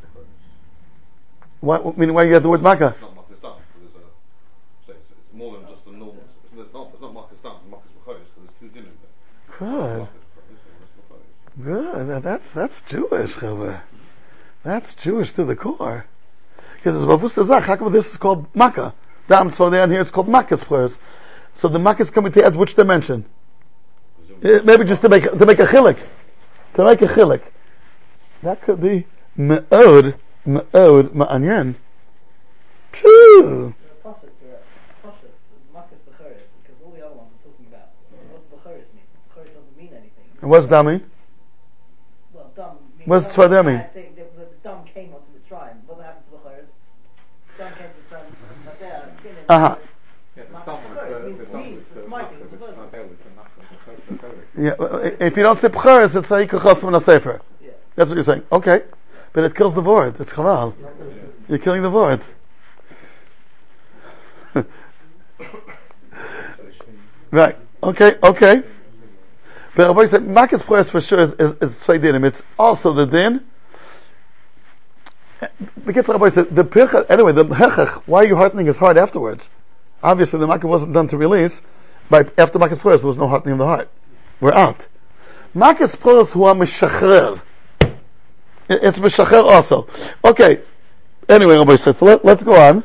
What, 1.60 1.98
meaning 1.98 2.14
why 2.14 2.24
you 2.24 2.34
have 2.34 2.42
the 2.42 2.48
word 2.48 2.62
Makkah? 2.62 2.94
It's 2.94 3.00
not 3.00 3.14
Marcus 3.14 3.38
Dam. 3.42 3.52
There's 3.80 3.94
a, 3.94 4.06
so 4.86 4.92
it's, 4.92 5.10
it's 5.10 5.34
more 5.34 5.58
than 5.58 5.66
just 5.68 5.86
a 5.86 5.90
normal. 5.90 6.24
It's, 6.56 6.72
not. 6.72 6.90
It's 6.92 7.02
not 7.02 7.14
Dam. 7.14 7.52
It's 7.62 7.70
Marcus 7.70 7.90
B'chayis. 8.06 8.26
So 8.34 8.40
there's 8.42 8.54
two 8.60 8.68
dinners 8.68 8.94
there. 9.02 9.58
Good. 9.58 9.98
Marcus 9.98 10.14
B'chayis 10.36 10.60
and 10.68 11.08
Marcus 11.10 11.96
Good. 11.98 12.08
Now 12.08 12.20
That's 12.20 12.50
that's 12.50 12.80
Jewish, 12.82 13.32
Chavah. 13.32 13.80
That's 14.62 14.94
Jewish 14.94 15.32
to 15.32 15.44
the 15.44 15.56
core. 15.56 16.06
Because 16.76 16.94
it's 16.94 17.04
Bavus 17.04 17.44
Zach. 17.44 17.64
How 17.64 17.76
come 17.76 17.92
this 17.92 18.10
is 18.10 18.16
called 18.16 18.46
Makkah? 18.54 18.94
Down 19.28 19.52
so 19.52 19.68
down 19.68 19.90
here 19.90 20.00
it's 20.00 20.10
called 20.10 20.28
Makkah's 20.28 20.62
prayers. 20.62 20.98
So 21.54 21.68
the 21.68 21.78
Makkah's 21.78 22.10
coming 22.10 22.32
to 22.32 22.44
add 22.44 22.54
which 22.54 22.74
dimension? 22.74 23.24
Eh, 24.42 24.60
Maybe 24.62 24.84
just 24.84 25.02
to 25.02 25.08
make 25.08 25.24
to 25.24 25.44
make 25.44 25.58
a 25.58 25.66
chilik, 25.66 25.98
to 26.74 26.84
make 26.84 27.02
a 27.02 27.06
chilik. 27.06 27.42
That 28.42 28.62
could 28.62 28.80
be 28.80 29.06
me'od 29.36 30.14
me'od 30.48 31.12
ma'anyan. 31.12 31.74
Phew. 32.92 33.74
Pasuk, 34.02 34.32
uh, 34.42 35.04
Pasuk, 35.04 35.32
Makkah's 35.74 35.98
Bechoros, 36.08 36.48
because 36.62 36.76
all 36.84 36.92
the 36.92 37.04
other 37.04 37.14
ones 37.14 37.30
are 37.36 37.42
talking 37.44 37.66
about 37.68 37.88
what's 38.32 38.46
Bechoros 38.48 38.88
mean? 38.96 39.04
Bechoros 39.28 39.52
doesn't 39.52 39.76
mean 39.76 39.92
anything. 39.92 40.24
And 40.40 40.50
what's 40.50 40.66
that 40.68 40.84
mean? 40.84 41.04
Well, 42.32 42.50
dumb 42.56 42.78
means. 42.96 43.08
What's 43.08 43.26
Tzvadeh 43.26 43.64
mean? 43.66 43.76
I 43.76 43.82
think 43.92 44.16
that 44.16 44.34
the, 44.36 44.44
the 44.44 44.56
dumb 44.64 44.84
came 44.92 45.12
onto 45.12 45.30
the 45.38 45.46
shrine. 45.46 45.82
What 45.86 46.00
happened 46.00 46.24
to 46.30 46.36
Bechoros? 46.36 46.66
Dumb 47.58 47.72
came 47.78 47.88
to 47.88 48.02
the 48.02 48.08
shrine, 48.08 48.36
but 48.64 48.80
there, 48.80 49.12
beginning. 49.16 49.44
Uh-huh. 49.48 49.76
Yeah, 50.36 50.44
the 50.44 50.50
Makkah's 50.50 50.64
thumb 50.64 50.80
was 50.88 50.98
Bechoros 50.98 51.24
means 51.26 51.38
the 51.38 51.44
thumb 51.46 51.62
means 51.62 51.76
was 51.78 51.88
the 51.88 51.94
the 52.00 52.06
smiting 52.06 52.40
of 52.40 52.50
the 52.50 52.56
Makkah, 52.56 52.56
person. 52.56 52.58
but 52.58 52.68
it's 52.68 52.78
not 52.78 52.90
there, 52.90 53.02
it's 53.04 53.22
the 53.22 53.30
Makkah. 53.36 55.14
Yeah, 55.20 55.26
if 55.26 55.36
you 55.36 55.42
don't 55.42 55.60
say 55.60 55.68
B'charis, 55.68 56.16
it's 56.16 56.30
like 56.30 56.50
Kachotz 56.50 56.80
from 56.80 56.94
a 56.94 57.00
Sefer. 57.00 57.40
Yeah. 57.62 57.70
That's 57.96 58.08
what 58.08 58.16
you're 58.16 58.24
saying. 58.24 58.44
Okay. 58.50 58.82
But 59.38 59.44
it 59.44 59.54
kills 59.54 59.72
the 59.72 59.80
word. 59.80 60.16
It's 60.18 60.32
Chaval. 60.32 60.74
You're 61.48 61.60
killing 61.60 61.82
the 61.82 61.90
word. 61.90 62.22
right. 67.30 67.56
Okay, 67.80 68.16
okay. 68.20 68.62
But 69.76 69.86
Rabbi 69.86 70.06
said, 70.06 70.26
Makkah's 70.26 70.62
prayers 70.62 70.90
for 70.90 71.00
sure 71.00 71.20
is, 71.20 71.34
is, 71.34 71.52
is 71.60 71.76
Tzaidinim. 71.76 72.26
It's 72.26 72.42
also 72.58 72.92
the 72.92 73.06
din. 73.06 73.44
Because 75.86 76.08
Rabbi 76.08 76.30
said, 76.30 76.52
the 76.52 76.64
pircha, 76.64 77.08
anyway, 77.08 77.30
the 77.30 77.44
hechach, 77.44 78.02
why 78.06 78.24
are 78.24 78.26
you 78.26 78.34
heartening 78.34 78.66
his 78.66 78.78
heart 78.78 78.96
afterwards? 78.96 79.48
Obviously 80.02 80.40
the 80.40 80.48
Makkah 80.48 80.66
wasn't 80.66 80.94
done 80.94 81.06
to 81.06 81.16
release, 81.16 81.62
but 82.10 82.36
after 82.40 82.58
Makkah's 82.58 82.80
prayers 82.80 83.02
there 83.02 83.06
was 83.06 83.16
no 83.16 83.28
heartening 83.28 83.52
of 83.52 83.58
the 83.58 83.66
heart. 83.66 83.88
We're 84.40 84.52
out. 84.52 84.88
Makkah's 85.54 85.94
prayers 85.94 86.32
who 86.32 86.42
are 86.42 86.56
mishachrer. 86.56 87.40
It- 88.68 88.82
It's 88.84 88.98
Meshacher 88.98 89.42
also. 89.42 89.86
Okay. 90.24 90.60
Anyway, 91.28 91.58
Rabbi 91.58 91.76
said, 91.76 91.96
so 91.96 92.04
let, 92.04 92.24
let's 92.24 92.42
go 92.42 92.54
on. 92.54 92.84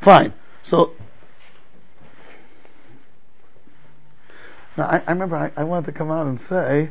Fine. 0.00 0.32
So, 0.62 0.92
now 4.76 4.84
I, 4.84 5.02
I 5.06 5.10
remember 5.10 5.36
I, 5.36 5.50
I 5.60 5.64
wanted 5.64 5.86
to 5.86 5.92
come 5.92 6.10
out 6.10 6.26
and 6.26 6.40
say, 6.40 6.90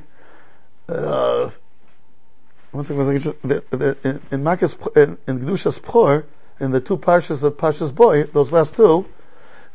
uh, 0.90 1.50
one 2.72 2.84
second, 2.84 2.98
one 2.98 3.06
second, 3.06 3.22
just, 3.22 3.42
the, 3.72 3.78
the, 3.78 3.98
in, 4.04 4.22
in 4.32 4.44
Makkah's, 4.44 4.76
in, 4.96 5.18
in 5.28 5.40
Gdusha's 5.40 5.80
Por, 5.80 6.26
in 6.60 6.72
the 6.72 6.82
two 6.82 6.98
parshas 6.98 7.44
of 7.44 7.54
Parshas 7.58 7.94
Boy, 7.96 8.24
those 8.24 8.52
last 8.52 8.76
two, 8.76 9.06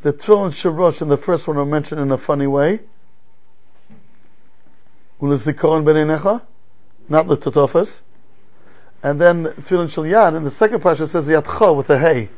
the 0.01 0.11
Trill 0.11 0.45
and 0.45 0.53
Sharosh 0.53 1.01
in 1.01 1.09
the 1.09 1.17
first 1.17 1.47
one 1.47 1.57
are 1.57 1.65
mentioned 1.65 2.01
in 2.01 2.11
a 2.11 2.17
funny 2.17 2.47
way. 2.47 2.81
Ulezikoron 5.19 5.83
b'neinecha 5.83 6.41
not 7.11 7.27
the 7.27 7.37
Totofas. 7.37 8.01
And 9.03 9.19
then 9.19 9.45
Tefillin 9.45 9.89
Shel 9.89 10.05
Yad, 10.05 10.35
in 10.35 10.43
the 10.43 10.51
second 10.51 10.81
parsha 10.81 11.01
it 11.01 11.07
says 11.07 11.27
Yatcha 11.27 11.75
with 11.75 11.89
a 11.89 11.99
hay. 11.99 12.29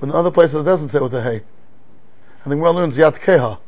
But 0.00 0.08
in 0.08 0.14
other 0.14 0.30
places 0.30 0.56
it 0.56 0.64
doesn't 0.64 0.90
say 0.90 0.98
with 0.98 1.14
a 1.14 1.22
hay. 1.22 1.42
And 2.42 2.52
the 2.52 2.56
Gemara 2.56 2.72
learns 2.72 2.96
Yat 2.96 3.14
Keha. 3.14 3.58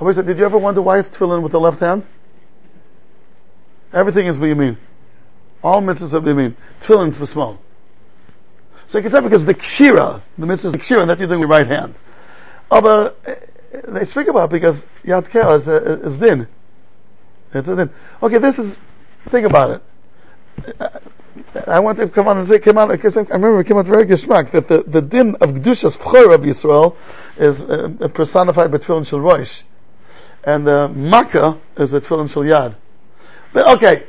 Rabbi 0.00 0.12
said, 0.12 0.26
did 0.26 0.38
you 0.38 0.44
ever 0.44 0.58
wonder 0.58 0.82
why 0.82 0.98
it's 0.98 1.08
Tefillin 1.08 1.42
with 1.42 1.52
the 1.52 1.60
left 1.60 1.80
hand? 1.80 2.04
Everything 3.92 4.26
is 4.26 4.38
what 4.38 4.46
you 4.46 4.54
mean. 4.54 4.78
All 5.62 5.80
mitzvahs 5.80 6.14
are 6.14 6.20
what 6.20 6.28
you 6.28 6.34
mean. 6.34 6.56
Tefillin's 6.80 7.16
for 7.16 7.26
small. 7.26 7.58
So 8.86 8.98
you 8.98 9.02
can 9.02 9.12
say 9.12 9.20
because 9.20 9.44
the 9.44 9.54
kshira, 9.54 10.22
the 10.36 10.46
mitzvah 10.46 10.68
is 10.68 10.72
the 10.72 10.78
kshira, 10.78 11.02
and 11.02 11.10
that 11.10 11.18
you're 11.18 11.28
doing 11.28 11.40
with 11.40 11.48
your 11.48 11.58
right 11.58 11.66
hand. 11.66 11.94
Oh, 12.70 12.80
but 12.80 13.18
uh, 13.26 13.34
they 13.88 14.04
speak 14.04 14.28
about 14.28 14.50
because 14.50 14.84
Yat 15.04 15.24
Keha 15.24 15.56
is, 15.56 15.68
uh, 15.68 16.00
is 16.04 16.16
din. 16.16 16.48
It's 17.52 17.68
a 17.68 17.76
din. 17.76 17.90
Okay, 18.22 18.38
this 18.38 18.58
is, 18.58 18.76
think 19.28 19.46
about 19.46 19.70
it. 19.70 19.82
I 21.66 21.80
want 21.80 21.98
to 21.98 22.08
come 22.08 22.28
on 22.28 22.38
and 22.38 22.46
say, 22.46 22.58
came 22.58 22.78
out, 22.78 22.90
I 22.90 22.94
remember 22.94 23.60
it 23.60 23.66
came 23.66 23.76
out 23.76 23.86
very 23.86 24.04
geschmack, 24.06 24.50
that 24.52 24.68
the, 24.68 24.82
the 24.82 25.00
din 25.00 25.36
of 25.36 25.50
Kedushas 25.50 25.96
Pchor 25.96 26.34
of 26.34 26.42
Yisrael 26.42 26.96
is 27.38 27.60
uh, 27.60 28.08
personified 28.12 28.70
by 28.70 28.78
Tefillin 28.78 29.06
Shel 29.06 29.20
Rosh. 29.20 29.62
And 30.44 30.68
uh, 30.68 30.88
Makkah 30.88 31.58
is 31.76 31.92
a 31.92 32.00
Tefillin 32.00 32.30
Shel 32.30 32.42
Yad. 32.42 32.76
But 33.52 33.68
okay, 33.76 34.06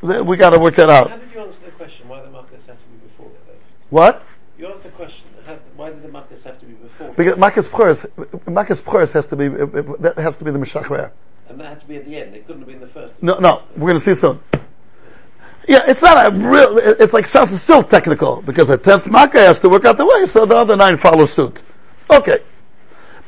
we 0.00 0.36
gotta 0.36 0.58
work 0.58 0.76
that 0.76 0.90
out. 0.90 1.10
How 1.10 1.16
did 1.16 1.32
you 1.32 1.40
answer 1.40 1.58
the 1.64 1.70
question 1.72 2.08
why 2.08 2.22
the 2.22 2.30
Marcus 2.30 2.64
had 2.66 2.76
to 2.78 2.88
be 2.88 3.06
before 3.08 3.30
that? 3.46 3.56
What? 3.90 4.22
You 4.58 4.68
asked 4.68 4.84
the 4.84 4.90
question 4.90 5.26
how, 5.46 5.58
why 5.76 5.90
did 5.90 6.02
the 6.02 6.08
Marcus 6.08 6.42
have 6.44 6.60
to 6.60 6.66
be 6.66 6.74
before? 6.74 7.12
Because 7.14 7.36
Makkah's 7.36 7.66
Pchor, 7.66 8.48
Makkah's 8.48 8.80
Pchor 8.80 9.12
has 9.12 9.26
to 9.26 9.36
be, 9.36 9.46
uh, 9.46 9.66
uh, 9.66 9.96
that 10.00 10.18
has 10.18 10.36
to 10.36 10.44
be 10.44 10.50
the 10.50 10.58
Meshachrer. 10.58 11.10
and 11.49 11.59
that 11.59 11.67
had 11.67 11.79
to 11.81 11.85
be 11.87 11.97
at 11.97 12.05
the 12.05 12.15
end. 12.15 12.35
It 12.35 12.47
couldn't 12.47 12.61
have 12.61 12.69
been 12.69 12.79
the 12.79 12.87
first. 12.87 13.13
No, 13.21 13.37
no, 13.39 13.63
we're 13.77 13.87
gonna 13.87 13.99
see 13.99 14.15
soon. 14.15 14.39
Yeah, 15.67 15.83
it's 15.87 16.01
not 16.01 16.25
a 16.25 16.31
real, 16.35 16.77
it- 16.77 16.97
it's 16.99 17.13
like 17.13 17.27
sounds 17.27 17.61
still 17.61 17.83
technical, 17.83 18.41
because 18.41 18.67
the 18.67 18.77
tenth 18.77 19.05
Makkah 19.05 19.39
has 19.39 19.59
to 19.59 19.69
work 19.69 19.85
out 19.85 19.97
the 19.97 20.05
way, 20.05 20.25
so 20.25 20.45
the 20.45 20.55
other 20.55 20.75
nine 20.75 20.97
follow 20.97 21.25
suit. 21.25 21.61
Okay. 22.09 22.39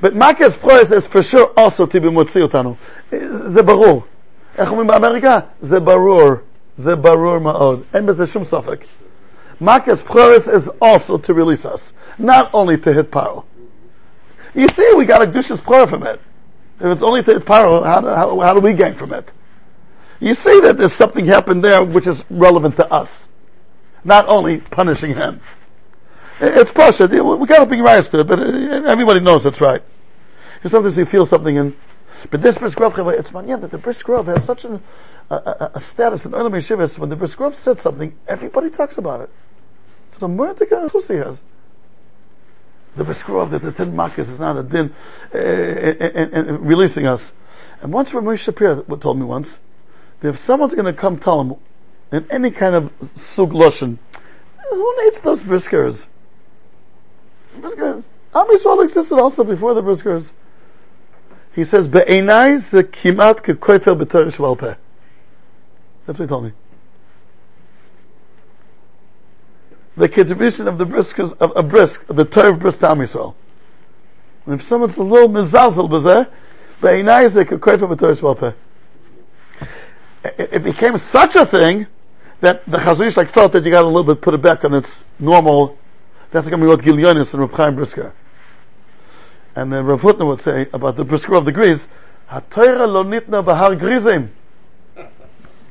But 0.02 0.16
Makkah's 0.16 0.56
price 0.56 0.92
is 0.92 1.06
for 1.08 1.22
sure 1.22 1.52
also 1.56 1.86
to 1.86 2.00
be 2.02 2.10
motzi 2.10 2.42
אותנו. 2.42 2.76
זה 3.46 3.64
ברור. 3.64 4.04
איך 4.58 4.70
אומרים 4.72 4.88
באמריקה? 4.88 5.40
זה 5.62 5.80
ברור. 5.80 6.32
זה 6.78 6.96
ברור 6.96 7.40
מאוד. 7.40 7.84
אין 7.94 8.06
בזה 8.06 8.26
שום 8.26 8.44
ספק. 8.44 8.86
Makkah's 9.62 10.02
price 10.02 10.48
is 10.48 10.68
also 10.82 11.18
to 11.18 11.34
release 11.34 11.66
us. 11.66 11.94
Not 12.20 12.52
only 12.54 12.78
to 12.78 12.92
hit 12.94 13.12
Paro. 13.12 13.44
You 14.56 14.68
see, 14.68 14.94
we 14.96 15.06
got 15.06 15.22
a 15.22 15.28
Dushas 15.28 15.62
prayer 15.62 15.88
from 15.88 16.04
it. 16.04 16.20
If 16.81 16.87
it's 16.87 17.03
only 17.03 17.23
to 17.25 17.41
Paro, 17.41 17.85
how, 17.85 18.01
do- 18.01 18.09
how, 18.09 18.41
how 18.41 18.55
do 18.55 18.61
we 18.61 18.75
gain 18.75 18.95
from 18.95 19.13
it? 19.13 19.33
You 20.21 20.35
see 20.35 20.61
that 20.61 20.79
there's 20.79 20.93
something 20.93 21.27
happened 21.27 21.63
there 21.63 21.83
which 21.83 22.07
is 22.07 22.25
relevant 22.31 22.77
to 22.77 22.93
us. 22.93 23.29
Not 24.05 24.29
only 24.29 24.59
punishing 24.59 25.15
him. 25.15 25.41
It's 26.41 26.71
Pasha. 26.71 27.07
We 27.07 27.47
gotta 27.47 27.67
bring 27.67 27.83
rights 27.83 28.09
to 28.11 28.21
it, 28.21 28.27
but 28.27 28.39
uh, 28.39 28.45
everybody 28.87 29.21
knows 29.21 29.45
it's 29.45 29.61
right. 29.61 29.83
Because 30.57 30.73
sometimes 30.73 30.97
you 30.97 31.05
feel 31.05 31.27
something 31.27 31.57
in, 31.57 31.77
but 32.31 32.43
this 32.43 32.59
Brisk 32.59 32.79
Rav, 32.81 32.97
it's 33.09 33.31
manyan 33.31 33.61
that 33.61 33.71
the 33.71 33.79
Brisk 33.79 34.09
Rav 34.09 34.27
has 34.27 34.45
such 34.45 34.65
an, 34.65 34.83
a, 35.31 35.35
a, 35.35 35.71
a 35.75 35.81
status 35.81 36.27
in 36.27 36.33
Olam 36.33 36.99
when 36.99 37.09
the 37.11 37.17
Brisk 37.17 37.39
Rav 37.39 37.55
said 37.55 37.81
something, 37.81 38.17
everybody 38.27 38.71
talks 38.71 38.99
about 38.99 39.21
it. 39.21 39.31
So 40.13 40.19
the 40.19 40.29
more 40.29 40.53
the 40.55 40.67
guy 40.67 40.89
he 40.89 41.15
has. 41.15 41.43
The 42.99 43.05
Brisk 43.05 43.29
Rav 43.29 43.53
that 43.53 43.63
the 43.63 43.71
Tin 43.71 43.95
Makkis 43.95 44.29
is 44.29 44.41
not 44.41 44.57
a 44.57 44.63
din, 44.65 44.93
uh, 45.33 45.39
and, 45.39 46.35
and, 46.35 46.49
and 46.49 46.67
releasing 46.67 47.07
us. 47.07 47.33
And 47.81 47.93
once 47.93 48.11
Ramesh 48.11 48.53
Shapir 48.53 49.01
told 49.01 49.21
me 49.21 49.25
once, 49.25 49.57
that 50.21 50.31
if 50.31 50.41
someone's 50.41 50.75
gonna 50.75 50.93
come 50.93 51.17
tell 51.17 51.41
him, 51.41 51.55
in 52.11 52.27
any 52.29 52.51
kind 52.51 52.75
of 52.75 52.93
sug 53.15 53.53
loshen, 53.53 53.99
who 54.71 55.05
needs 55.05 55.21
those 55.21 55.43
briskers? 55.43 56.07
Briskers. 57.61 58.03
Am 58.35 58.49
Yisrael 58.49 58.83
existed 58.83 59.17
also 59.17 59.45
before 59.45 59.75
the 59.75 59.83
briskers. 59.83 60.33
He 61.55 61.63
says, 61.63 61.87
"Be'enai 61.87 62.59
ze 62.59 62.83
kimat 62.83 63.45
kekoifer 63.45 63.97
b'torah 63.97 64.35
shval. 64.35 64.77
That's 66.05 66.19
what 66.19 66.25
he 66.25 66.29
told 66.29 66.45
me. 66.45 66.53
The 69.99 70.09
contribution 70.09 70.69
of 70.69 70.79
the 70.79 70.87
briskers 70.87 71.37
of 71.39 71.53
a 71.57 71.63
brisk, 71.63 72.07
the 72.07 72.25
Torah 72.25 72.57
brisk 72.57 72.79
to 72.81 72.91
Am 72.91 72.99
Yisrael. 72.99 73.35
And 74.47 74.61
if 74.61 74.67
someone's 74.67 74.97
a 74.97 75.03
little 75.03 75.29
mizalzel 75.29 75.91
b'zeh, 75.91 76.29
be'enai 76.81 77.29
ze 77.31 77.43
kekoifer 77.43 77.93
b'torah 77.93 78.17
shval 78.17 78.39
peh. 78.39 78.53
It 80.39 80.63
became 80.63 80.99
such 80.99 81.35
a 81.35 81.45
thing 81.45 81.89
that 82.41 82.65
the 82.71 82.79
Chazon 82.79 83.17
like 83.17 83.31
felt 83.31 83.53
that 83.53 83.65
you 83.65 83.73
got 83.73 83.83
a 83.83 83.89
little 83.89 84.05
bit 84.05 84.21
put 84.23 84.35
it 84.35 84.43
back 84.43 84.65
on 84.65 84.73
its 84.73 84.91
normal. 85.19 85.77
That's 86.31 86.49
going 86.49 86.61
to 86.61 86.65
be 86.65 86.69
what 86.69 86.81
Gilyonis 86.81 87.33
and 87.33 87.43
Reb 87.43 87.53
Chaim 87.55 87.75
Brisker. 87.75 88.13
And 89.57 89.73
then 89.73 89.85
Rav 89.85 90.03
Hutner 90.03 90.27
would 90.27 90.43
say 90.43 90.69
about 90.73 90.97
the 90.97 91.05
Brisker 91.05 91.35
of 91.35 91.45
the 91.45 91.53
Griz, 91.53 91.89
HaTorah 92.31 92.87
lo 92.87 93.03
nitna 93.03 93.45
bahar 93.45 93.75
grizim. 93.75 94.31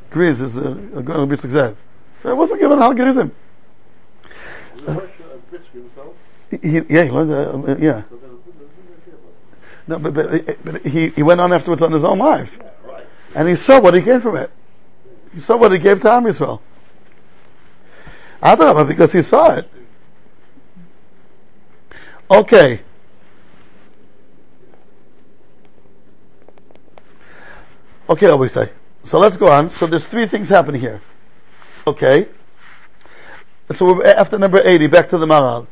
Griz 0.09 0.41
is 0.41 0.57
a, 0.57 0.69
a 0.69 1.01
going 1.01 1.19
to 1.19 1.25
be 1.27 1.37
success. 1.37 1.75
So 2.23 2.29
it 2.29 2.35
wasn't 2.35 2.59
given 2.59 2.79
Har 2.79 2.93
Grizim. 2.93 3.05
Was 3.15 3.23
it 3.23 3.25
Russia 3.25 3.25
and 3.25 3.25
Brisk 3.25 3.25
himself? 3.25 4.66
He, 6.49 6.81
yeah, 6.89 7.03
he 7.03 7.09
learned, 7.09 7.31
uh, 7.31 7.53
um, 7.53 7.67
yeah. 7.67 7.75
There 7.77 8.03
was 8.09 8.21
no 9.87 9.99
but, 9.99 10.13
but, 10.13 10.63
but 10.63 10.85
he, 10.85 11.09
he 11.09 11.23
went 11.23 11.39
on 11.39 11.53
afterwards 11.53 11.81
on 11.81 11.91
his 11.91 12.03
own 12.03 12.19
life. 12.19 12.57
And 13.35 13.47
he 13.47 13.55
saw 13.55 13.79
what 13.79 13.93
he 13.93 14.01
gained 14.01 14.21
from 14.21 14.37
it. 14.37 14.51
He 15.33 15.39
saw 15.39 15.57
what 15.57 15.71
he 15.71 15.79
gave 15.79 16.01
to 16.01 16.11
Am 16.11 16.23
Yisrael. 16.23 16.61
Because 18.87 19.11
he 19.13 19.21
saw 19.21 19.53
it. 19.55 19.69
Okay. 22.29 22.81
Okay, 28.09 28.27
always 28.27 28.51
say. 28.51 28.71
So 29.03 29.19
let's 29.19 29.37
go 29.37 29.51
on. 29.51 29.69
So 29.71 29.87
there's 29.87 30.05
three 30.05 30.27
things 30.27 30.49
happening 30.49 30.81
here. 30.81 31.01
Okay. 31.85 32.27
So 33.75 34.03
after 34.03 34.37
number 34.37 34.61
80, 34.63 34.87
back 34.87 35.09
to 35.09 35.17
the 35.17 35.25
Maharal. 35.25 35.65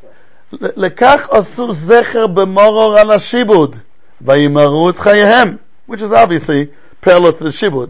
לכך 0.51 1.27
עשו 1.29 1.73
זכר 1.73 2.27
במורור 2.27 2.99
על 2.99 3.11
השיבוד, 3.11 3.75
וימרו 4.21 4.89
את 4.89 4.99
חייהם, 4.99 5.57
which 5.89 6.01
is 6.01 6.11
obviously 6.11 6.67
parallel 7.05 7.39
to 7.39 7.43
the 7.43 7.51
שיבוד. 7.51 7.89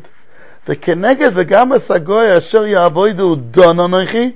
וכנגד 0.67 1.31
וגם 1.33 1.71
הסגוי 1.71 2.37
אשר 2.37 2.65
יעבודו 2.65 3.35
דון 3.35 3.79
אנכי, 3.79 4.31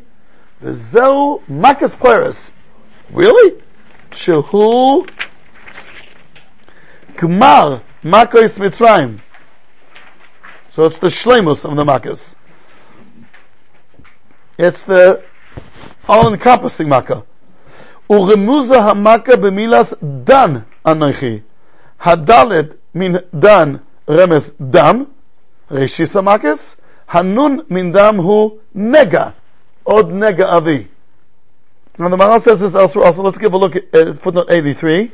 וזהו 0.62 1.40
מקס 1.50 1.96
פרס. 1.96 2.52
really? 3.14 3.52
שהוא 4.12 5.06
גמר 7.22 7.78
makos 8.06 8.60
מצרים. 8.60 9.18
So 10.72 10.86
it's 10.86 11.00
the 11.00 11.10
shlemus 11.10 11.66
of 11.66 11.76
the 11.76 11.84
makas. 11.84 12.36
It's 14.58 14.84
the 14.84 15.22
all 16.08 16.34
encompassing 16.34 16.90
makkah. 16.90 17.24
Uremuza 18.10 18.82
hamaka 18.82 19.38
b'milas 19.38 19.94
dan 20.02 20.66
anochi. 20.86 21.44
Hadalet 22.00 22.78
min 22.94 23.20
dan 23.34 23.82
remes 24.08 24.54
dam. 24.60 25.08
Reshisa 25.70 26.22
makas. 26.22 26.76
Hanun 27.08 27.66
min 27.70 27.92
dam 27.92 28.18
hu 28.18 28.60
nega. 28.76 29.34
Od 29.86 30.10
nega 30.10 30.46
avi. 30.50 30.88
Now 32.00 32.10
the 32.10 32.16
Maharal 32.16 32.42
says 32.42 32.62
this 32.62 32.76
elsewhere 32.76 33.06
also. 33.06 33.22
Let's 33.22 33.38
give 33.38 33.54
a 33.54 33.58
look 33.58 33.76
at 33.76 33.94
uh, 33.94 34.14
footnote 34.14 34.48
83. 34.50 35.12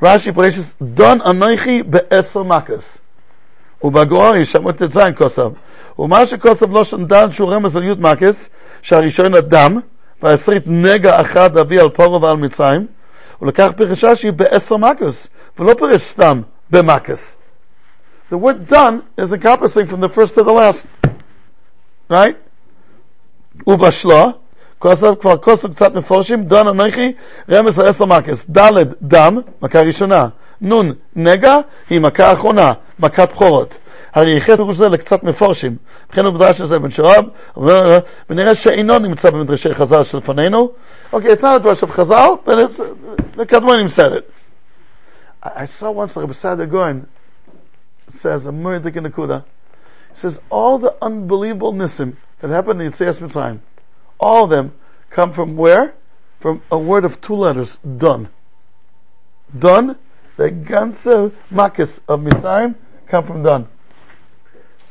Rashi 0.00 0.32
Pareshis, 0.32 0.94
Don 0.94 1.18
anoichi 1.20 1.82
be 1.82 1.98
makas. 1.98 3.00
Ubagoari 3.82 4.46
shamot 4.46 4.78
tetzayin. 4.78 5.56
ומה 6.02 6.26
שכוסף 6.26 6.66
לא 6.70 6.84
שנדן 6.84 7.30
שהוא 7.30 7.52
רמז 7.52 7.76
על 7.76 7.84
י' 7.84 7.94
מקס, 7.98 8.50
שהראשון 8.82 9.34
הדם, 9.34 9.78
והעשרית 10.22 10.62
נגע 10.66 11.20
אחד 11.20 11.56
אבי 11.56 11.78
על 11.78 11.88
פורו 11.88 12.22
ועל 12.22 12.36
מצרים, 12.36 12.86
הוא 13.38 13.48
לקח 13.48 13.70
פירוש 13.76 14.04
רש"י 14.04 14.30
בעשר 14.30 14.76
מקס, 14.76 15.28
ולא 15.58 15.74
פירוש 15.74 16.02
סתם 16.02 16.40
במקס. 16.70 17.36
The 18.32 18.34
word 18.34 18.72
done 18.72 19.20
is 19.20 19.32
encompassing 19.32 19.86
from 19.86 20.00
the 20.00 20.08
first 20.08 20.34
to 20.34 20.42
the 20.42 20.52
last. 20.52 20.86
Right? 22.10 22.34
ובשלו, 23.66 24.32
כוסף, 24.78 25.06
כבר 25.20 25.36
כוסף 25.36 25.68
קצת 25.68 25.94
מפורשים, 25.94 26.44
דון 26.44 26.68
אנכי, 26.68 27.12
רמז 27.50 27.78
על 27.78 27.86
עשר 27.86 28.04
מקס. 28.04 28.46
ד' 28.50 28.72
דם, 29.02 29.38
מכה 29.62 29.80
ראשונה. 29.80 30.28
נ' 30.64 30.92
נגע, 31.16 31.58
היא 31.90 32.00
מכה 32.00 32.32
אחרונה, 32.32 32.72
מכת 32.98 33.32
בכורות. 33.32 33.78
הרי 34.12 34.30
ייחס 34.30 34.58
זה 34.72 34.88
לקצת 34.88 35.22
מפורשים. 35.22 35.76
בן 36.78 36.90
שרב, 36.90 37.24
ונראה 38.30 38.54
שאינו 38.54 38.98
נמצא 38.98 39.30
במדרשי 39.30 39.74
חז"ל 39.74 40.02
שלפנינו. 40.04 40.70
אוקיי, 41.12 41.32
it's 41.32 41.42
not 41.42 41.64
a 41.64 41.82
of 41.82 41.90
חז"ל, 41.90 42.30
but 42.44 42.76
the 43.36 43.88
said 43.88 44.12
it. 44.12 44.30
I, 45.42 45.64
saw 45.64 45.90
once 45.90 46.14
Rabbi 46.14 46.34
Sada 46.34 46.66
says, 48.08 48.46
a 48.46 48.50
Murdik 48.50 48.96
in 48.96 49.04
Nakuda, 49.04 49.44
he 50.10 50.16
says, 50.16 50.38
all 50.50 50.78
the 50.78 50.94
unbelievable 51.02 51.72
nisim 51.72 52.16
that 52.40 52.50
happened 52.50 52.80
in 52.80 52.92
Yetzias 52.92 53.18
Mitzrayim, 53.18 53.58
all 54.20 54.44
of 54.44 54.50
them 54.50 54.72
come 55.10 55.32
from 55.32 55.56
where? 55.56 55.94
From 56.38 56.62
a 56.70 56.78
word 56.78 57.04
of 57.04 57.20
two 57.20 57.34
letters, 57.34 57.78
done. 57.78 58.28
Done, 59.58 59.96
the 60.36 60.50
ganze 60.50 61.32
makis 61.50 61.98
of 62.06 62.20
Mitzrayim 62.20 62.76
come 63.06 63.24
from 63.24 63.42
done. 63.42 63.68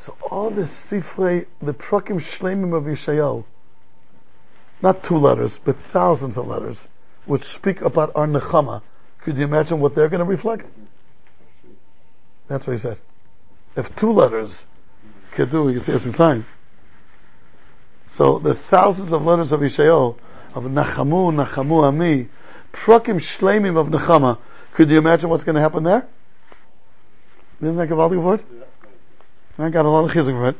So 0.03 0.17
all 0.31 0.49
the 0.49 0.63
sifrei, 0.63 1.45
the 1.61 1.75
prokim 1.75 2.19
shlemim 2.19 2.75
of 2.75 2.85
Yeshayahu, 2.85 3.43
not 4.81 5.03
two 5.03 5.15
letters, 5.15 5.59
but 5.63 5.77
thousands 5.77 6.39
of 6.39 6.47
letters, 6.47 6.87
which 7.25 7.43
speak 7.43 7.81
about 7.81 8.11
our 8.15 8.25
nechama. 8.25 8.81
Could 9.19 9.37
you 9.37 9.43
imagine 9.43 9.79
what 9.79 9.93
they're 9.93 10.09
going 10.09 10.19
to 10.19 10.25
reflect? 10.25 10.65
That's 12.47 12.65
what 12.65 12.73
he 12.73 12.79
said. 12.79 12.97
If 13.75 13.95
two 13.95 14.11
letters 14.11 14.65
could 15.33 15.51
do, 15.51 15.69
you 15.69 15.79
see, 15.81 15.91
it's 15.91 16.17
time. 16.17 16.47
So 18.07 18.39
the 18.39 18.55
thousands 18.55 19.13
of 19.13 19.23
letters 19.23 19.51
of 19.51 19.59
Yeshayahu, 19.59 20.17
of 20.55 20.63
Nachamu, 20.63 21.45
Nachamu 21.45 21.83
Ami, 21.83 22.27
prokim 22.73 23.19
shlemim 23.19 23.77
of 23.77 23.89
nechama. 23.89 24.39
Could 24.73 24.89
you 24.89 24.97
imagine 24.97 25.29
what's 25.29 25.43
going 25.43 25.55
to 25.57 25.61
happen 25.61 25.83
there? 25.83 26.07
Isn't 27.61 27.75
that 27.75 27.87
Gavaldi 27.87 28.19
word? 28.19 28.43
I 29.63 29.69
got 29.69 29.85
a 29.85 29.89
lot 29.89 30.05
of 30.05 30.11
chizuk 30.11 30.31
from 30.31 30.55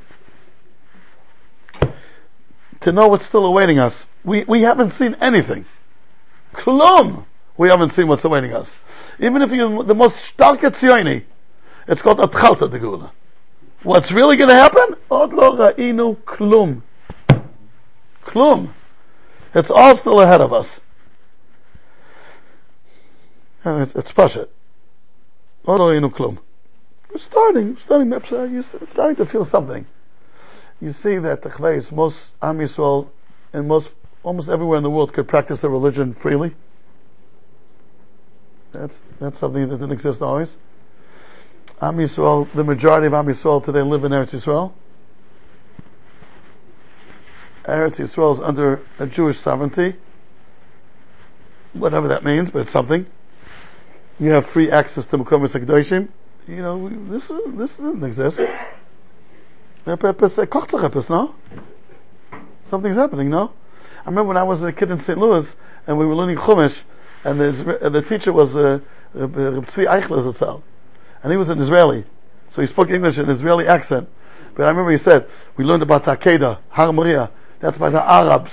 it. 1.84 1.96
To 2.82 2.92
know 2.92 3.08
what's 3.08 3.26
still 3.26 3.46
awaiting 3.46 3.80
us. 3.80 4.06
We, 4.24 4.44
we 4.44 4.62
haven't 4.62 4.92
seen 4.92 5.16
anything. 5.22 5.66
Klum! 6.54 7.26
We 7.58 7.70
haven't 7.70 7.92
seen 7.92 8.08
what's 8.08 8.26
awaiting 8.26 8.54
us. 8.54 8.76
Even 9.20 9.42
if 9.42 9.52
you're 9.52 9.84
the 9.84 9.96
most 9.96 10.18
starke 10.18 10.62
tzioni, 10.62 11.24
it's 11.88 12.02
called 12.02 12.20
Atchalta 12.20 12.70
de 12.70 12.80
Gula. 12.80 13.12
What's 13.84 14.12
really 14.12 14.38
to 14.38 14.46
happen? 14.48 14.96
Od 15.10 15.34
lo 15.34 15.58
ra'inu 15.58 16.18
klum. 16.18 16.82
Klum. 18.24 18.70
It's 19.54 19.72
all 19.72 19.96
still 19.96 20.22
ahead 20.22 20.42
of 20.42 20.54
us. 20.54 20.80
And 23.64 23.82
it's, 23.84 23.96
it's 23.96 24.12
Pasha. 24.12 24.48
Od 25.66 25.80
lo 25.80 25.92
ra'inu 25.92 26.12
klum. 26.12 26.40
We're 27.12 27.20
starting, 27.20 27.76
starting, 27.76 28.10
you're 28.10 28.64
starting 28.88 29.16
to 29.18 29.26
feel 29.26 29.44
something. 29.44 29.86
You 30.80 30.92
see 30.92 31.18
that 31.18 31.42
the 31.42 31.50
Chveis, 31.50 31.92
most 31.92 32.30
Am 32.42 32.60
Yisrael, 32.60 33.10
and 33.52 33.68
most, 33.68 33.90
almost 34.24 34.48
everywhere 34.48 34.78
in 34.78 34.84
the 34.84 34.90
world 34.90 35.12
could 35.12 35.28
practice 35.28 35.60
their 35.60 35.70
religion 35.70 36.14
freely. 36.14 36.54
That's, 38.72 38.98
that's 39.20 39.40
something 39.40 39.68
that 39.68 39.78
didn't 39.78 39.92
exist 39.92 40.22
always. 40.22 40.56
Am 41.82 41.98
Yisrael, 41.98 42.52
the 42.54 42.64
majority 42.64 43.08
of 43.08 43.14
Am 43.14 43.26
Yisrael 43.26 43.64
today 43.64 43.82
live 43.82 44.06
in 44.06 44.14
Eretz 44.14 44.30
Yisrael. 44.30 44.72
Eretz 47.66 47.98
Yisrael 47.98 48.36
is 48.36 48.42
under 48.42 48.82
a 49.00 49.06
Jewish 49.06 49.38
sovereignty. 49.40 49.96
Whatever 51.74 52.08
that 52.08 52.24
means, 52.24 52.50
but 52.50 52.60
it's 52.60 52.72
something. 52.72 53.06
You 54.20 54.30
have 54.32 54.46
free 54.46 54.72
access 54.72 55.06
to 55.08 55.18
Mekom 55.18 55.42
HaKadoshim. 55.42 56.08
You 56.48 56.58
know, 56.58 56.90
this, 57.10 57.28
this 57.28 57.78
didn't 57.78 58.04
exist. 58.04 58.40
No? 61.10 61.36
Something's 62.66 62.96
happening, 62.96 63.30
no? 63.30 63.52
I 64.00 64.10
remember 64.10 64.30
when 64.30 64.38
I 64.38 64.44
was 64.44 64.64
a 64.64 64.72
kid 64.72 64.90
in 64.92 65.00
St. 65.00 65.18
Louis, 65.18 65.56
and 65.86 65.98
we 65.98 66.06
were 66.06 66.16
learning 66.16 66.38
Chumash, 66.38 66.80
and 67.24 67.40
the, 67.40 67.90
the 67.90 68.02
teacher 68.02 68.34
was, 68.34 68.56
uh, 68.56 68.80
Reb 69.14 69.68
Tzvi 69.68 69.88
Eichler 69.88 70.34
Zatzal. 70.34 70.64
And 71.24 71.32
he 71.32 71.38
was 71.38 71.50
an 71.50 71.60
Israeli. 71.60 72.06
So 72.50 72.62
he 72.62 72.68
spoke 72.68 72.90
English 72.90 73.18
in 73.20 73.30
Israeli 73.30 73.68
accent. 73.68 74.10
But 74.56 74.66
I 74.66 74.70
remember 74.70 74.92
he 74.92 74.98
said, 74.98 75.28
we 75.56 75.64
learned 75.64 75.84
about 75.84 76.06
Takeda, 76.06 76.58
Har 76.70 76.92
Moria, 76.92 77.30
that's 77.60 77.78
by 77.78 77.90
the 77.90 78.02
Arabs. 78.02 78.52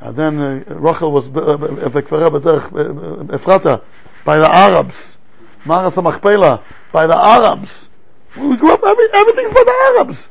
And 0.00 0.16
then 0.16 0.38
uh, 0.40 0.64
Rachel 0.68 1.12
was, 1.12 1.28
uh, 1.28 1.30
uh, 1.40 3.34
Ephrata, 3.34 3.82
by 4.24 4.38
the 4.38 4.50
Arabs. 4.50 5.18
Maras 5.64 5.94
HaMachpelah, 5.94 6.62
by 6.92 7.06
the 7.06 7.16
Arabs. 7.16 7.88
We 8.36 8.56
grew 8.56 8.72
up, 8.72 8.80
every, 8.84 9.06
everything's 9.12 9.50
by 9.50 9.64
the 9.64 9.94
Arabs. 9.96 10.28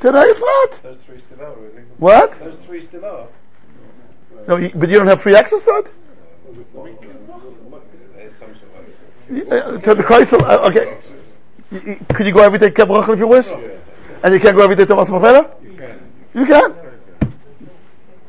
Today 0.00 0.22
it's 0.24 0.40
not. 0.40 0.82
Those 0.82 0.96
three 1.04 1.18
still 1.18 1.38
really. 1.38 1.82
What? 1.98 2.38
Those 2.38 2.56
three 2.64 2.82
still 2.82 3.04
are. 3.04 3.28
No, 4.48 4.56
you, 4.56 4.70
but 4.74 4.88
you 4.88 4.96
don't 4.98 5.06
have 5.06 5.20
free 5.20 5.34
access 5.34 5.62
to 5.64 5.70
it? 5.84 5.92
There's 8.16 8.34
some 8.36 8.54
sort 8.54 8.72
of 9.48 9.52
Uh, 9.52 9.78
to 9.80 9.94
the 9.94 10.44
uh, 10.46 10.68
okay. 10.68 10.98
You- 11.70 11.80
you- 11.86 12.00
Could 12.14 12.26
you 12.26 12.32
go 12.32 12.40
every 12.40 12.58
day 12.58 12.70
to 12.70 12.74
Kebrachel 12.74 13.12
if 13.14 13.18
you 13.18 13.26
wish? 13.28 13.46
And 14.22 14.34
you 14.34 14.40
can't 14.40 14.56
go 14.56 14.62
every 14.64 14.76
day 14.76 14.86
to 14.86 14.96
Mas 14.96 15.10
Machpelah? 15.10 15.50
You 15.62 15.72
can. 15.76 16.00
You 16.34 16.46
can. 16.46 16.74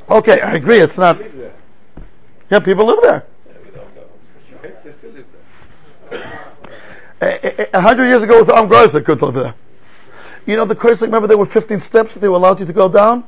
Okay, 0.09 0.41
I 0.41 0.55
agree, 0.55 0.79
it's 0.81 0.97
not. 0.97 1.19
Yeah, 2.49 2.59
people 2.59 2.85
live 2.85 2.99
there. 3.01 3.23
They 4.83 4.91
still 4.91 5.11
live 5.11 5.25
there. 5.31 6.00
A- 7.21 7.81
hundred 7.81 8.07
years 8.07 8.21
ago 8.21 8.39
with 8.39 8.47
the 8.47 8.55
Am 8.55 8.67
Gross, 8.67 8.95
I 8.95 9.01
could 9.01 9.21
live 9.21 9.33
there. 9.33 9.53
You 10.45 10.55
know 10.55 10.65
the 10.65 10.75
Kreisel, 10.75 11.01
remember 11.01 11.27
there 11.27 11.37
were 11.37 11.45
15 11.45 11.81
steps 11.81 12.13
that 12.13 12.19
they 12.19 12.27
allowed 12.27 12.59
you 12.59 12.65
to 12.65 12.73
go 12.73 12.89
down? 12.89 13.23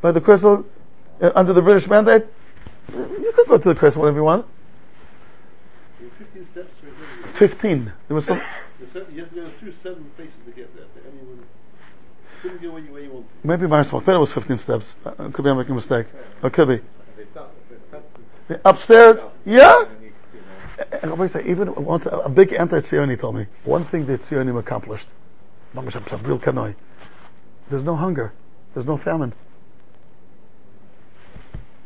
By 0.00 0.12
the 0.12 0.20
Kreisel, 0.20 0.64
uh, 1.20 1.32
under 1.34 1.52
the 1.52 1.62
British 1.62 1.88
mandate? 1.88 2.24
You 2.92 3.32
could 3.34 3.48
go 3.48 3.58
to 3.58 3.68
the 3.68 3.74
Kreisel 3.74 3.96
whenever 3.96 4.18
you 4.18 4.24
want. 4.24 4.46
15 6.18 6.46
steps. 6.52 6.68
there. 6.82 7.32
15. 7.32 7.92
There 8.08 8.14
was 8.14 8.24
some, 8.26 8.40
You 8.80 8.86
have 9.20 9.30
to 9.30 9.34
go 9.34 9.50
through 9.58 9.74
seven 9.82 10.04
places 10.16 10.34
to 10.46 10.52
get 10.52 10.74
there. 10.76 10.84
To 10.84 11.08
anyone. 11.08 11.44
Couldn't 12.42 12.62
go 12.62 12.70
where 12.70 12.82
you, 12.82 12.92
where 12.92 13.02
you 13.02 13.24
maybe 13.44 13.66
Maris 13.66 13.92
Machpelah 13.92 14.20
was 14.20 14.30
15 14.32 14.58
steps. 14.58 14.94
Uh, 15.04 15.10
could 15.30 15.44
be 15.44 15.50
I'm 15.50 15.58
making 15.58 15.72
a 15.72 15.74
mistake. 15.74 16.06
Or 16.42 16.50
could 16.50 16.68
be. 16.68 16.80
Upstairs? 18.64 19.18
Yeah? 19.44 19.84
Even 21.44 21.74
once 21.84 22.06
a, 22.06 22.28
big 22.28 22.52
anti-Zioni 22.52 23.18
told 23.18 23.36
me, 23.36 23.46
one 23.64 23.84
thing 23.84 24.06
that 24.06 24.22
Zionim 24.22 24.58
accomplished, 24.58 25.06
there's 25.74 27.84
no 27.84 27.96
hunger, 27.96 28.32
there's 28.74 28.86
no 28.86 28.96
famine. 28.96 29.32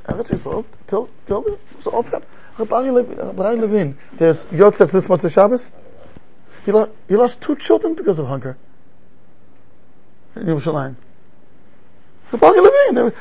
Eretz 0.07 0.29
Yisrael, 0.29 0.65
till, 0.87 1.09
till, 1.27 1.59
so 1.83 1.91
often, 1.91 2.23
Rabbi 2.59 2.91
Levin, 2.91 3.99
there's 4.13 4.47
Yosef 4.53 4.91
this 4.91 5.09
of 5.09 5.33
Shabbos, 5.33 5.71
he, 6.65 6.73
he 7.09 7.17
lost 7.17 7.41
two 7.41 7.57
children 7.57 7.95
because 7.95 8.19
of 8.19 8.27
hunger. 8.27 8.57
In 10.37 10.45
Yerushalayim. 10.45 10.97
Rabbi 12.33 12.49
Levin, 12.49 13.13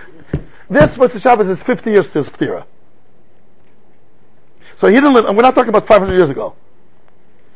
this 0.69 0.97
of 0.97 1.21
Shabbos 1.21 1.47
is 1.47 1.61
50 1.61 1.91
years 1.91 2.07
to 2.07 2.13
his 2.13 2.29
Ptira. 2.29 2.65
So 4.75 4.87
he 4.87 4.95
didn't 4.95 5.13
live, 5.13 5.25
and 5.25 5.35
we're 5.35 5.43
not 5.43 5.55
talking 5.55 5.69
about 5.69 5.87
500 5.87 6.13
years 6.13 6.29
ago. 6.29 6.55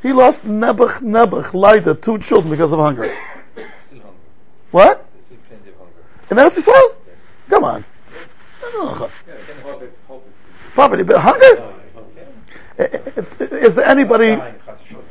He 0.02 0.14
lost 0.14 0.44
Nebuch, 0.44 1.02
Nebuch, 1.02 1.54
Lida, 1.54 1.96
two 1.96 2.20
children 2.20 2.52
because 2.52 2.72
of 2.72 2.80
hunger. 2.80 3.14
What? 4.72 4.92
Of 4.92 5.06
hunger. 5.50 5.94
And 6.30 6.40
that's 6.40 6.58
Yisrael? 6.58 6.94
Come 7.50 7.64
on. 7.64 7.86
Poverty, 10.76 11.04
but 11.04 11.20
hunger? 11.20 11.74
Is 12.78 13.74
there 13.76 13.88
anybody, 13.88 14.40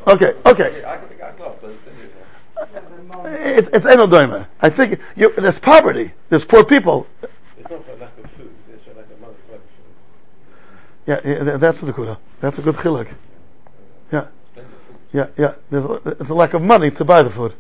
okay, 0.06 0.34
okay. 0.46 0.84
It's, 3.24 3.68
it's 3.72 3.86
I 3.86 4.70
think 4.70 5.00
you, 5.16 5.32
there's 5.36 5.58
poverty, 5.58 6.12
there's 6.28 6.44
poor 6.44 6.64
people. 6.64 7.06
It's 7.22 7.68
not 7.68 7.84
for 7.84 7.96
lack 7.96 8.16
of 8.16 8.30
food, 8.32 8.54
it's 8.72 8.84
for 8.84 8.94
lack 8.94 9.10
of 9.10 9.20
money 9.20 9.34
to 9.34 9.52
buy 9.52 9.58
food. 9.58 9.64
Yeah, 11.06 11.20
yeah 11.24 11.56
that's 11.56 11.80
the 11.80 11.92
kuda. 11.92 12.18
That's 12.40 12.58
a 12.58 12.62
good 12.62 12.76
chiluk. 12.76 13.08
Yeah. 14.12 14.26
Yeah, 15.12 15.28
yeah. 15.38 15.54
There's 15.70 15.84
a, 15.84 15.94
it's 16.20 16.30
a 16.30 16.34
lack 16.34 16.54
of 16.54 16.62
money 16.62 16.90
to 16.90 17.04
buy 17.04 17.22
the 17.22 17.30
food. 17.30 17.54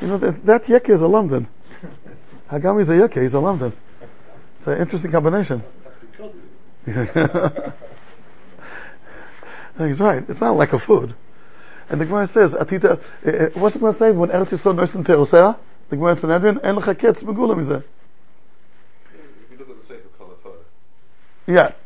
You 0.00 0.08
know, 0.08 0.18
that, 0.18 0.46
that 0.46 0.68
yeke 0.68 0.88
is 0.90 1.00
a 1.00 1.08
London. 1.08 1.48
Hagami 2.50 2.82
is 2.82 2.88
a 2.88 2.96
yeke, 2.96 3.18
he's 3.18 3.34
a 3.34 3.40
London. 3.40 3.72
It's 4.58 4.66
an 4.66 4.78
interesting 4.78 5.10
combination. 5.10 5.62
he's 6.84 6.96
right. 10.00 10.24
It's 10.28 10.40
not 10.40 10.50
a 10.50 10.52
lack 10.52 10.72
of 10.72 10.82
food. 10.82 11.14
And 11.88 12.00
the 12.00 12.04
Gemara 12.04 12.26
says, 12.26 12.54
Atita, 12.54 13.00
uh, 13.26 13.58
what's 13.58 13.74
the 13.74 13.80
Gemara 13.80 13.94
say 13.94 14.10
when 14.10 14.30
Eretz 14.30 14.50
Yisrael 14.50 14.76
nursed 14.76 14.94
in 14.94 15.04
Terosea? 15.04 15.58
The 15.88 15.96
Gemara 15.96 16.12
in 16.12 16.18
Sanhedrin, 16.18 16.60
En 16.62 16.76
lecha 16.76 16.94
ketz 16.94 17.22
megula 17.22 17.56
mizeh. 17.56 17.82
if 21.48 21.79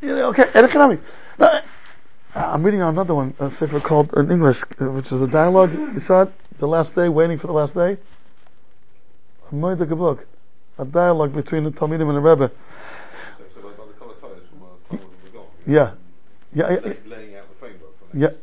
you 0.00 0.14
look 0.14 0.38
at 0.38 0.52
the 0.52 0.60
Sefer 0.60 0.68
Kol 0.68 0.88
HaTor, 0.88 0.90
Yeah. 0.90 0.94
Yeah, 0.94 0.94
okay, 0.94 0.98
and 0.98 0.98
economic. 0.98 1.00
Now, 1.38 1.62
I'm 2.34 2.62
reading 2.62 2.82
another 2.82 3.14
one, 3.14 3.34
a 3.38 3.50
sefer 3.50 3.80
called, 3.80 4.12
in 4.14 4.30
English, 4.30 4.62
uh, 4.80 4.90
which 4.90 5.10
is 5.12 5.22
a 5.22 5.26
dialogue, 5.26 5.72
you 5.72 6.00
saw 6.00 6.22
it? 6.22 6.32
The 6.58 6.68
last 6.68 6.94
day, 6.94 7.08
waiting 7.08 7.38
for 7.38 7.46
the 7.48 7.52
last 7.52 7.74
day? 7.74 7.96
A 9.50 9.54
Moedige 9.54 9.96
book. 9.96 10.26
A 10.78 10.84
dialogue 10.84 11.34
between 11.34 11.64
the 11.64 11.70
Talmidim 11.70 12.08
and 12.08 12.16
the 12.16 12.20
Rebbe. 12.20 12.48
so, 12.50 13.44
so 13.54 13.66
like, 13.66 13.78
like 13.78 13.88
the 13.88 13.94
Kol 13.94 14.08
HaTor 14.08 14.36
is 14.36 14.48
from 14.48 14.62
uh, 14.62 14.66
time 14.96 15.00
when 15.08 15.24
we 15.24 15.30
gone. 15.30 15.46
Yeah. 15.66 15.92
Yeah, 16.54 16.70
yeah, 16.70 16.80
Lay- 16.80 16.98
Laying 17.06 17.34
out 17.36 17.48
the 17.48 17.54
framework 17.56 17.98
for 17.98 18.16
the 18.16 18.20
yeah, 18.20 18.26
next 18.26 18.40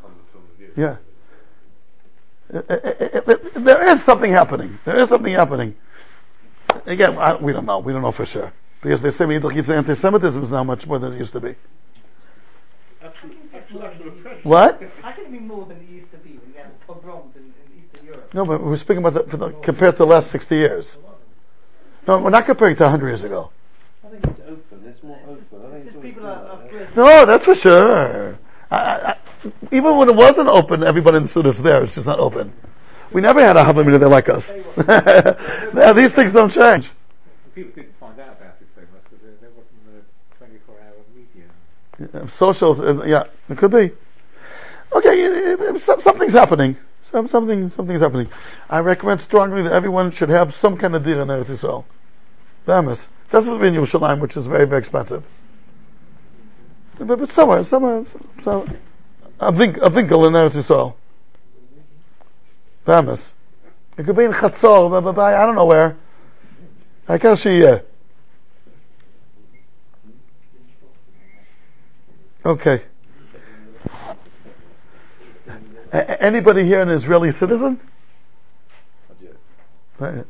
100, 0.00 0.32
200 0.32 0.60
years. 0.60 0.74
yeah. 0.76 0.96
Uh, 2.54 2.62
uh, 2.70 3.30
uh, 3.30 3.32
uh, 3.56 3.60
There 3.60 3.88
is 3.92 4.02
something 4.04 4.32
happening. 4.32 4.78
There 4.84 4.96
is 4.96 5.08
something 5.08 5.32
happening. 5.34 5.74
Again, 6.86 7.18
I, 7.18 7.34
we 7.36 7.52
don't 7.52 7.66
know. 7.66 7.80
We 7.80 7.92
don't 7.92 8.02
know 8.02 8.12
for 8.12 8.24
sure. 8.26 8.52
Because 8.86 9.02
they 9.02 9.10
say 9.10 9.24
anti-Semitism 9.74 10.44
is 10.44 10.50
now 10.52 10.62
much 10.62 10.86
more 10.86 11.00
than 11.00 11.12
it 11.14 11.18
used 11.18 11.32
to 11.32 11.40
be. 11.40 11.56
What? 14.44 14.80
How 15.02 15.10
can 15.10 15.24
it 15.24 15.32
be 15.32 15.40
more 15.40 15.66
than 15.66 15.78
it 15.78 15.88
used 15.88 16.12
to 16.12 16.18
be 16.18 16.38
when 16.38 16.52
you 16.54 16.58
had 16.58 16.80
pogroms 16.86 17.34
in, 17.34 17.42
in 17.42 17.82
Eastern 17.82 18.06
Europe? 18.06 18.32
No, 18.32 18.44
but 18.44 18.62
we're 18.62 18.76
speaking 18.76 18.98
about 18.98 19.14
the, 19.14 19.28
for 19.28 19.38
the, 19.38 19.50
compared 19.60 19.94
to 19.94 19.98
the 19.98 20.06
last 20.06 20.30
60 20.30 20.54
years. 20.54 20.96
No, 22.06 22.18
we're 22.18 22.30
not 22.30 22.46
comparing 22.46 22.76
to 22.76 22.84
100 22.84 23.08
years 23.08 23.24
ago. 23.24 23.50
I 24.04 24.08
think 24.08 24.24
it's 24.24 24.40
open, 24.48 24.84
it's 24.86 25.02
more 25.02 25.18
open. 25.26 25.66
I 25.66 25.70
think 25.70 25.74
It's 25.74 25.86
it's 25.86 25.92
just 25.94 26.02
people 26.02 26.26
are, 26.26 26.46
are 26.46 26.62
afraid. 26.64 26.96
No, 26.96 27.26
that's 27.26 27.44
for 27.44 27.56
sure. 27.56 28.38
I, 28.70 28.76
I, 28.76 29.10
I, 29.10 29.16
even 29.72 29.96
when 29.96 30.08
it 30.10 30.14
wasn't 30.14 30.48
open, 30.48 30.84
everybody 30.84 31.16
in 31.16 31.22
understood 31.24 31.46
it's 31.46 31.58
there. 31.58 31.82
It's 31.82 31.96
just 31.96 32.06
not 32.06 32.20
open. 32.20 32.52
We 33.10 33.20
never 33.20 33.40
had 33.40 33.56
a 33.56 33.64
Havamina 33.64 33.98
that 33.98 34.08
like 34.08 34.28
us. 34.28 34.48
Yeah, 35.76 35.92
These 35.92 36.12
things 36.12 36.32
don't 36.32 36.52
change. 36.52 36.88
People 37.56 37.72
didn't 37.74 37.96
find 37.98 38.20
out 38.20 38.36
about 38.36 38.60
it 38.60 38.68
so 38.74 38.82
much 38.92 39.00
because 39.08 39.24
there, 39.24 39.32
there 39.40 39.50
wasn't 39.56 40.04
a 40.04 40.36
24 40.36 40.76
hour 40.76 41.00
media. 41.16 41.48
Uh, 41.48 41.85
Socials, 42.28 42.80
uh, 42.80 43.02
yeah, 43.04 43.24
it 43.48 43.56
could 43.56 43.70
be. 43.70 43.90
Okay, 44.92 45.78
some, 45.78 46.00
something's 46.00 46.32
happening. 46.32 46.76
Some, 47.10 47.28
something, 47.28 47.70
something's 47.70 48.00
happening. 48.00 48.28
I 48.68 48.80
recommend 48.80 49.20
strongly 49.20 49.62
that 49.62 49.72
everyone 49.72 50.10
should 50.10 50.28
have 50.28 50.54
some 50.54 50.76
kind 50.76 50.94
of 50.94 51.04
deal 51.04 51.20
in 51.20 51.28
Eretz 51.28 51.46
Yisrael. 51.46 51.84
Bahamas. 52.64 53.08
Doesn't 53.30 53.60
mean 53.60 53.74
Yerushalayim, 53.74 54.20
which 54.20 54.36
is 54.36 54.46
very, 54.46 54.66
very 54.66 54.80
expensive. 54.80 55.24
But, 56.98 57.18
but 57.18 57.30
somewhere, 57.30 57.64
somewhere, 57.64 58.04
somewhere, 58.42 58.76
a, 59.40 59.52
vink, 59.52 59.76
a 59.78 59.86
in 59.86 60.32
Eretz 60.32 60.52
Yisrael. 60.52 60.94
Bahamas. 62.84 63.32
It 63.96 64.04
could 64.04 64.16
be 64.16 64.24
in 64.24 64.32
Chatzor, 64.32 64.90
but, 64.90 65.12
but, 65.12 65.18
I 65.18 65.46
don't 65.46 65.54
know 65.54 65.64
where. 65.64 65.96
I 67.08 67.18
can't 67.18 67.38
see 67.38 67.64
Okay. 72.46 72.82
A- 75.92 76.22
anybody 76.22 76.64
here 76.64 76.80
an 76.80 76.90
Israeli 76.90 77.32
citizen? 77.32 77.80
Right. 79.98 80.24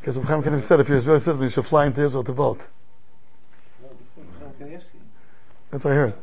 Because 0.00 0.16
Chaim 0.16 0.42
Kennedy 0.42 0.62
said 0.62 0.80
if 0.80 0.88
you're 0.88 0.96
Israeli 0.96 1.20
citizen, 1.20 1.44
you 1.44 1.50
should 1.50 1.66
fly 1.66 1.84
into 1.84 2.02
Israel 2.02 2.24
to 2.24 2.32
vote. 2.32 2.60
No, 3.82 3.88
this 3.88 4.08
is 4.08 4.30
Chaim 4.40 4.78
Kanievsky. 4.78 4.98
That's 5.70 5.84
what 5.84 5.92
I 5.92 5.96
heard. 5.96 6.14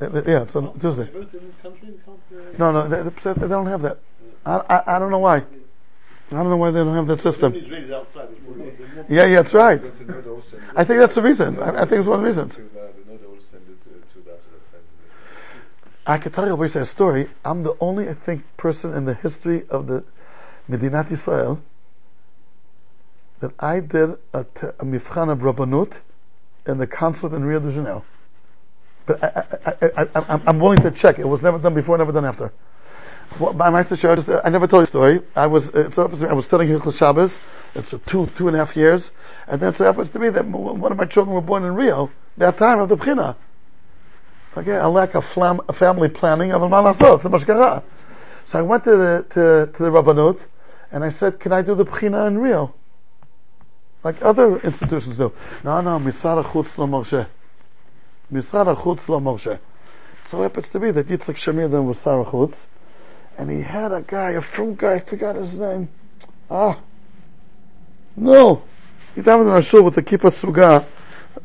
Uh, 0.00 0.22
Yeah, 0.26 0.42
it's 0.42 0.56
on 0.56 0.78
Tuesday. 0.80 1.04
They 1.04 1.10
vote 1.10 1.34
in 1.34 1.46
this 1.48 1.54
country, 1.60 1.88
they 1.90 1.98
can't, 2.02 2.54
uh, 2.54 2.58
No, 2.58 2.72
no, 2.72 2.88
they, 2.88 3.10
they 3.10 3.32
they 3.40 3.48
don't 3.48 3.66
have 3.66 3.82
that. 3.82 3.98
I, 4.46 4.56
I, 4.70 4.96
I 4.96 4.98
don't 4.98 5.10
know 5.10 5.18
why. 5.18 5.44
I 6.30 6.34
don't 6.34 6.50
know 6.50 6.56
why 6.58 6.70
they 6.70 6.80
don't 6.80 6.94
have 6.94 7.06
that 7.06 7.20
system. 7.22 7.52
These 7.52 7.68
ladies 7.68 7.90
outside, 7.90 8.28
they 8.28 8.50
want- 8.50 8.78
they 8.78 8.84
want- 8.96 9.10
Yeah, 9.10 9.24
yeah, 9.24 9.36
that's 9.42 9.54
right. 9.54 9.80
But 9.80 9.98
the 9.98 10.12
node 10.12 10.26
also 10.26 10.48
send 10.50 10.62
it 10.62 10.68
I 10.76 10.84
think 10.84 11.00
that's 11.00 11.14
the 11.14 11.22
reason. 11.22 11.58
I, 11.58 11.68
I 11.70 11.80
think 11.86 11.92
it's 12.00 12.06
one 12.06 12.16
of 12.18 12.20
the 12.20 12.26
reasons. 12.26 12.54
to 12.56 12.62
that. 12.62 13.06
The 13.06 13.12
node 13.12 13.24
also 13.24 13.40
send 13.50 13.62
it 13.68 13.82
to, 13.84 13.90
to 14.20 14.24
that 14.28 14.42
to 14.42 14.50
the 14.50 14.60
friends. 14.70 14.86
I 16.06 16.18
can 16.18 16.32
tell 16.32 16.46
you 16.46 16.62
a 16.62 16.86
story. 16.86 17.30
I'm 17.44 17.62
the 17.62 17.74
only, 17.80 18.08
I 18.10 18.14
think, 18.14 18.44
person 18.58 18.92
in 18.94 19.06
the 19.06 19.14
history 19.14 19.64
of 19.70 19.86
the 19.86 20.04
Medinat 20.70 21.10
Israel 21.10 21.62
that 23.40 23.52
I 23.58 23.80
did 23.80 24.16
a, 24.34 24.44
te- 24.44 24.66
a 24.80 24.84
mifchan 24.84 25.30
of 25.30 25.38
Rabbanut 25.38 25.94
in 26.66 26.76
the 26.76 26.86
consulate 26.86 27.32
in 27.32 27.44
Rio 27.44 27.60
de 27.60 27.70
Janeiro. 27.72 28.04
But 29.06 29.22
I, 29.24 29.28
I, 29.64 29.72
I, 29.72 30.02
I, 30.14 30.20
I'm- 30.20 30.42
I'm 30.46 30.58
willing 30.58 30.82
to 30.82 30.90
check. 30.90 31.18
It 31.18 31.26
was 31.26 31.40
never 31.40 31.56
done 31.58 31.72
before, 31.72 31.96
never 31.96 32.12
done 32.12 32.26
after. 32.26 32.52
Well, 33.38 33.52
my 33.52 33.82
Shah, 33.82 34.16
I 34.44 34.48
never 34.48 34.66
told 34.66 34.80
you 34.80 34.86
the 34.86 34.86
story. 34.86 35.20
I 35.36 35.46
was, 35.46 35.72
uh, 35.72 35.88
to 35.90 36.08
me, 36.08 36.26
I 36.26 36.32
was 36.32 36.46
studying 36.46 36.76
Hilchos 36.76 36.98
Shabbos. 36.98 37.38
It's 37.74 37.90
for 37.90 37.98
two, 37.98 38.26
two 38.36 38.48
and 38.48 38.56
a 38.56 38.60
half 38.60 38.76
years. 38.76 39.12
And 39.46 39.60
then 39.60 39.68
it 39.68 39.78
happens 39.78 40.10
to 40.10 40.18
me 40.18 40.30
that 40.30 40.44
one 40.46 40.90
of 40.90 40.98
my 40.98 41.04
children 41.04 41.34
were 41.34 41.40
born 41.40 41.64
in 41.64 41.74
Rio, 41.74 42.10
that 42.36 42.58
time 42.58 42.80
of 42.80 42.88
the 42.88 42.96
Bchina. 42.96 43.36
Okay, 44.56 44.74
a 44.74 44.88
lack 44.88 45.14
of 45.14 45.24
flam, 45.24 45.60
family 45.74 46.08
planning 46.08 46.52
of 46.52 46.62
a 46.62 46.68
malasot, 46.68 47.22
so 47.22 47.28
much. 47.28 47.44
So 47.44 48.58
I 48.58 48.62
went 48.62 48.84
to 48.84 48.90
the, 48.90 49.26
to, 49.30 49.72
to 49.76 49.82
the 49.84 49.90
Rabbanut, 49.90 50.40
and 50.90 51.04
I 51.04 51.10
said, 51.10 51.38
can 51.38 51.52
I 51.52 51.62
do 51.62 51.74
the 51.76 51.84
Bchina 51.84 52.26
in 52.26 52.38
Rio? 52.38 52.74
Like 54.02 54.20
other 54.22 54.58
institutions 54.60 55.16
do. 55.16 55.32
No, 55.62 55.80
no, 55.80 55.98
Misara 55.98 56.44
Chutz 56.44 56.76
lo 56.78 56.86
Moshe. 56.86 57.26
Misara 58.32 58.74
Chutz 58.76 59.08
lo 59.08 59.20
Moshe. 59.20 59.58
So 60.26 60.42
happens 60.42 60.68
to 60.70 60.80
be 60.80 60.90
that 60.90 61.08
Yitzchak 61.08 61.36
Shamir 61.36 61.70
then 61.70 61.86
was 61.86 61.98
Sarah 61.98 62.24
Chutz, 62.24 62.66
and 63.38 63.48
he 63.48 63.62
had 63.62 63.92
a 63.92 64.02
guy, 64.02 64.32
a 64.32 64.42
from 64.42 64.74
guy, 64.74 64.94
I 64.94 64.98
forgot 64.98 65.36
his 65.36 65.58
name. 65.58 65.88
Ah. 66.50 66.80
No. 68.16 68.64
He 69.14 69.22
davened 69.22 69.42
in 69.42 69.48
our 69.48 69.62
shul 69.62 69.84
with 69.84 69.94
the 69.94 70.02
Kippah 70.02 70.32
Suga, 70.32 70.84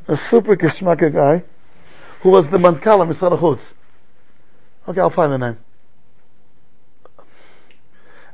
a 0.07 0.17
super 0.17 0.55
Kishmaka 0.55 1.13
guy, 1.13 1.43
who 2.21 2.31
was 2.31 2.49
the 2.49 2.57
Mankal 2.57 3.01
of 3.01 3.07
Misra 3.07 3.37
Chutz. 3.37 3.73
Okay, 4.87 4.99
I'll 4.99 5.11
find 5.11 5.31
the 5.31 5.37
name. 5.37 5.57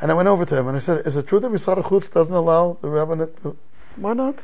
And 0.01 0.09
I 0.09 0.13
went 0.13 0.29
over 0.29 0.45
to 0.45 0.57
him 0.57 0.69
and 0.69 0.77
I 0.77 0.79
said, 0.79 1.05
is 1.05 1.17
it 1.17 1.27
true 1.27 1.41
that 1.41 1.51
Misra 1.51 1.83
Chutz 1.83 2.09
doesn't 2.11 2.33
allow 2.33 2.77
the 2.81 2.87
rabbinate? 2.87 3.43
to-" 3.43 3.57
Why 3.97 4.13
not? 4.13 4.35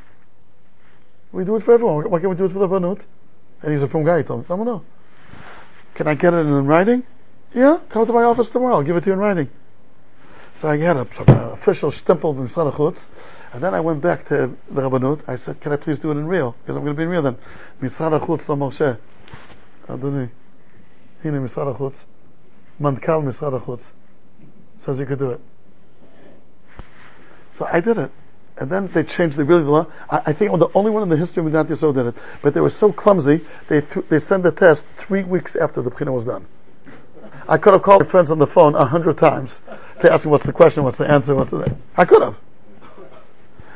We 1.32 1.46
do 1.46 1.56
it 1.56 1.64
for 1.64 1.74
everyone. 1.74 2.10
Why 2.10 2.20
can't 2.20 2.32
we 2.32 2.36
do 2.36 2.46
it 2.46 2.52
for 2.52 2.60
the 2.60 2.68
rabbinate? 2.68 3.02
And 3.62 3.72
he's 3.72 3.82
a 3.82 3.88
from 3.88 4.04
guy. 4.04 4.18
He 4.18 4.24
told 4.24 4.42
me, 4.42 4.46
I 4.50 4.58
don't 4.58 4.66
know. 4.66 4.84
Can 5.94 6.08
I 6.08 6.16
get 6.16 6.34
it 6.34 6.40
in 6.40 6.66
writing? 6.66 7.04
Yeah, 7.56 7.80
come 7.88 8.06
to 8.06 8.12
my 8.12 8.24
office 8.24 8.50
tomorrow. 8.50 8.76
I'll 8.76 8.84
give 8.84 8.98
it 8.98 9.02
to 9.06 9.08
you 9.08 9.14
in 9.14 9.20
writing. 9.20 9.50
So 10.56 10.68
I 10.68 10.76
had 10.78 10.98
an 10.98 11.08
official 11.28 11.90
stempel 11.90 12.36
from 12.36 12.50
Sadachutz, 12.50 13.06
and 13.54 13.64
then 13.64 13.74
I 13.74 13.80
went 13.80 14.02
back 14.02 14.28
to 14.28 14.58
the 14.70 14.82
Rabbanut. 14.82 15.22
I 15.26 15.38
said, 15.38 15.62
can 15.62 15.72
I 15.72 15.78
please 15.78 15.98
do 15.98 16.12
it 16.12 16.16
in 16.16 16.28
real? 16.28 16.54
Because 16.62 16.76
I'm 16.76 16.84
going 16.84 16.94
to 16.94 16.98
be 16.98 17.04
in 17.04 17.10
real 17.10 17.22
then. 17.22 17.38
Misadachutz 17.82 18.50
lo 18.50 18.58
Moshe. 18.58 19.00
Adoni. 19.88 20.30
Hine 21.24 21.34
Misadachutz. 21.36 22.04
Mantkal 22.82 23.24
Misadachutz. 23.24 23.94
Says 24.78 25.00
you 25.00 25.06
could 25.06 25.20
do 25.20 25.32
it. 25.32 25.40
So 27.58 27.70
I 27.72 27.80
did 27.80 27.98
it. 27.98 28.12
And 28.58 28.70
then 28.70 28.88
they 28.88 29.04
changed 29.04 29.38
the 29.38 29.46
really 29.46 29.64
the 29.64 29.72
law. 29.72 29.88
I, 30.10 30.24
I, 30.26 30.34
think 30.34 30.52
I'm 30.52 30.60
the 30.60 30.70
only 30.76 30.92
one 30.92 31.04
in 31.04 31.10
the 31.10 31.18
history 31.18 31.46
of 31.46 31.52
Midat 31.52 31.68
Yisrael 31.68 31.94
did 31.94 32.08
it. 32.08 32.16
But 32.42 32.54
they 32.54 32.60
were 32.60 32.70
so 32.70 32.92
clumsy, 32.92 33.46
they, 33.70 33.80
th- 33.80 34.06
they 34.10 34.20
sent 34.20 34.44
the 34.44 34.52
test 34.52 34.84
three 34.98 35.24
weeks 35.24 35.56
after 35.56 35.82
the 35.82 35.90
Bechina 35.90 36.12
was 36.12 36.26
done. 36.26 36.46
I 37.48 37.58
could 37.58 37.74
have 37.74 37.84
called 37.84 38.04
my 38.04 38.08
friends 38.08 38.32
on 38.32 38.40
the 38.40 38.48
phone 38.48 38.76
a 38.76 38.86
hundred 38.86 39.18
times 39.18 39.60
to 40.02 40.12
ask 40.12 40.24
them 40.24 40.32
what's 40.32 40.46
the 40.46 40.54
question, 40.54 40.84
what's 40.84 40.98
the 40.98 41.10
answer, 41.10 41.36
what's 41.36 41.52
the... 41.52 41.76
I 41.96 42.06
could 42.06 42.22
have. 42.22 42.36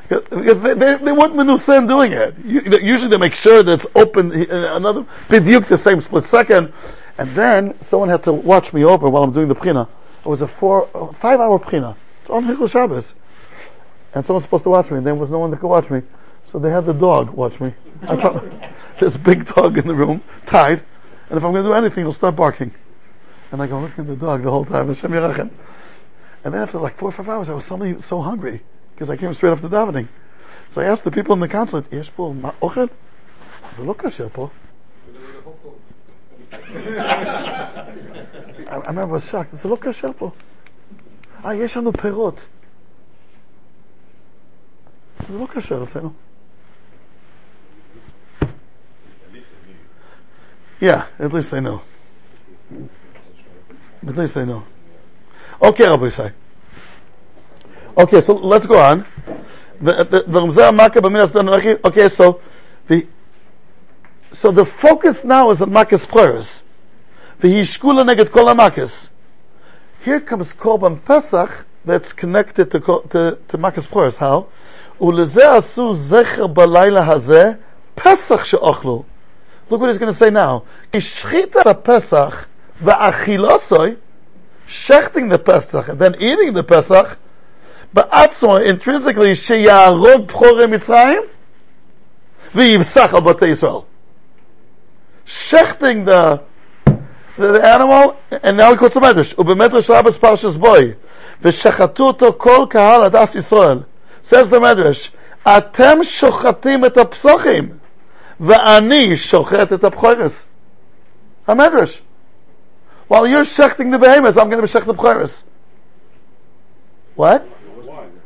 Because 0.09 0.59
they, 0.61 0.73
they, 0.73 0.95
they 0.97 1.11
want 1.11 1.35
Menusa 1.35 1.77
in 1.77 1.85
doing 1.85 2.13
it. 2.13 2.35
Usually 2.43 3.09
they 3.09 3.17
make 3.17 3.35
sure 3.35 3.61
that 3.61 3.73
it's 3.73 3.85
open, 3.93 4.31
uh, 4.31 4.75
another, 4.75 5.05
Biduk 5.27 5.67
the 5.67 5.77
same 5.77 6.01
split 6.01 6.25
second. 6.25 6.73
And 7.19 7.29
then 7.35 7.79
someone 7.83 8.09
had 8.09 8.23
to 8.23 8.33
watch 8.33 8.73
me 8.73 8.83
over 8.83 9.07
while 9.07 9.23
I'm 9.23 9.31
doing 9.31 9.47
the 9.47 9.55
Prina. 9.55 9.87
It 10.21 10.25
was 10.25 10.41
a 10.41 10.47
four, 10.47 10.89
uh, 10.95 11.13
five 11.13 11.39
hour 11.39 11.59
Prina. 11.59 11.95
It's 12.21 12.29
on 12.29 12.45
Hichel 12.45 12.67
Shabbos. 12.67 13.13
And 14.15 14.25
someone's 14.25 14.45
supposed 14.45 14.63
to 14.63 14.71
watch 14.71 14.89
me, 14.89 14.97
and 14.97 15.05
there 15.05 15.13
was 15.13 15.29
no 15.29 15.37
one 15.37 15.51
that 15.51 15.59
could 15.59 15.67
watch 15.67 15.89
me. 15.91 16.01
So 16.45 16.57
they 16.57 16.71
had 16.71 16.87
the 16.87 16.93
dog 16.93 17.29
watch 17.29 17.59
me. 17.59 17.73
I 18.01 18.15
thought, 18.15 18.43
this 18.99 19.15
big 19.15 19.45
dog 19.45 19.77
in 19.77 19.85
the 19.85 19.93
room, 19.93 20.23
tied, 20.47 20.81
and 21.29 21.37
if 21.37 21.43
I'm 21.43 21.51
going 21.51 21.63
to 21.63 21.69
do 21.69 21.73
anything, 21.73 22.05
he'll 22.05 22.13
start 22.13 22.35
barking. 22.35 22.73
And 23.52 23.62
I 23.62 23.66
go 23.66 23.80
looking 23.80 24.04
at 24.04 24.06
the 24.08 24.16
dog 24.16 24.42
the 24.42 24.50
whole 24.50 24.64
time, 24.64 24.88
Hashem 24.88 25.12
Yerachem. 25.12 25.50
And 26.44 26.52
then 26.54 26.62
after 26.62 26.78
like 26.78 26.96
four 26.98 27.08
or 27.08 27.12
five 27.12 27.28
hours, 27.28 27.48
I 27.48 27.54
was 27.54 27.64
suddenly 27.64 28.00
so 28.02 28.20
hungry 28.20 28.62
because 28.94 29.10
I 29.10 29.16
came 29.16 29.32
straight 29.34 29.52
after 29.52 29.68
davening. 29.68 30.08
So 30.70 30.80
I 30.80 30.84
asked 30.84 31.04
the 31.04 31.10
people 31.10 31.34
in 31.34 31.40
the 31.40 31.48
consulate, 31.48 31.86
"יש 31.92 32.10
פה 32.10 32.34
מה- 32.40 32.50
אוכל?" 32.62 32.86
זה 33.76 33.84
לא 33.84 33.94
כשר 33.98 34.28
פה. 34.32 34.48
I 36.52 36.56
I 38.66 38.80
remember 38.88 39.08
I 39.08 39.18
was 39.18 39.24
shocked, 39.30 39.52
זה 39.52 39.68
לא 39.68 39.76
כשר 39.80 40.10
פה. 40.18 40.30
אה, 41.44 41.54
יש 41.54 41.76
לנו 41.76 41.92
פירות. 41.92 42.40
זה 45.28 45.38
לא 45.38 45.46
כשר 45.54 45.84
אצלנו. 45.84 46.12
Yeah, 50.80 51.02
at 51.20 51.32
least 51.32 51.50
they 51.50 51.60
know. 51.60 51.80
At 54.08 54.16
least 54.16 54.34
they 54.34 54.44
know. 54.44 54.64
Okay, 55.62 55.84
Rabbi 55.84 56.06
Yisai. 56.06 56.32
Okay, 57.96 58.20
so 58.20 58.34
let's 58.34 58.66
go 58.66 58.78
on. 58.78 59.06
The, 59.80 60.04
the, 60.04 60.24
the 60.26 60.40
Ramzeh 60.40 60.74
Makkah 60.76 61.00
b'minas 61.00 61.28
Danochi. 61.28 61.82
Okay, 61.84 62.08
so 62.08 62.40
the 62.88 63.06
so 64.32 64.50
the 64.50 64.64
focus 64.64 65.24
now 65.24 65.50
is 65.50 65.62
on 65.62 65.72
Makkah's 65.72 66.04
prayers. 66.04 66.62
The 67.40 67.48
Yishkula 67.48 68.04
neged 68.04 68.30
kol 68.30 68.46
Makkahs. 68.46 69.08
Here 70.04 70.20
comes 70.20 70.52
Korban 70.52 71.04
Pesach 71.04 71.66
that's 71.84 72.12
connected 72.12 72.70
to 72.72 72.80
Kol- 72.80 73.02
to, 73.02 73.38
to 73.48 73.58
Makkah's 73.58 73.86
prayers. 73.86 74.16
How? 74.16 74.48
ולזה 75.00 75.54
עשו 75.56 75.94
זכר 75.94 76.46
בלילה 76.46 77.12
הזה 77.12 77.52
פסח 77.94 78.44
שאוכלו. 78.44 79.04
Look 79.70 79.80
what 79.80 79.90
he's 79.90 79.98
going 79.98 80.12
to 80.12 80.18
say 80.18 80.30
now. 80.30 80.62
כי 80.92 81.00
שחיטת 81.00 81.66
הפסח 82.78 82.84
ואכילוסוי, 82.84 83.94
shechting 84.66 85.28
the 85.28 85.38
Pesach 85.38 85.88
and 85.88 85.98
then 85.98 86.14
eating 86.20 86.54
the 86.54 86.62
Pesach, 86.62 87.16
בעצמו, 87.92 88.58
intrinsically, 88.58 89.34
שיהרוג 89.34 90.26
בכורי 90.26 90.66
מצרים, 90.66 91.22
ויבסח 92.54 93.14
על 93.14 93.20
בתי 93.20 93.46
ישראל. 93.46 93.82
Shechting 95.26 96.04
the, 96.04 96.40
the, 97.38 97.52
the 97.52 97.64
animal, 97.64 98.16
and 98.30 98.56
now 98.56 98.72
he 98.72 98.76
quotes 98.76 98.94
the 98.94 99.00
Medrash, 99.00 99.34
ובמדרש 99.38 99.90
רבס 99.90 100.16
פרשס 100.16 100.56
בוי, 100.56 100.92
ושחטו 101.42 102.06
אותו 102.06 102.32
כל 102.36 102.66
קהל 102.70 103.02
הדס 103.02 103.34
ישראל. 103.34 103.78
says 104.24 104.50
the 104.50 104.60
Medrash, 104.60 105.10
אתם 105.48 105.98
שוחטים 106.02 106.84
את 106.84 106.98
הפסוחים, 106.98 107.68
ואני 108.40 109.16
שוחט 109.16 109.72
את 109.72 109.84
הבחורס. 109.84 110.46
המדרש. 111.46 112.02
While 113.09 113.25
you're 113.25 113.43
shechting 113.43 113.91
the 113.91 113.97
behemoths, 113.97 114.37
I'm 114.37 114.49
going 114.49 114.61
to 114.61 114.67
be 114.67 114.71
shechting 114.71 114.85
the 114.85 114.93
bchorus. 114.93 115.41
What? 117.15 117.41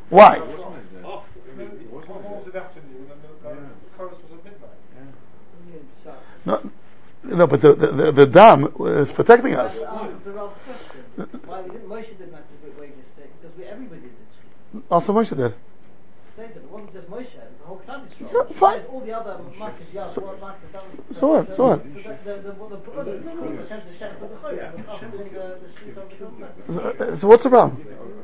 Why? 0.10 0.42
No, 6.46 6.60
no, 7.24 7.48
but 7.48 7.62
the, 7.62 7.74
the, 7.74 7.88
the, 7.88 8.12
the 8.12 8.26
dam 8.26 8.74
is 8.82 9.10
protecting 9.10 9.56
us. 9.56 9.80
To 9.80 9.90
answer 9.90 10.32
Ralph's 10.32 10.60
question, 10.66 11.40
why 11.46 11.62
we 11.62 11.70
didn't, 11.70 11.88
Moshe 11.88 12.18
didn't 12.18 12.34
have 12.34 12.44
to 12.44 12.54
do 12.62 12.68
it 12.68 12.78
wage 12.78 12.92
mistake 12.98 13.32
because 13.42 13.58
we, 13.58 13.64
everybody 13.64 14.02
did 14.02 14.12
it. 14.12 14.84
Also 14.92 15.14
Moshe 15.14 15.30
did. 15.30 15.56
Same 16.36 16.50
thing. 16.50 16.58
It 16.58 16.70
wasn't 16.70 16.94
just 16.94 17.10
Moshe. 17.10 17.34
It 17.34 17.88
was 17.88 18.13
the 18.24 18.30
whole 18.30 18.44
Klal 18.46 18.48
Yisrael. 18.48 18.54
Yeah, 18.54 18.60
fine. 18.60 18.82
All 18.90 19.00
the 19.02 19.12
other 19.14 19.40
Marcus, 19.58 19.86
yeah, 19.94 20.12
So- 20.14 20.22
what 20.22 20.40
Marcus, 20.42 20.70
that 20.74 20.84
was. 21.10 21.18
so 21.18 21.28
what, 21.28 21.56
so 21.56 21.64
what? 21.68 21.80
So, 26.68 27.16
so 27.16 27.28
what's 27.28 27.44
the 27.44 27.50
problem? 27.50 27.78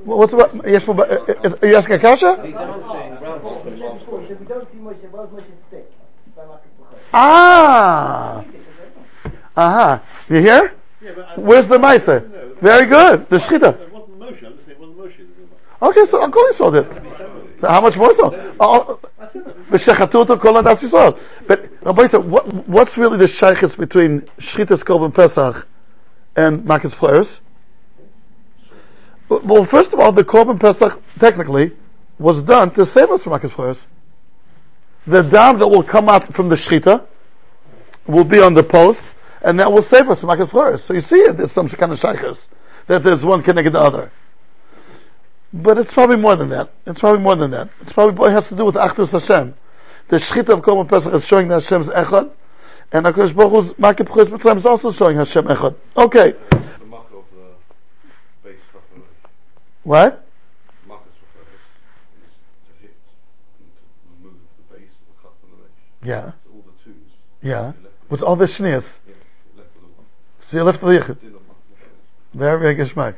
What's 0.06 0.32
the 0.32 0.38
problem? 0.38 0.62
Yes, 0.68 0.86
but, 0.86 1.00
uh, 1.12 1.58
are 1.62 1.68
you 1.68 1.76
asking 1.76 1.96
a 1.96 2.00
kasha? 2.00 2.42
He's 2.46 2.56
answering 2.56 3.22
Ralph. 3.22 3.44
Before, 3.44 3.62
he 3.64 3.80
said 3.80 4.00
before, 4.00 4.22
he 4.22 4.28
said, 4.28 4.40
we 4.40 4.46
don't 4.48 4.72
see 4.72 4.78
Moshe, 4.78 5.12
where's 5.12 5.30
Moshe's 5.30 5.60
stick? 5.68 5.92
By 6.36 6.46
Marcus 6.46 6.70
B'chodesh. 6.80 6.98
Ah! 7.14 8.44
Aha. 9.58 10.02
You 10.30 10.38
hear? 10.42 10.74
Yeah, 11.02 11.12
but 11.16 11.26
I- 11.28 11.40
Where's 11.40 11.68
the 11.68 11.78
Maisa? 11.78 12.56
Very 12.62 12.88
good. 12.88 13.30
The 13.30 13.38
Shchita. 13.38 13.80
It 13.82 13.92
wasn't 13.94 14.20
Moshe, 14.20 14.46
I'm 14.46 14.54
just 14.54 14.66
saying 14.66 14.78
it 14.78 14.80
wasn't 14.80 14.98
that. 15.80 15.88
Okay, 15.88 16.06
so 16.06 16.22
Uncle 16.22 16.44
Yisrael 16.44 16.74
did. 16.74 17.60
So 17.60 17.68
how 17.68 17.82
much 17.82 17.98
more 17.98 18.14
so? 18.14 18.54
Oh, 18.60 19.00
Kol 19.32 20.56
adas 20.56 20.82
Yisrael. 20.82 21.20
But 21.48 21.70
Rabbi 21.84 22.08
said, 22.08 22.20
what, 22.20 22.68
what's 22.68 22.98
really 22.98 23.18
the 23.18 23.26
shaykhis 23.26 23.78
between 23.78 24.22
Shchitas 24.38 24.84
Korban 24.84 25.14
Pesach 25.14 25.68
and 26.36 26.66
Makkis 26.66 26.94
Players? 26.94 27.40
Well, 29.30 29.64
first 29.64 29.94
of 29.94 30.00
all, 30.00 30.12
the 30.12 30.24
Korban 30.24 30.60
Pesach 30.60 31.00
technically 31.20 31.74
was 32.18 32.42
done 32.42 32.72
to 32.72 32.86
save 32.86 33.12
us 33.12 33.24
from 33.24 33.34
Makkis 33.34 33.52
Players. 33.52 33.86
The 35.06 35.22
dam 35.22 35.60
that 35.60 35.68
will 35.68 35.84
come 35.84 36.10
out 36.10 36.34
from 36.34 36.50
the 36.50 36.56
Shchita 36.56 37.06
will 38.08 38.24
be 38.24 38.40
on 38.40 38.54
the 38.54 38.64
post, 38.64 39.04
and 39.42 39.60
that 39.60 39.72
will 39.72 39.84
save 39.84 40.10
us 40.10 40.20
from 40.20 40.28
Makkis 40.28 40.50
Players. 40.50 40.84
So 40.84 40.94
you 40.94 41.02
see 41.02 41.28
there's 41.30 41.52
some 41.52 41.70
kind 41.70 41.92
of 41.92 42.00
shaykhis, 42.00 42.48
that 42.88 43.04
there's 43.04 43.24
one 43.24 43.44
connected 43.44 43.72
to 43.72 43.80
the 43.80 43.84
other. 43.84 44.12
But 45.52 45.80
it's 45.80 45.94
probably 45.94 46.18
more 46.18 46.36
than 46.36 46.50
that. 46.50 46.70
It's 46.86 47.00
probably 47.00 47.22
more 47.22 47.36
than 47.36 47.52
that. 47.52 47.70
It's 47.82 47.92
probably 47.92 48.30
it 48.30 48.34
has 48.34 48.48
to 48.50 48.56
do 48.56 48.66
with 48.66 48.76
Achdus 48.76 49.12
Hashem. 49.12 49.56
The 50.10 50.18
Shechita 50.18 50.50
of 50.50 50.62
Korban 50.62 50.88
Pesach 50.88 51.14
is 51.14 51.26
showing 51.26 51.48
that 51.48 51.64
Hashem's 51.64 51.88
Echad, 51.88 52.32
and 52.92 53.06
HaKadosh 53.06 53.36
Baruch 53.36 53.52
Hu's 53.52 53.74
Makib 53.74 54.08
Chutz 54.08 54.58
is 54.58 54.66
also 54.66 54.92
showing 54.92 55.18
Hashem 55.18 55.46
Echad. 55.46 55.76
Okay. 55.98 56.36
The 56.52 56.86
mark 56.86 57.08
of 57.12 57.18
uh, 57.18 57.50
the 58.44 58.50
base 58.50 58.60
Chafalot. 58.72 59.04
What? 59.84 60.26
Marcus 60.88 61.14
refers 61.22 61.48
is 62.24 62.34
to 62.68 62.82
hit 62.82 62.96
and 63.60 63.72
to 63.72 64.24
remove 64.24 64.40
the 64.70 64.76
base 64.76 64.90
of 64.92 65.16
the 65.16 65.28
Chafalot. 65.28 65.70
Yeah. 66.04 66.32
So 66.46 66.52
all 66.54 66.64
the 66.66 66.84
twos. 66.84 66.96
Yeah. 67.42 67.72
With- 68.10 68.22
all 68.22 68.36
the 68.36 68.46
shnias. 68.46 68.84
Yeah, 69.08 69.14
you're 69.48 69.64
left 69.64 69.74
with 69.74 69.82
the 69.82 69.88
one. 69.96 70.06
So 70.48 70.58
you 70.58 70.64
left 70.64 70.82
the 70.82 70.88
Yichud. 70.88 71.22
Din 71.22 71.36
of 71.36 71.42
Marcus 71.48 71.88
Very, 72.36 72.60
very 72.60 72.76
geschmack. 72.76 73.16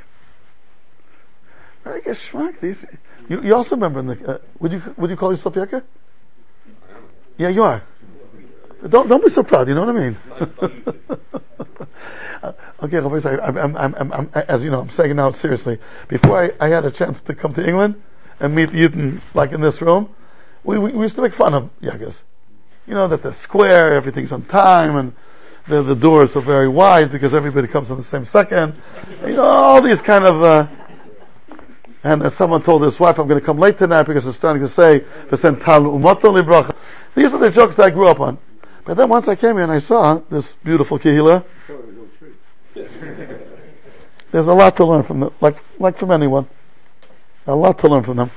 Very 1.84 2.01
geschmack. 2.01 2.59
These, 2.59 2.86
you, 3.29 3.41
you 3.41 3.55
also 3.55 3.75
remember 3.75 3.99
in 3.99 4.07
the, 4.07 4.34
uh, 4.34 4.38
would 4.59 4.71
you, 4.71 4.82
would 4.97 5.09
you 5.09 5.15
call 5.15 5.32
yourself 5.32 5.55
Yekker? 5.55 5.84
Yeah, 7.38 7.49
you 7.49 7.63
are. 7.63 7.84
Don't, 8.88 9.07
don't 9.07 9.23
be 9.23 9.29
so 9.29 9.43
proud, 9.43 9.67
you 9.67 9.75
know 9.75 9.86
what 9.86 9.95
I 9.95 9.99
mean? 9.99 10.17
Okay, 12.82 12.97
I'm, 12.97 13.57
I'm, 13.57 13.75
I'm, 13.77 14.11
I'm, 14.11 14.29
as 14.34 14.63
you 14.63 14.71
know, 14.71 14.82
I'm 14.82 14.89
saying 14.89 15.11
it 15.11 15.13
now 15.13 15.32
seriously. 15.32 15.77
Before 16.07 16.43
I, 16.43 16.51
I 16.59 16.69
had 16.69 16.86
a 16.86 16.91
chance 16.91 17.21
to 17.21 17.36
come 17.36 17.53
to 17.53 17.65
England 17.65 18.01
and 18.39 18.55
meet 18.55 18.69
Yidden, 18.69 19.21
like 19.36 19.51
in 19.51 19.61
this 19.61 19.82
room, 19.82 20.09
we, 20.63 20.79
we, 20.79 20.91
we 20.91 21.03
used 21.03 21.15
to 21.15 21.21
make 21.21 21.36
fun 21.36 21.53
of 21.53 21.69
Yagas. 21.82 22.15
You 22.88 22.95
know, 22.95 23.07
that 23.07 23.21
they're 23.21 23.36
square, 23.36 23.93
everything's 23.93 24.32
on 24.32 24.43
time, 24.45 24.95
and 24.95 25.13
the, 25.67 25.84
the 25.84 25.95
doors 25.95 26.36
are 26.36 26.41
very 26.41 26.67
wide 26.67 27.11
because 27.11 27.36
everybody 27.36 27.67
comes 27.67 27.91
on 27.91 27.97
the 27.97 28.03
same 28.03 28.25
second. 28.25 28.73
You 29.23 29.36
know, 29.36 29.43
all 29.43 29.82
these 29.84 30.01
kind 30.01 30.25
of, 30.25 30.41
uh, 30.41 30.67
and 32.04 32.24
as 32.24 32.34
someone 32.34 32.64
told 32.64 32.84
his 32.84 32.99
wife, 32.99 33.20
I'm 33.20 33.28
going 33.28 33.39
to 33.39 33.45
come 33.45 33.60
late 33.60 33.78
tonight 33.78 34.04
because 34.04 34.26
it's 34.26 34.38
starting 34.38 34.62
to 34.64 34.70
say. 34.70 35.06
These 35.30 35.43
are 35.45 35.52
the 37.38 37.52
jokes 37.54 37.76
that 37.76 37.86
I 37.86 37.89
grew 37.91 38.08
up 38.08 38.20
on. 38.20 38.39
But 38.86 38.97
then 38.97 39.10
once 39.10 39.28
I 39.28 39.36
came 39.36 39.56
here 39.56 39.64
and 39.64 39.72
I 39.72 39.80
saw 39.80 40.20
this 40.30 40.54
beautiful 40.64 40.97
kehila, 40.97 41.43
there's 44.32 44.47
a 44.47 44.54
lot 44.54 44.78
to 44.78 44.86
learn 44.86 45.04
from 45.04 45.20
them, 45.20 45.34
like, 45.41 45.58
like 45.78 45.97
from 45.97 46.10
anyone. 46.10 46.47
A 47.45 47.56
lot 47.56 47.78
to 47.80 47.88
learn 47.88 48.04
from 48.04 48.18
them. 48.18 48.32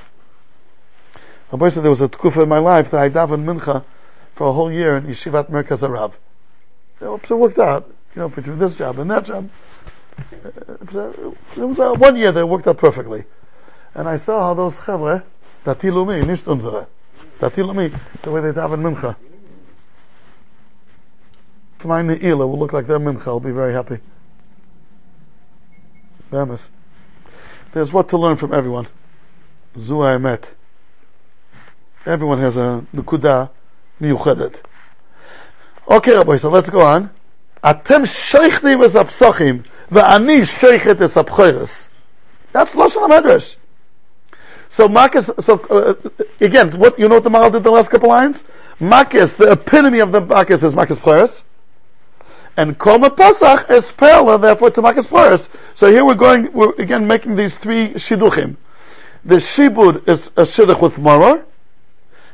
Rabbi 1.51 1.69
said 1.69 1.83
there 1.83 1.89
was 1.89 2.01
a 2.01 2.09
tkufa 2.09 2.43
in 2.43 2.49
my 2.49 2.59
life 2.59 2.91
that 2.91 2.99
I 2.99 3.09
davened 3.09 3.45
mincha 3.45 3.83
for 4.35 4.47
a 4.47 4.53
whole 4.53 4.71
year 4.71 4.97
in 4.97 5.05
Yeshivat 5.05 5.49
Merkaz 5.49 5.79
HaRav. 5.79 6.13
So 6.99 7.15
it 7.15 7.29
worked 7.29 7.59
out, 7.59 7.87
you 8.15 8.21
know, 8.21 8.29
between 8.29 8.59
this 8.59 8.75
job 8.75 8.99
and 8.99 9.09
that 9.09 9.25
job. 9.25 9.49
Uh, 10.17 10.49
It 10.67 10.93
was, 10.93 10.95
a, 10.95 11.09
it 11.57 11.65
was 11.65 11.79
a, 11.79 11.93
one 11.93 12.15
year 12.15 12.31
that 12.31 12.45
worked 12.45 12.67
out 12.67 12.77
perfectly. 12.77 13.25
And 13.95 14.09
I 14.09 14.17
saw 14.17 14.39
how 14.41 14.53
those 14.53 14.75
chavre, 14.75 15.23
datilu 15.65 16.05
mi, 16.05 16.25
nicht 16.25 16.45
unsere, 16.45 16.87
datilu 17.39 17.73
mi, 17.73 17.97
the 18.21 18.31
way 18.31 18.41
they 18.41 18.51
daven 18.51 18.81
mincha. 18.81 19.15
My 21.85 22.01
ne'ilah 22.01 22.47
will 22.47 22.59
look 22.59 22.73
like 22.73 22.87
their 22.87 22.99
mincha, 22.99 23.27
I'll 23.27 23.39
be 23.39 23.51
very 23.51 23.73
happy. 23.73 23.99
Bemis. 26.31 26.61
There's 27.73 27.93
what 27.93 28.09
to 28.09 28.17
learn 28.17 28.37
from 28.37 28.53
everyone. 28.53 28.87
Zu 29.77 30.19
met. 30.19 30.49
Everyone 32.05 32.39
has 32.39 32.57
a 32.57 32.85
nukuda 32.93 33.49
miyuchedet. 34.01 34.55
Okay, 35.89 36.15
Rabbi, 36.15 36.37
so 36.37 36.49
let's 36.49 36.69
go 36.69 36.81
on. 36.81 37.11
Atem 37.63 38.05
sheichnim 38.05 38.83
es 38.83 38.93
apsochim, 38.93 39.63
ve'ani 39.89 40.41
sheichet 40.41 40.99
es 41.01 41.13
apchoiris. 41.13 41.87
That's 42.51 42.73
Lashon 42.73 43.07
HaMedrash. 43.07 43.55
So 44.69 44.87
Makis, 44.87 45.43
so, 45.43 45.59
uh, 45.69 45.95
again, 46.41 46.71
what, 46.77 46.99
you 46.99 47.07
know 47.07 47.15
what 47.15 47.23
the 47.23 47.29
Maharal 47.29 47.51
did 47.51 47.63
the 47.63 47.71
last 47.71 47.89
couple 47.89 48.09
lines? 48.09 48.43
Makis, 48.79 49.37
the 49.37 49.51
epitome 49.51 49.99
of 49.99 50.11
the 50.11 50.21
Makis 50.21 50.63
is 50.63 50.73
Makis 50.73 50.97
Pleris. 50.97 51.43
And 52.57 52.77
Korban 52.77 53.15
Pesach 53.15 53.69
is 53.69 53.91
parallel, 53.93 54.39
therefore, 54.39 54.71
to 54.71 54.81
Makis 54.81 55.05
Pleris. 55.05 55.47
So 55.75 55.89
here 55.91 56.05
we're 56.05 56.15
going, 56.15 56.51
we're 56.53 56.73
again 56.75 57.07
making 57.07 57.35
these 57.35 57.57
three 57.57 57.93
Shiduchim. 57.93 58.57
The 59.25 59.37
Shibud 59.37 60.07
is 60.07 60.27
a 60.27 60.43
Shidduch 60.43 60.79
with 60.81 60.93
Maror. 60.93 61.43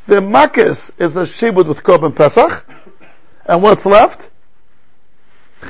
The 0.07 0.15
Makis 0.15 0.91
is 0.99 1.15
a 1.15 1.21
Shibud 1.21 1.65
with 1.65 1.83
Korban 1.83 2.13
Pesach. 2.13 2.65
And 3.45 3.63
what's 3.63 3.85
left? 3.85 4.29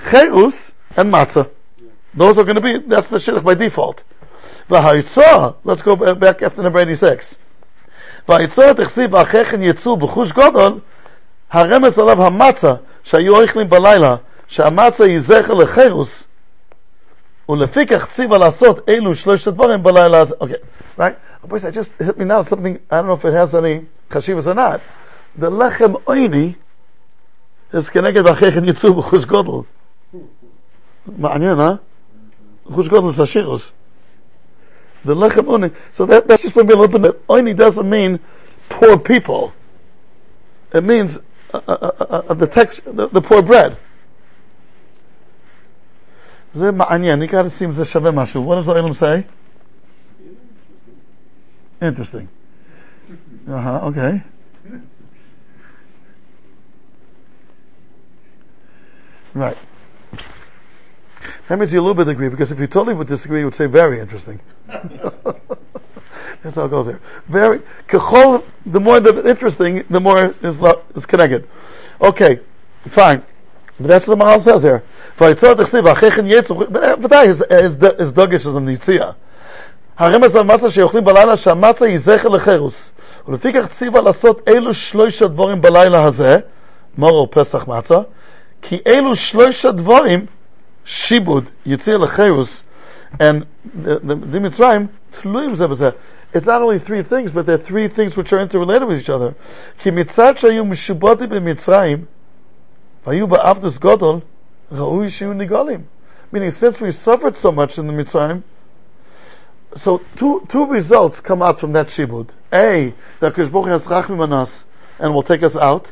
Cheus 0.10 0.72
and 0.98 1.14
Matzah. 1.14 1.50
Those 2.14 2.38
are 2.40 2.44
going 2.44 2.56
to 2.56 2.62
be, 2.62 2.80
that's 2.80 3.08
the 3.08 3.18
Shidduch 3.18 3.44
by 3.44 3.54
default. 3.54 4.04
והיצוא, 4.71 5.51
let's 5.67 5.83
go 5.83 5.97
back 5.97 6.43
after 6.43 6.63
number 6.63 6.79
86. 6.79 7.35
והיצוא 8.29 8.73
תכסיב 8.73 9.15
ואחיכן 9.15 9.63
יצאו 9.63 9.97
בחוש 9.97 10.33
גודל, 10.33 10.73
הרמז 11.51 11.99
עליו 11.99 12.23
המצה 12.23 12.75
שהיו 13.03 13.43
אוכלים 13.43 13.69
בלילה, 13.69 14.17
שהמצה 14.49 15.05
היא 15.05 15.21
זכר 15.21 15.55
לחירוס, 15.55 16.27
ולפיכך 17.49 18.07
ציווה 18.07 18.39
לעשות 18.39 18.89
אלו 18.89 19.15
שלושת 19.15 19.53
דברים 19.53 19.83
בלילה 19.83 20.21
הזה. 20.21 20.35
Okay, 20.41 20.99
right? 20.99 21.15
Boys, 21.49 21.65
I 21.65 21.71
just 21.71 21.93
hit 22.03 22.19
me 22.19 22.25
now 22.25 22.43
something, 22.43 22.79
I 22.91 22.97
don't 22.97 23.07
know 23.07 23.15
if 23.15 23.25
it 23.25 23.33
has 23.33 23.55
any 23.55 23.87
chashivas 24.11 24.47
or 24.49 24.55
not. 24.55 24.81
The 25.39 25.51
lechem 25.51 25.95
oini 26.07 26.55
is 27.73 27.91
כנגד 27.91 28.27
ואחיכן 28.27 28.65
יצאו 28.65 28.95
בחוש 28.95 29.25
גודל. 29.25 29.67
מעניין, 31.19 31.61
אה? 31.61 31.75
חוש 32.75 32.89
גודל 32.89 33.11
זה 33.11 33.23
השירוס. 33.23 33.73
The 35.05 35.15
lechem 35.15 35.49
oni. 35.49 35.71
So 35.93 36.07
that, 36.07 36.27
that's 36.27 36.43
just 36.43 36.55
for 36.55 36.65
me 36.65 36.73
a 36.73 36.77
little 36.77 36.99
bit. 36.99 37.23
Oni 37.29 37.55
doesn't 37.55 37.89
mean 37.89 38.21
poor 38.69 38.99
people. 38.99 39.53
It 40.73 40.83
means 40.83 41.19
uh, 41.55 41.61
uh, 41.69 41.73
uh, 41.73 42.05
uh, 42.29 42.35
the 42.35 42.47
text, 42.47 42.81
the, 42.85 43.09
the 43.09 43.21
poor 43.21 43.43
bread. 43.43 43.77
זה 46.55 46.73
מעניין, 46.73 47.23
you 47.23 47.29
gotta 47.29 47.51
see 47.51 47.65
אם 47.65 47.73
זה 47.73 47.85
שווה 47.85 48.11
משהו. 48.11 48.47
What 48.47 48.57
does 48.57 48.67
the 48.67 48.75
Olam 48.75 48.95
say? 48.95 49.25
Interesting. 51.83 52.29
Uh-huh, 53.49 53.89
okay. 53.89 54.23
Right. 59.35 59.57
That 61.48 61.60
means 61.60 61.74
you 61.74 61.80
a 61.80 61.82
little 61.82 61.94
bit 61.94 62.08
agree, 62.08 62.30
because 62.30 62.52
if 62.52 62.60
you 62.60 62.68
totally 62.68 62.96
would 62.96 63.08
disagree, 63.08 63.40
you 63.40 63.46
would 63.46 63.56
say 63.56 63.66
very 63.66 64.00
interesting. 64.00 64.40
That's 66.44 66.56
how 66.56 66.66
it 66.66 66.70
goes 66.70 66.88
there. 66.88 67.00
Very, 67.28 67.60
kechol, 67.88 68.44
the 68.66 68.80
more 68.80 69.00
the 69.00 69.30
interesting, 69.30 69.84
the 69.90 70.00
more 70.00 70.34
is, 70.42 70.60
is 70.96 71.06
connected. 71.06 71.48
Okay, 72.00 72.40
fine. 72.90 73.24
But 73.80 73.88
that's 73.88 74.08
what 74.08 74.18
the 74.18 74.24
Maharal 74.24 74.42
says 74.42 74.64
here. 74.64 74.84
But 75.18 75.40
his, 75.40 75.50
his, 77.38 77.74
his 78.00 78.14
dogish 78.14 78.34
is 78.34 78.48
on 78.48 78.66
the 78.66 78.78
Yitzia. 78.78 79.16
הרמז 79.98 80.36
על 80.36 80.44
מצה 80.44 80.72
שאוכלים 80.72 81.04
בלילה, 81.04 81.34
sheyochlim 81.34 81.76
balayla 81.78 81.98
זכר 81.98 82.30
לחירוס. 82.30 82.92
lecherus. 83.28 83.54
כך 83.54 83.68
ציווה 83.68 84.02
lasot 84.02 84.50
elu 84.50 84.74
שלושה 84.74 85.28
דבורים 85.28 85.62
balayla 85.62 86.10
hazeh 86.10 86.42
moro 86.98 87.28
pesach 87.28 87.68
מצה, 87.68 88.00
ki 88.62 88.76
elu 88.88 89.16
שלושה 89.16 89.72
דבורים 89.72 90.26
shibud 90.92 91.48
yitzil 91.66 92.06
lecheus 92.06 92.64
and 93.20 93.46
the, 93.64 94.00
the, 94.00 94.16
mitzrayim 94.16 94.90
tluim. 95.14 95.96
It's 96.34 96.48
not 96.48 96.62
only 96.62 96.80
three 96.80 97.04
things, 97.04 97.32
but 97.32 97.46
they're 97.46 97.58
three 97.58 97.88
things 97.88 98.16
which 98.16 98.32
are 98.34 98.40
interrelated 98.40 98.88
with 98.88 99.00
each 99.00 99.10
other. 99.10 99.36
Ki 99.80 99.92
mitzat 99.92 100.40
shayu 100.40 100.68
mishubati 100.68 101.28
b'mitzrayim 101.28 102.08
vayu 103.06 103.30
ba'avdus 103.30 103.80
gadol 103.80 104.24
ra'u 104.72 105.06
shiyu 105.06 105.34
nigalim. 105.36 105.86
Meaning, 106.32 106.52
since 106.52 106.80
we 106.80 106.92
suffered 106.92 107.36
so 107.36 107.52
much 107.52 107.78
in 107.78 107.88
the 107.88 107.94
Mitzrayim, 107.94 108.44
so 109.76 110.02
two, 110.16 110.46
two 110.50 110.66
results 110.66 111.20
come 111.20 111.42
out 111.42 111.60
from 111.60 111.74
that 111.74 111.88
shibud. 111.88 112.30
A, 112.54 112.94
that 113.20 113.34
Kishbuch 113.34 113.68
has 113.68 113.84
rachmim 113.84 114.22
on 114.22 114.32
us 114.32 114.64
and 115.00 115.14
will 115.14 115.24
take 115.24 115.44
us 115.44 115.56
out. 115.56 115.92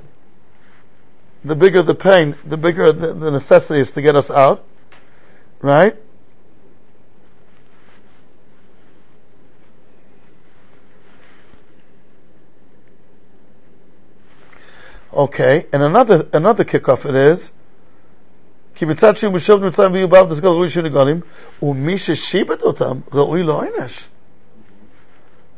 The 1.43 1.55
bigger 1.55 1.81
the 1.81 1.95
pain, 1.95 2.35
the 2.45 2.57
bigger 2.57 2.91
the, 2.91 3.13
the 3.13 3.31
necessity 3.31 3.79
is 3.79 3.91
to 3.91 4.01
get 4.01 4.15
us 4.15 4.29
out. 4.29 4.65
Right? 5.62 5.96
Okay, 15.12 15.66
and 15.72 15.82
another, 15.82 16.26
another 16.32 16.64
kickoff 16.64 17.04
it 17.04 17.14
is, 17.14 17.50
כי 18.74 18.84
מצד 18.84 19.16
שהם 19.16 19.34
משוב 19.36 19.64
מצרים 19.64 19.92
ויהיו 19.92 20.08
באב 20.08 20.28
בסגל 20.28 20.48
ראוי 20.48 20.70
של 20.70 20.82
נגולים, 20.82 21.20
ומי 21.62 21.98
ששיבט 21.98 22.62
אותם, 22.62 22.98
ראוי 23.12 23.42
לו 23.42 23.54
עונש. 23.54 24.08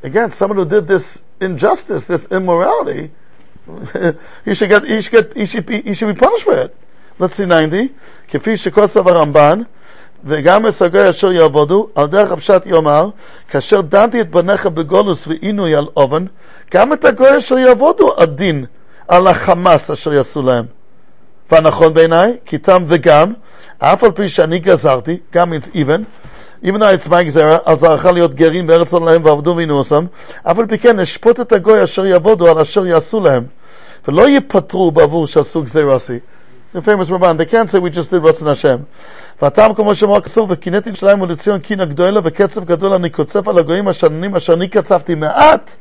Again, 0.03 0.31
someone 0.31 0.57
who 0.59 0.65
did 0.67 0.87
this 0.87 1.19
injustice, 1.41 2.05
this 2.07 2.27
immorality, 2.31 3.11
he 4.45 4.55
should 4.55 4.69
get, 4.69 4.85
he 4.85 5.01
should 5.01 5.13
get, 5.13 5.37
he 5.37 5.47
should 5.47 5.67
be, 5.67 5.81
he 5.81 5.95
should 5.95 6.15
be 6.15 6.21
punished 6.21 6.45
for 6.45 6.53
it. 6.53 6.77
Let's 7.19 7.35
see 7.37 7.47
90, 7.47 7.89
כפי 8.29 8.57
שכוסף 8.57 9.07
הרמב"ן, 9.07 9.63
וגם 10.26 10.66
הסגוי 10.66 11.10
אשר 11.10 11.32
יעבודו, 11.32 11.88
על 11.96 12.08
דרך 12.08 12.32
הפשט 12.32 12.66
יאמר, 12.66 13.10
כאשר 13.50 13.82
דנתי 13.82 14.22
את 14.22 14.30
בניך 14.30 14.66
בגולוס 14.66 15.28
ועינוי 15.28 15.76
על 15.76 15.86
אובן, 15.96 16.26
גם 16.74 16.94
את 16.94 17.06
הגוי 17.06 17.38
אשר 17.38 17.58
יעבודו 17.58 18.14
הדין 18.18 18.66
על 19.08 19.28
החמאס 19.28 19.92
אשר 19.92 20.14
יעשו 20.14 20.42
להם. 20.42 20.64
והנכון 21.52 21.94
בעיניי, 21.94 22.38
כי 22.46 22.58
תם 22.58 22.84
וגם, 22.90 23.34
אף 23.80 24.04
על 24.04 24.12
פי 24.12 24.30
שאני 24.30 24.60
גזרתי, 24.60 25.18
גם 25.34 25.54
even 26.64 26.78
though 26.78 27.06
it's 27.06 27.10
my 27.10 27.24
גזרה, 27.24 27.58
על 27.66 27.76
זרעך 27.76 28.06
להיות 28.06 28.34
גרים 28.34 28.68
בארץ 28.68 28.94
להם 28.94 29.26
ועבדו 29.26 29.54
וינוסם, 29.58 30.06
אף 30.44 30.60
על 30.60 30.66
פי 30.66 30.78
כן 30.78 31.00
אשפוט 31.00 31.40
את 31.40 31.52
הגוי 31.52 31.84
אשר 31.84 32.06
יעבודו 32.06 32.48
על 32.48 32.60
אשר 32.60 32.86
יעשו 32.86 33.20
להם, 33.20 33.44
ולא 34.08 34.28
ייפטרו 34.28 34.92
בעבור 34.92 35.28
שעשו 35.28 35.62
גזירסי. 35.62 36.20
The 36.74 36.82
famous 36.82 37.10
Ramban, 37.10 37.38
they 37.38 37.46
can't 37.46 37.70
say 37.70 37.80
we 37.80 37.90
just 37.90 38.12
did 38.12 38.24
רצון 38.24 38.48
השם. 38.48 38.78
והטעם 39.42 39.74
כמו 39.74 39.96
שאמר 39.96 40.22
כסוף, 40.22 40.50
וקינאתי 40.50 40.90
ירושלים 40.90 41.22
ולציון 41.22 41.60
קינה 41.60 41.86
גדולה 41.86 42.20
וקצב 42.24 42.64
גדול 42.64 42.94
אני 42.94 43.10
קוצף 43.10 43.48
על 43.48 43.58
הגויים 43.58 43.88
השנונים 43.88 44.36
אשר 44.36 44.54
אני 44.54 44.70
קצבתי 44.70 45.16
מעט, 45.16 45.72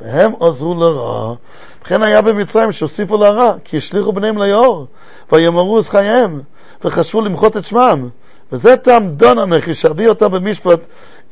והם 0.00 0.32
עזרו 0.40 0.74
לרע. 0.74 1.34
וכן 1.82 2.02
היה 2.02 2.22
במצרים 2.22 2.72
שהוסיפו 2.72 3.16
לרע, 3.16 3.52
כי 3.64 3.76
השליכו 3.76 4.12
בניהם 4.12 4.38
ליאור, 4.38 4.86
ויאמרו 5.32 5.80
את 5.80 5.86
חייהם, 5.86 6.40
וחשבו 6.84 7.20
למחות 7.20 7.56
את 7.56 7.64
שמם. 7.64 8.08
וזה 8.52 8.76
טעם 8.76 9.08
דון 9.08 9.38
הנכי, 9.38 9.74
שאביא 9.74 10.08
אותה 10.08 10.28
במשפט 10.28 10.80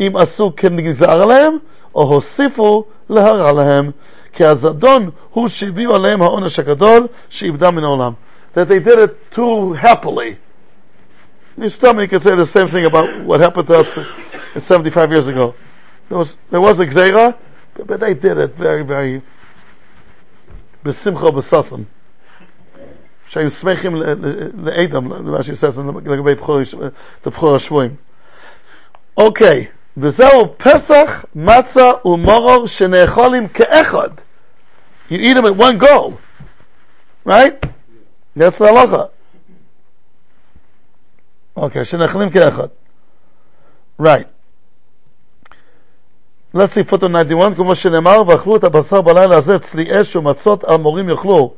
אם 0.01 0.13
עשו 0.17 0.53
כנגזר 0.57 1.23
עליהם, 1.23 1.57
או 1.95 2.03
הוסיפו 2.03 2.85
להרע 3.11 3.53
להם. 3.53 3.91
כי 4.33 4.45
הזדון 4.45 5.11
הוא 5.31 5.49
שהביאו 5.49 5.95
עליהם 5.95 6.23
העונש 6.23 6.59
הגדול, 6.59 7.07
שאיבדה 7.29 7.71
מן 7.71 7.85
העולם. 7.85 8.13
That 8.55 8.69
they 8.69 8.89
did 8.89 8.99
it 8.99 9.37
too 9.37 9.75
happily. 9.83 10.48
You 11.58 11.70
still 11.70 12.02
you 12.02 12.08
could 12.08 12.24
say 12.24 12.36
the 12.36 12.46
same 12.46 12.70
thing 12.70 12.86
about 12.86 13.22
what 13.24 13.40
happened 13.40 13.68
to 13.68 13.74
us 13.80 14.00
75 14.58 15.12
years 15.12 15.28
ago. 15.28 15.54
There 16.10 16.18
was, 16.18 16.36
there 16.50 16.62
was 16.62 16.80
a 16.80 16.86
gzeira, 16.86 17.36
but, 17.76 17.88
but 17.88 18.00
they 18.00 18.14
did 18.14 18.38
it 18.38 18.56
very, 18.56 18.84
very 18.84 19.22
בשמחה 20.84 21.26
ובששם. 21.26 21.84
שהיו 23.28 23.52
שמחים 23.52 23.96
ל- 23.96 24.04
ל- 24.04 24.50
לאדם, 24.70 25.08
מה 25.08 25.40
says 25.40 25.80
לגבי 26.06 26.36
בחור- 26.36 26.60
לבחור 27.26 27.56
השבויים. 27.56 27.96
אוקיי, 29.18 29.66
וזהו 29.98 30.56
פסח, 30.58 31.26
מצה 31.36 31.92
ומורור 32.06 32.68
שנאכולים 32.68 33.48
כאחד. 33.48 34.10
You 35.10 35.14
eat 35.14 35.36
them 35.38 35.46
at 35.46 35.56
one 35.56 35.78
go. 35.78 36.18
Right? 37.26 37.64
That's 38.36 38.58
the 38.58 38.66
halacha. 38.66 39.10
אוקיי, 41.59 41.85
שנאכלים 41.85 42.31
כאחד. 42.31 42.67
Right. 44.03 44.27
Let's 46.55 46.75
see 46.75 46.85
footnote 46.91 47.25
91, 47.25 47.57
כמו 47.57 47.75
שנאמר, 47.75 48.23
ואכלו 48.29 48.57
את 48.57 48.65
הבשר 48.65 49.01
בלילה 49.03 49.37
הזה, 49.37 49.59
צלי 49.59 50.01
אש 50.01 50.17
ומצות 50.17 50.65
על 50.65 50.77
מורים 50.77 51.09
יאכלו. 51.09 51.55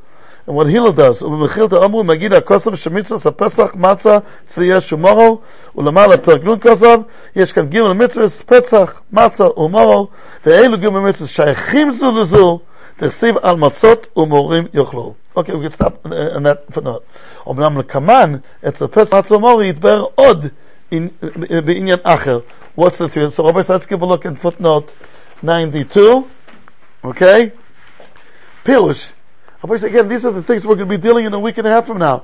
And 0.48 0.52
what 0.52 0.66
Hillel 0.66 0.92
does, 0.96 1.24
ובמחילתא 1.24 1.84
אמרו, 1.84 2.04
מגיד 2.04 2.32
הכוסם 2.32 2.76
שמצווה 2.76 3.30
הפסח, 3.30 3.74
מצה, 3.74 4.18
צלי 4.46 4.78
אש 4.78 4.92
ומורו, 4.92 5.40
ולמעלה 5.76 6.16
פרק 6.16 6.44
נ' 6.44 6.58
כוסם, 6.58 7.00
יש 7.36 7.52
כאן 7.52 7.66
ג' 7.66 7.82
מצווה, 7.82 8.28
פסח, 8.46 9.00
מצה 9.12 9.44
ומורו, 9.56 10.08
ואלו 10.46 10.78
ג' 10.78 10.88
מצווה 10.88 11.28
שייכים 11.28 11.90
זו 11.90 12.12
לזו, 12.12 12.60
תכסיב 12.96 13.34
על 13.42 13.56
מצות 13.56 14.06
ומורים 14.16 14.64
יאכלו. 14.74 15.14
אוקיי, 15.39 15.55
we 15.55 15.69
can 15.69 15.73
stop 15.73 16.05
uh, 16.05 16.37
on 16.37 16.43
that 16.43 16.73
footnote. 16.77 17.03
אמנם 17.49 17.77
לקמן, 17.77 18.35
אצל 18.67 18.87
פסח, 18.87 19.17
מצה 19.17 19.35
ומורו 19.35 19.63
יתבהר 19.63 20.05
עוד 20.15 20.45
in- 20.93 21.25
בעניין 21.65 21.97
אחר. 22.03 22.39
What's 22.77 22.97
the 22.97 23.07
theory? 23.09 23.31
So, 23.31 23.45
Rabbi, 23.45 23.61
let's 23.61 23.85
give 23.85 24.01
a 24.01 24.05
look 24.05 24.25
at 24.25 24.37
footnote 24.37 24.93
92. 25.43 26.25
Okay? 27.05 27.51
Pirush. 28.65 29.11
Rabbi, 29.63 29.75
again, 29.87 30.07
these 30.09 30.25
are 30.25 30.31
the 30.31 30.43
things 30.43 30.65
we're 30.65 30.75
going 30.75 30.89
to 30.89 30.97
be 30.97 31.01
dealing 31.01 31.25
in 31.25 31.33
a 31.33 31.39
week 31.39 31.57
and 31.57 31.67
a 31.67 31.71
half 31.71 31.85
from 31.87 31.97
now. 31.99 32.21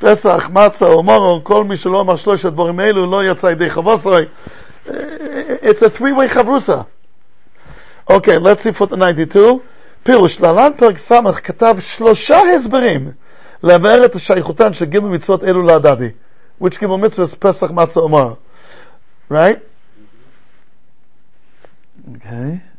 פסח, 0.00 0.48
מצה, 0.52 0.86
אומרו, 0.86 1.40
כל 1.44 1.64
מי 1.64 1.76
שלא 1.76 2.00
אמר 2.00 2.16
שלושת 2.16 2.52
דברים 2.52 2.80
אלו 2.80 3.10
לא 3.10 3.24
יצא 3.24 3.46
ידי 3.46 3.70
חבוסוי. 3.70 4.24
It's 4.86 5.82
a 5.82 5.90
three-way 5.98 6.28
חברוסה. 6.28 6.80
Okay, 8.10 8.38
let's 8.38 8.62
see 8.62 8.72
footnote 8.72 9.12
92. 9.12 9.60
פירוש, 10.03 10.41
להלן 10.41 10.71
פרק 10.77 10.97
ס' 10.97 11.11
כתב 11.43 11.75
שלושה 11.79 12.37
הסברים 12.55 13.11
לבאר 13.63 14.05
את 14.05 14.19
שייכותן 14.19 14.73
של 14.73 14.85
ג' 14.85 14.99
מצוות 14.99 15.43
אלו 15.43 15.61
להדדי. 15.61 16.09
Which 16.61 16.81
ג' 16.81 16.85
מצוות 16.85 17.33
פסח, 17.39 17.71
מצה, 17.71 17.99
אומרו. 17.99 18.35
Right? 19.31 19.57
Okay. 22.11 22.73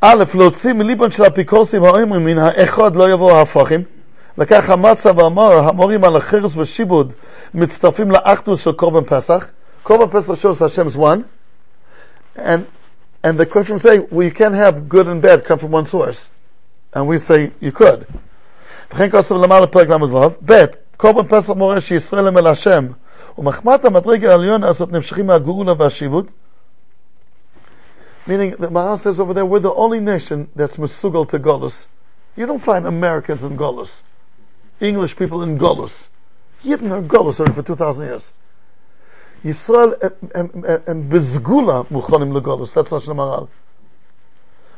א', 0.00 0.24
להוציא 0.34 0.72
מליבון 0.72 1.10
של 1.10 1.22
האפיקורסים 1.22 1.84
האומרים 1.84 2.24
מן 2.24 2.38
האחד 2.38 2.96
לא 2.96 3.10
יבוא 3.10 3.32
ההפכים. 3.32 3.82
לקח 4.38 4.70
המצה 4.70 5.10
ואמר, 5.16 5.68
המורים 5.68 6.04
על 6.04 6.16
החרס 6.16 6.56
ושיבוד 6.56 7.12
מצטרפים 7.54 8.10
לאחדוס 8.10 8.64
של 8.64 8.72
קורבן 8.72 9.04
פסח. 9.04 9.46
קורבן 9.82 10.20
פסח 10.20 10.34
shows 10.34 10.58
Hashem's 10.58 10.96
one. 10.96 11.22
And, 12.36 12.60
and 13.23 13.39
the 13.39 13.45
question 13.45 13.79
say, 13.79 13.99
well, 13.99 14.25
you 14.25 14.31
can't 14.31 14.55
have 14.55 14.89
good 14.89 15.07
and 15.07 15.21
bad 15.21 15.45
come 15.45 15.59
from 15.59 15.71
one 15.71 15.85
source. 15.85 16.29
And 16.93 17.07
we 17.07 17.17
say, 17.17 17.51
you 17.59 17.71
could. 17.71 18.05
וכן 18.93 19.09
כוסף 19.09 19.31
למעלה 19.31 19.67
פרק 19.67 19.89
ל"ו, 19.89 20.29
ב' 20.45 20.65
קורבן 20.97 21.27
פסח 21.27 21.49
מורה 21.49 21.81
שישראל 21.81 22.27
הם 22.27 22.37
אל 22.37 22.47
השם, 22.47 22.87
ומחמת 23.37 23.85
המדרגה 23.85 24.31
העליון 24.31 24.63
הזאת 24.63 24.91
נמשכים 24.91 25.27
מהגאולה 25.27 25.73
והשיבוד. 25.77 26.31
Meaning, 28.27 28.55
the 28.59 28.67
Maharal 28.67 28.99
says 28.99 29.19
over 29.19 29.33
there, 29.33 29.45
we're 29.45 29.59
the 29.59 29.73
only 29.73 29.99
nation 29.99 30.49
that's 30.55 30.77
mesugal 30.77 31.27
to 31.29 31.39
Golus. 31.39 31.87
You 32.35 32.45
don't 32.45 32.63
find 32.63 32.85
Americans 32.85 33.43
in 33.43 33.57
Golus. 33.57 34.01
English 34.79 35.15
people 35.15 35.41
in 35.41 35.57
Golus. 35.57 36.07
Yidden 36.63 36.91
are 36.91 37.01
Golus 37.01 37.39
already 37.39 37.55
for 37.55 37.63
2,000 37.63 38.05
years. 38.05 38.31
Yisrael 39.46 39.92
and 40.34 41.10
Bezgula 41.10 41.86
Muchonim 41.88 42.38
Legolus. 42.38 42.72
That's 42.74 42.90
Lashon 42.90 43.16
Maharal. 43.16 43.48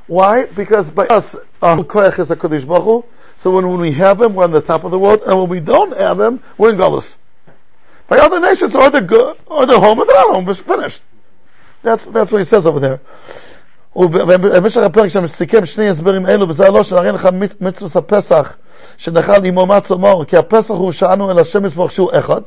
Why? 0.07 0.47
Because 0.47 0.91
by 0.91 1.07
us, 1.07 1.35
our 1.61 1.79
is 1.79 1.85
HaKadosh 1.85 2.67
Baruch 2.67 3.05
so 3.39 3.53
when, 3.53 3.69
when 3.69 3.81
we 3.81 3.93
have 3.93 4.21
him, 4.21 4.35
we're 4.35 4.45
on 4.45 4.51
the 4.51 4.61
top 4.61 4.83
of 4.85 4.91
the 4.91 4.99
world, 4.99 5.23
and 5.25 5.39
when 5.39 5.49
we 5.49 5.61
don't 5.61 5.97
have 5.97 6.19
him, 6.19 6.43
we're 6.59 6.71
in 6.71 6.77
Golus. 6.77 7.15
By 8.09 8.19
other 8.19 8.41
nations, 8.41 8.75
or 8.75 8.91
they're 8.91 9.01
good, 9.01 9.39
or 9.47 9.65
they're 9.65 9.79
home, 9.79 9.99
or 10.01 10.07
they're 10.07 10.17
not 10.17 10.35
home, 10.35 10.49
it's 10.49 10.59
finished. 10.59 11.01
That's, 11.83 12.05
that's 12.07 12.33
what 12.33 12.39
he 12.39 12.45
says 12.45 12.67
over 12.67 12.81
there. 12.81 13.01
ובמשך 13.97 14.83
הפרק 14.83 15.09
שם 15.09 15.27
סיכם 15.27 15.67
שני 15.67 15.89
הסברים 15.89 16.27
אלו, 16.27 16.47
הלא 16.67 16.83
שנראה 16.83 17.13
לך 17.13 17.29
מצווס 17.61 17.97
הפסח, 17.97 18.53
שנחל 18.97 19.45
עמו 19.45 19.67
כי 20.29 20.37
הפסח 20.37 20.71
הוא 20.75 20.93
שאנו 20.93 21.31
אל 21.31 21.39
השם 21.39 21.65
יסמוך 21.65 21.91
שהוא 21.91 22.11
אחד, 22.13 22.41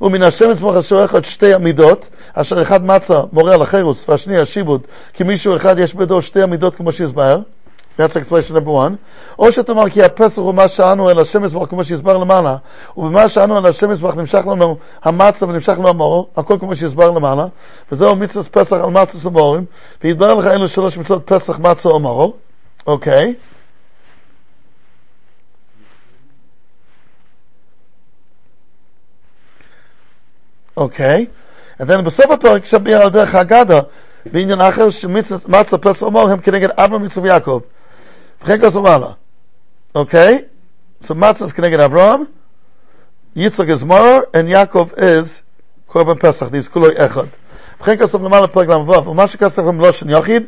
ומן 0.00 0.22
השם 0.22 0.50
יצמח 0.50 0.76
אשר 0.76 1.04
אחד 1.04 1.24
שתי 1.24 1.54
עמידות, 1.54 2.08
אשר 2.34 2.62
אחד 2.62 2.84
מצה 2.84 3.20
מורה 3.32 3.54
על 3.54 3.62
החירוס, 3.62 4.08
והשני 4.08 4.40
השיבוד, 4.40 4.80
כי 5.12 5.24
מישהו 5.24 5.56
אחד 5.56 5.78
יש 5.78 5.94
בידו 5.94 6.22
שתי 6.22 6.42
עמידות 6.42 6.74
כמו 6.74 6.92
שהסבר, 6.92 7.40
That's 7.98 8.14
explanation 8.14 8.54
number 8.54 8.70
one. 8.70 8.96
או 9.38 9.52
שתאמר 9.52 9.88
כי 9.88 10.02
הפסח 10.02 10.38
הוא 10.38 10.54
מה 10.54 10.68
שאנו 10.68 11.10
אל 11.10 11.18
השם 11.18 11.44
יזבח 11.44 11.66
כמו 11.66 11.84
שהסבר 11.84 12.16
למעלה, 12.16 12.56
ובמה 12.96 13.28
שאנו 13.28 13.58
אל 13.58 13.66
השם 13.66 13.90
יזבח 13.90 14.14
נמשך 14.14 14.40
לנו 14.46 14.76
המצה 15.04 15.46
ונמשך 15.46 15.72
לנו 15.72 15.88
המאור, 15.88 16.28
הכל 16.36 16.56
כמו 16.60 16.76
שהסבר 16.76 17.10
למעלה, 17.10 17.46
וזהו 17.92 18.16
מצוות 18.16 18.48
פסח 18.48 18.76
על 18.76 18.90
מצות 18.90 19.24
ומאורים, 19.24 19.64
ויתברר 20.04 20.34
לך 20.34 20.46
אלו 20.46 20.68
שלוש 20.68 20.98
מצוות 20.98 21.22
פסח, 21.26 21.58
מצה 21.58 21.88
ומאור, 21.88 22.36
אוקיי. 22.86 23.34
אוקיי. 30.77 31.25
ובן 31.79 32.03
בסוף 32.03 32.31
הפרק 32.31 32.65
שביע 32.65 33.01
על 33.01 33.09
דרך 33.09 33.35
האגדה, 33.35 33.79
בעניין 34.25 34.61
אחר 34.61 34.89
שמצה 34.89 35.77
פסח 35.77 36.03
ומאור 36.03 36.29
הם 36.29 36.39
כנגד 36.39 36.69
אברהם 36.69 37.03
מצווה 37.03 37.29
ויעקב. 37.29 37.59
וכן 38.43 38.61
כוסו 38.61 38.81
מעלה. 38.81 39.07
Okay? 39.95 40.45
So 41.03 41.13
Matzah 41.13 41.43
is 41.43 41.53
connected 41.53 41.79
Avram, 41.79 42.27
Yitzchak 43.35 43.69
is 43.69 43.83
Mor, 43.83 44.27
and 44.33 44.47
Yaakov 44.47 44.93
is 44.97 45.41
Korban 45.89 46.19
Pesach. 46.19 46.49
These 46.49 46.69
kuloi 46.69 46.95
echad. 46.97 47.27
וכן 47.81 47.97
כוסו 47.97 48.17
למעלה 48.17 48.47
פרק 48.47 48.67
ל"ו, 48.67 49.07
ומה 49.07 49.27
שכסף 49.27 49.63
הם 49.63 49.79
לא 49.79 49.91
של 49.91 50.09
יחיד, 50.09 50.43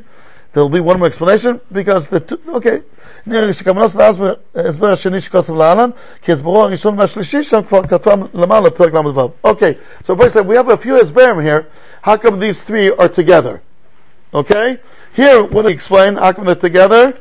There'll 0.53 0.69
be 0.69 0.79
one 0.79 0.99
more 0.99 1.07
explanation 1.07 1.59
because 1.71 2.07
the 2.07 2.19
two, 2.19 2.39
okay. 2.47 2.81
נראה 3.27 3.53
שכוונות 3.53 3.95
להסבר 3.95 4.33
הסבר 4.55 4.91
השני 4.91 5.21
שכוסף 5.21 5.53
להלן, 5.53 5.89
כי 6.21 6.31
הסברו 6.31 6.63
הראשון 6.63 6.99
והשלישי 6.99 7.43
שם 7.43 7.63
כבר 7.63 7.87
כתבם 7.87 8.23
למעלה 8.33 8.69
פרק 8.69 8.93
ל"ו. 8.93 9.31
Okay, 9.43 9.77
so 10.03 10.15
first 10.15 10.35
we 10.35 10.55
have 10.55 10.69
a 10.69 10.77
few 10.77 10.95
הסברים 10.95 11.41
here. 11.41 11.67
How 12.01 12.17
come 12.17 12.39
these 12.39 12.59
three 12.61 12.91
are 12.91 13.09
together? 13.09 13.61
Okay? 14.33 14.77
Here, 15.15 15.43
what 15.43 15.61
do 15.63 15.67
we 15.67 15.73
explain? 15.73 16.15
How 16.15 16.33
come 16.33 16.45
they're 16.45 16.55
together? 16.55 17.17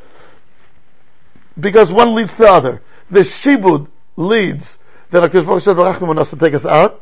Because 1.59 1.91
one 1.91 2.13
leads 2.13 2.31
to 2.31 2.37
the 2.37 2.51
other. 2.51 2.81
The 3.09 3.21
Shibud 3.21 3.87
leads 4.17 4.77
that 5.11 5.23
HaKadosh 5.23 5.45
Baruch 5.45 5.45
Hu 5.45 5.59
said, 5.59 5.77
"V'rachnu 5.77 6.07
manas 6.07 6.29
to 6.29 6.35
take 6.35 6.53
us 6.53 6.65
out, 6.65 7.01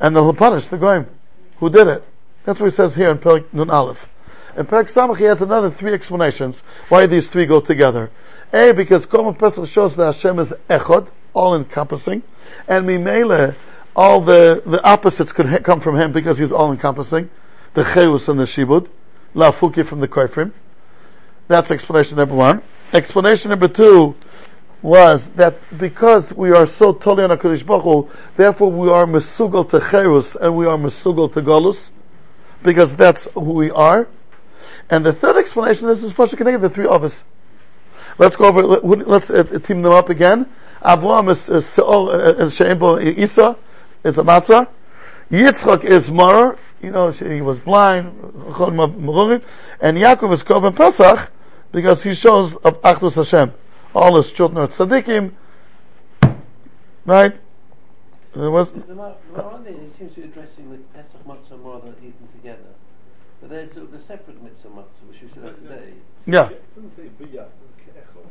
and 0.00 0.14
then 0.14 0.22
he'll 0.22 0.34
punish 0.34 0.66
the 0.68 0.76
Goyim 0.76 1.06
who 1.58 1.70
did 1.70 1.88
it. 1.88 2.04
That's 2.44 2.60
what 2.60 2.70
he 2.70 2.76
says 2.76 2.94
here 2.94 3.10
in 3.10 3.18
Perik 3.18 3.52
Nun 3.52 3.70
Aleph. 3.70 4.08
In 4.55 4.65
Perik 4.65 4.91
Samach 4.91 5.17
he 5.17 5.23
has 5.23 5.41
another 5.41 5.71
three 5.71 5.93
explanations 5.93 6.61
why 6.89 7.07
these 7.07 7.27
three 7.27 7.45
go 7.45 7.59
together. 7.59 8.11
A, 8.53 8.71
because 8.71 9.05
Korban 9.07 9.37
Pesach 9.37 9.67
shows 9.67 9.95
that 9.95 10.13
Hashem 10.13 10.37
is 10.39 10.53
Echad, 10.69 11.07
all 11.33 11.55
encompassing, 11.55 12.21
and 12.67 12.85
Mimele, 12.85 13.55
all 13.95 14.21
the, 14.21 14.61
the 14.65 14.83
opposites 14.83 15.31
could 15.31 15.47
ha- 15.47 15.57
come 15.57 15.81
from 15.81 15.99
him 15.99 16.11
because 16.11 16.37
he's 16.37 16.51
all 16.51 16.71
encompassing. 16.71 17.31
The 17.73 17.83
Cheus 17.83 18.27
and 18.27 18.39
the 18.39 18.43
Shibud, 18.43 18.89
La 19.33 19.51
Fuki 19.51 19.83
from 19.83 19.99
the 20.01 20.07
Koifrim. 20.07 20.51
That's 21.47 21.71
explanation 21.71 22.17
number 22.17 22.35
one. 22.35 22.61
Explanation 22.93 23.49
number 23.49 23.67
two 23.67 24.15
was 24.83 25.25
that 25.29 25.57
because 25.75 26.31
we 26.31 26.51
are 26.51 26.67
so 26.67 26.93
totally 26.93 27.23
on 27.23 27.31
HaKadosh 27.31 27.65
Baruch 27.65 27.83
Hu, 27.83 28.11
therefore 28.35 28.71
we 28.71 28.89
are 28.89 29.05
mesugal 29.05 29.67
to 29.71 29.79
Cherus 29.79 30.35
and 30.35 30.55
we 30.55 30.67
are 30.67 30.77
mesugal 30.77 31.33
to 31.33 31.41
Golus, 31.41 31.89
because 32.61 32.95
that's 32.95 33.27
who 33.33 33.41
we 33.41 33.71
are. 33.71 34.07
And 34.89 35.05
the 35.05 35.13
third 35.13 35.37
explanation 35.37 35.89
is, 35.89 36.03
is 36.03 36.13
Pasha 36.13 36.35
connected 36.35 36.61
the 36.61 36.69
three 36.69 36.87
of 36.87 37.03
us. 37.03 37.23
Let's 38.17 38.35
go 38.35 38.45
over, 38.45 38.63
let, 38.63 39.07
let's 39.07 39.29
uh, 39.29 39.43
team 39.43 39.81
them 39.81 39.93
up 39.93 40.09
again. 40.09 40.47
Avraham 40.83 41.31
is, 41.31 41.49
is 41.49 41.65
Seol, 41.65 42.13
uh, 42.13 42.43
is 42.43 42.55
She'embo 42.55 42.97
Isa, 43.01 43.57
is 44.03 44.17
a 44.17 44.23
matzah. 44.23 44.67
Yitzchak 45.31 45.83
is 45.83 46.11
Mar, 46.11 46.59
you 46.81 46.91
know, 46.91 47.09
he 47.11 47.41
was 47.41 47.57
blind, 47.59 48.07
and 48.07 49.97
Yaakov 49.97 50.33
is 50.33 50.43
Korban 50.43 50.75
Pesach, 50.75 51.31
because 51.71 52.03
he 52.03 52.13
shows 52.13 52.55
of 52.57 52.81
Achdus 52.81 53.15
Hashem. 53.15 53.53
All 53.95 54.17
his 54.17 54.31
children 54.31 54.59
are 54.59 54.67
tzaddikim, 54.67 55.31
right? 57.05 57.35
There 58.35 58.51
was, 58.51 58.71
The 58.71 59.15
it 59.67 59.93
seems 59.93 60.13
to 60.15 60.21
be 60.21 60.27
addressing 60.27 60.71
the 60.71 60.77
Pesach 60.77 61.23
matzah 61.25 61.59
more 61.61 61.79
than 61.79 61.95
eaten 62.01 62.27
together. 62.27 62.69
But 63.43 63.49
there's 63.49 63.73
sort 63.73 63.83
of 63.83 63.91
the 63.91 63.99
separate 63.99 64.41
mitzvah 64.41 64.69
matzah, 64.69 65.03
which 65.09 65.19
we 65.19 65.27
should 65.27 65.43
have 65.43 65.57
today. 65.57 65.91
yeah. 66.25 66.47
Doesn't 66.79 66.95
say 66.95 67.11
biyah, 67.19 67.43
echod, 67.91 68.23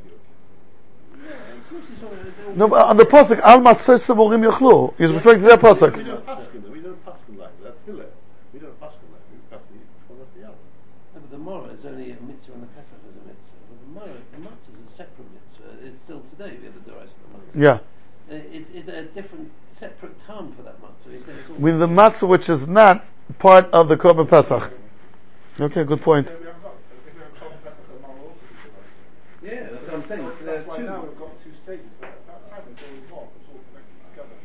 Yeah, 1.21 1.53
it 1.53 1.65
seems 1.69 1.85
to 1.85 2.01
sort 2.01 2.15
of, 2.15 2.25
they're 2.25 2.47
all- 2.49 2.57
No, 2.57 2.69
but 2.69 2.87
on 2.89 2.97
the 2.97 3.05
pasuk, 3.05 3.39
Al 3.41 3.61
Matzah 3.61 4.01
Saborim 4.01 4.41
Yochlu. 4.51 4.95
He's 4.97 5.13
referring 5.13 5.43
to 5.43 5.49
that 5.49 5.63
We 5.63 5.69
pasuk. 5.69 5.93
don't 5.93 6.25
paskin, 6.25 6.65
we 6.73 6.81
don't 6.81 7.05
paskin 7.05 7.37
like 7.39 7.63
that. 7.63 7.77
Hillel. 7.85 8.09
We 8.55 8.61
don't 8.61 8.81
paskin 8.81 9.09
like 9.13 9.21
that. 9.29 9.37
We 9.37 9.39
pass 9.53 9.61
the 9.69 10.15
one 10.15 10.23
after 10.25 10.41
the 10.41 10.47
other. 10.49 10.57
No, 11.13 11.21
but 11.21 11.31
the 11.31 11.37
Mora 11.37 11.69
is 11.77 11.85
only 11.85 12.11
a 12.11 12.17
mitzvah 12.25 12.53
and 12.55 12.63
the 12.63 12.73
Pesach 12.73 12.97
is 13.05 13.17
a 13.21 13.25
mitzvah. 13.29 13.61
But 13.69 13.79
the 13.85 13.91
Mora, 13.93 14.17
the 14.33 14.41
matzah 14.49 14.73
is 14.73 14.81
a 14.89 14.97
separate 14.97 15.29
mitzvah. 15.37 15.87
It's 15.87 16.01
still 16.01 16.21
today 16.33 16.57
we 16.57 16.65
have 16.65 16.75
the 16.83 16.91
Doris 16.91 17.11
of 17.13 17.21
the 17.21 17.61
matzah. 17.61 17.63
Yeah. 17.63 18.35
Uh, 18.35 18.41
is, 18.51 18.71
is 18.71 18.85
there 18.87 19.01
a 19.01 19.05
different, 19.13 19.53
separate 19.77 20.19
term 20.25 20.53
for 20.57 20.63
that 20.63 20.81
matzah? 20.81 21.13
Is 21.13 21.27
there 21.27 21.37
it's 21.37 21.51
all 21.51 21.57
With 21.57 21.79
the 21.81 21.87
matzah 21.87 22.27
which 22.27 22.49
is 22.49 22.67
not 22.67 23.05
part 23.39 23.69
of 23.75 23.89
the 23.89 23.97
Korban 23.99 24.27
Pesach. 24.27 24.73
Okay, 25.61 25.85
good 25.85 26.01
point. 26.01 26.27
We 26.27 26.33
haven't 26.47 26.63
got, 26.63 26.75
if 27.07 27.15
we 27.15 27.21
have 27.21 27.33
Korban 27.35 27.63
Pesach 27.63 27.85
and 27.93 28.01
Mara 28.03 28.15
also 28.15 28.35
be 28.49 28.57
Doris. 28.73 28.89
Yeah, 29.43 29.69
that's 29.71 29.87
what 29.87 29.95
I'm 29.95 30.09
saying. 30.09 30.31
So 30.39 30.45
there 30.45 30.57
That's 30.57 30.69
why 30.69 30.77
now 30.79 31.03
we've 31.03 31.19
got 31.19 31.45
two 31.45 31.51
stages, 31.63 31.87
but 32.01 32.09
at 32.09 32.27
that 32.27 32.51
time 32.51 32.63
it's 32.71 33.13
always 33.13 33.31
all 33.53 33.61
connected 33.69 34.01
together. 34.11 34.37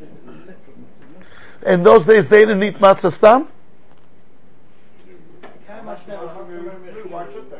It's 0.00 0.26
a 0.26 0.46
separate 0.46 0.78
mitzvah. 0.78 1.72
In 1.72 1.82
those 1.82 2.06
days 2.06 2.26
they 2.28 2.40
didn't 2.40 2.62
eat 2.62 2.78
matzah 2.78 3.12
stam? 3.12 3.48
How 5.68 5.82
much 5.82 6.06
Now, 6.08 6.24
now? 6.24 6.30
Why 7.08 7.32
should 7.32 7.50
they? 7.50 7.56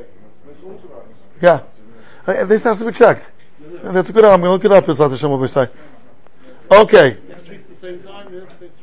It's 0.51 0.65
authorized. 0.65 1.15
Yeah. 1.43 1.63
Uh, 2.27 2.45
This 2.47 2.63
has 2.63 2.79
to 2.79 2.85
be 2.87 2.93
checked. 2.93 3.27
And 3.85 3.95
That's 3.95 4.09
a 4.09 4.13
good, 4.13 4.25
I'm 4.25 4.41
going 4.41 4.45
to 4.45 4.51
look 4.53 4.65
it 4.65 4.73
up, 4.73 4.87
Bezat 4.87 5.11
Hashem, 5.11 5.31
what 5.31 5.41
we 5.41 5.49
say. 5.49 5.69
Okay. 6.71 7.17
Next 7.29 7.49
week 7.49 7.61
at 7.61 7.81
the 7.81 7.87
same 7.87 8.03
time, 8.03 8.33
yes, 8.33 8.51
next. 8.61 8.75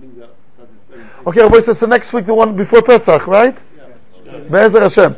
means 0.00 0.18
that, 0.18 0.30
that 0.58 0.68
it's 0.90 1.26
Okay, 1.26 1.46
wait, 1.46 1.64
so 1.64 1.70
it's 1.72 1.82
next 1.82 2.12
week, 2.12 2.26
the 2.26 2.34
one 2.34 2.54
before 2.54 2.82
Pesach, 2.82 3.26
right? 3.26 3.56
Be'ezer 4.50 4.80
Hashem. 4.80 5.16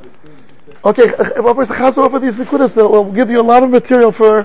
Okay, 0.85 1.13
uh, 1.15 1.43
Rabbi 1.43 1.65
Chazor 1.65 2.05
over 2.05 2.21
these 2.21 2.37
Nikudas, 2.37 2.77
will 2.77 3.11
give 3.13 3.29
you 3.29 3.41
a 3.41 3.43
lot 3.43 3.65
of 3.65 3.71
material 3.71 4.13
for, 4.13 4.45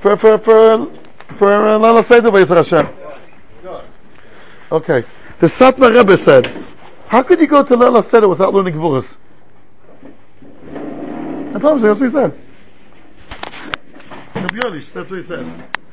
for, 0.00 0.16
for, 0.16 0.38
for, 0.38 0.86
for 1.36 1.52
uh, 1.52 1.78
Lala 1.78 2.02
Seder 2.02 2.30
Be'ezer 2.30 2.56
Hashem. 2.56 2.88
Okay. 4.72 5.04
The 5.40 5.46
Satmar 5.46 5.94
Rebbe 5.94 6.16
said, 6.16 6.46
how 7.08 7.22
could 7.22 7.40
you 7.40 7.46
go 7.46 7.62
to 7.62 7.76
Lala 7.76 8.02
Seder 8.02 8.28
without 8.28 8.54
learning 8.54 8.74
Gvuras? 8.74 9.16
I 11.54 11.58
promise 11.58 11.82
you, 11.82 11.88
that's 11.88 12.00
what 12.00 12.06
he 12.06 12.12
said. 12.12 12.49
Rabbi 14.42 14.70
that's 14.78 14.94
what 14.94 15.16
he 15.16 15.22
said. 15.22 15.80